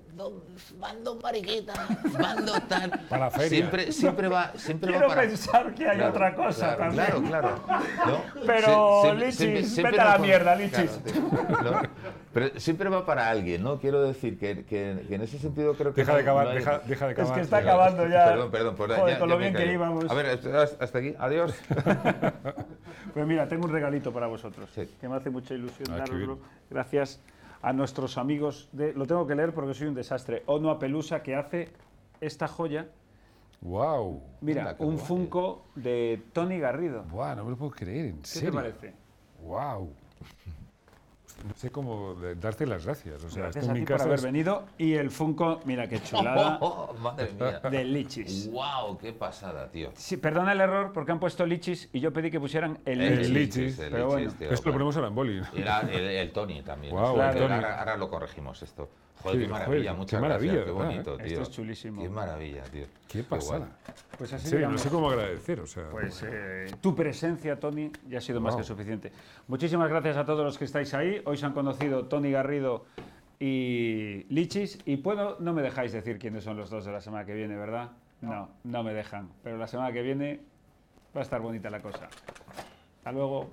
bando 0.78 1.16
mariquita, 1.20 1.74
bando 2.16 2.52
tal. 2.68 2.90
Para 3.10 3.24
la 3.24 3.30
feria. 3.32 3.48
Siempre, 3.48 3.90
siempre 3.90 4.28
va, 4.28 4.52
siempre 4.56 4.90
Quiero 4.92 5.08
va 5.08 5.14
para. 5.16 5.26
pensar 5.28 5.74
que 5.74 5.88
hay 5.88 5.96
Claro, 5.96 6.10
otra 6.12 6.34
cosa 6.36 6.76
claro, 6.76 6.94
también. 6.94 7.26
Claro, 7.26 7.60
claro. 7.66 7.82
¿no? 8.06 8.22
Pero, 8.46 9.02
Sie- 9.02 9.14
Lichis, 9.16 9.76
vete 9.82 10.00
a 10.00 10.04
la 10.04 10.18
mierda, 10.18 10.54
Lichis. 10.54 11.00
claro, 11.48 11.62
¿no? 11.82 11.82
Pero 12.32 12.60
siempre 12.60 12.88
va 12.90 13.04
para 13.04 13.28
alguien, 13.28 13.64
¿no? 13.64 13.80
Quiero 13.80 14.02
decir 14.02 14.38
que, 14.38 14.64
que- 14.64 15.04
que 15.08 15.14
en 15.16 15.22
ese 15.22 15.38
sentido 15.40 15.74
creo 15.74 15.92
que. 15.92 16.02
Deja 16.02 16.14
de 16.14 16.22
acabar, 16.22 16.44
no 16.44 16.50
hay- 16.52 16.58
deja, 16.58 16.78
deja 16.78 17.06
de 17.06 17.12
Es 17.14 17.18
acabar. 17.18 17.34
que 17.34 17.40
está 17.40 17.56
acabando 17.56 18.06
ya. 18.06 18.24
Perdón, 18.26 18.50
perdón, 18.52 18.76
por 18.76 18.94
Joder, 18.94 19.14
ya- 19.14 19.18
con 19.18 19.28
ya 19.30 19.34
lo 19.34 19.40
me 19.40 19.50
bien 19.50 19.56
que 19.66 19.72
íbamos. 19.72 20.08
A 20.08 20.14
ver, 20.14 20.26
hasta 20.80 20.98
aquí, 20.98 21.12
adiós. 21.18 21.52
Pues 23.14 23.26
mira, 23.26 23.48
tengo 23.48 23.64
un 23.64 23.72
regalito 23.72 24.12
para 24.12 24.26
vosotros, 24.28 24.68
Sí. 24.74 24.88
que 25.00 25.08
me 25.08 25.16
hace 25.16 25.30
mucha 25.30 25.54
ilusión 25.54 25.88
Ah, 25.98 26.04
bien. 26.08 26.36
Gracias 26.70 27.18
a 27.62 27.72
nuestros 27.72 28.18
amigos 28.18 28.68
de... 28.72 28.92
Lo 28.92 29.06
tengo 29.06 29.26
que 29.26 29.34
leer 29.34 29.52
porque 29.52 29.74
soy 29.74 29.88
un 29.88 29.94
desastre. 29.94 30.42
Ono 30.46 30.70
a 30.70 30.78
Pelusa, 30.78 31.22
que 31.22 31.34
hace 31.34 31.70
esta 32.20 32.48
joya. 32.48 32.88
Wow. 33.60 34.22
Mira, 34.40 34.76
qué 34.76 34.84
un 34.84 34.94
guay. 34.94 35.06
Funko 35.06 35.64
de 35.74 36.22
Tony 36.32 36.58
Garrido. 36.58 37.04
Wow, 37.10 37.36
no 37.36 37.44
me 37.44 37.50
lo 37.50 37.56
puedo 37.56 37.72
creer, 37.72 38.06
en 38.06 38.18
¿Qué 38.22 38.28
serio. 38.28 38.50
te 38.50 38.56
parece? 38.56 38.94
Wow. 39.42 39.92
No 41.46 41.54
sé 41.54 41.70
cómo 41.70 42.14
darte 42.40 42.66
las 42.66 42.84
gracias. 42.84 43.22
O 43.22 43.30
sea, 43.30 43.44
Gracias 43.44 43.62
esto 43.64 43.72
a 43.72 43.74
ti 43.74 43.80
por 43.82 43.88
casa 43.88 44.04
haber 44.04 44.18
es- 44.18 44.24
venido. 44.24 44.64
Y 44.76 44.94
el 44.94 45.10
Funko, 45.10 45.60
mira 45.64 45.88
qué 45.88 46.02
chulada, 46.02 46.58
Oh, 46.60 46.92
madre 47.00 47.30
mía. 47.38 47.60
de 47.70 47.84
Lichis. 47.84 48.50
¡Wow! 48.50 48.98
¡Qué 48.98 49.12
pasada, 49.12 49.68
tío! 49.70 49.90
Sí, 49.94 50.16
perdona 50.16 50.52
el 50.52 50.60
error 50.60 50.92
porque 50.92 51.12
han 51.12 51.20
puesto 51.20 51.46
Lichis 51.46 51.88
y 51.92 52.00
yo 52.00 52.12
pedí 52.12 52.30
que 52.30 52.40
pusieran 52.40 52.78
el, 52.84 53.00
El 53.00 53.16
Lichis. 53.18 53.30
Lichis, 53.58 53.78
el 53.78 53.90
pero 53.92 54.06
bueno. 54.06 54.20
Lichis, 54.24 54.38
tío, 54.38 54.50
Esto 54.50 54.68
lo 54.68 54.72
ponemos 54.72 54.96
a 54.96 55.00
la 55.00 55.06
emboli. 55.08 55.40
Y 55.54 55.60
era 55.60 55.80
el, 55.80 55.90
el 55.90 56.32
Tony 56.32 56.62
también. 56.62 56.92
Guau, 56.92 57.14
Claro, 57.14 57.32
el 57.32 57.38
Tony. 57.44 57.54
Ahora, 57.54 57.78
ahora 57.78 57.96
lo 57.96 58.08
corregimos 58.10 58.62
esto. 58.62 58.88
Joder, 59.22 59.40
qué 59.40 59.48
maravilla, 59.48 59.90
joder, 59.90 59.96
muchas 59.96 60.18
qué 60.18 60.22
maravilla, 60.22 60.52
gracias, 60.52 60.66
qué 60.66 60.84
bonito, 60.84 61.16
tío. 61.16 61.26
Esto 61.26 61.42
es 61.42 61.50
chulísimo. 61.50 62.02
Qué 62.02 62.08
maravilla, 62.08 62.62
tío. 62.64 62.86
Qué 63.08 63.22
pasada. 63.24 63.68
Pues 64.16 64.32
así 64.32 64.48
sí, 64.48 64.56
no 64.56 64.78
sé 64.78 64.88
cómo 64.88 65.10
agradecer, 65.10 65.60
o 65.60 65.66
sea. 65.66 65.88
Pues 65.90 66.24
eh, 66.26 66.66
tu 66.80 66.94
presencia, 66.94 67.58
Tony, 67.58 67.90
ya 68.08 68.18
ha 68.18 68.20
sido 68.20 68.40
más 68.40 68.54
que 68.54 68.62
suficiente. 68.62 69.12
Muchísimas 69.48 69.88
gracias 69.88 70.16
a 70.16 70.24
todos 70.24 70.44
los 70.44 70.58
que 70.58 70.64
estáis 70.64 70.94
ahí. 70.94 71.20
Hoy 71.24 71.36
se 71.36 71.46
han 71.46 71.52
conocido 71.52 72.06
Tony 72.06 72.30
Garrido 72.30 72.84
y 73.40 74.24
Lichis. 74.28 74.78
Y 74.84 74.98
puedo, 74.98 75.36
no 75.40 75.52
me 75.52 75.62
dejáis 75.62 75.92
decir 75.92 76.18
quiénes 76.18 76.44
son 76.44 76.56
los 76.56 76.70
dos 76.70 76.84
de 76.84 76.92
la 76.92 77.00
semana 77.00 77.24
que 77.24 77.34
viene, 77.34 77.56
¿verdad? 77.56 77.90
No, 78.20 78.48
no, 78.64 78.82
me 78.82 78.92
dejan. 78.92 79.30
Pero 79.42 79.58
la 79.58 79.66
semana 79.66 79.92
que 79.92 80.02
viene 80.02 80.40
va 81.16 81.20
a 81.20 81.24
estar 81.24 81.40
bonita 81.40 81.70
la 81.70 81.80
cosa. 81.80 82.08
Hasta 82.98 83.12
luego. 83.12 83.48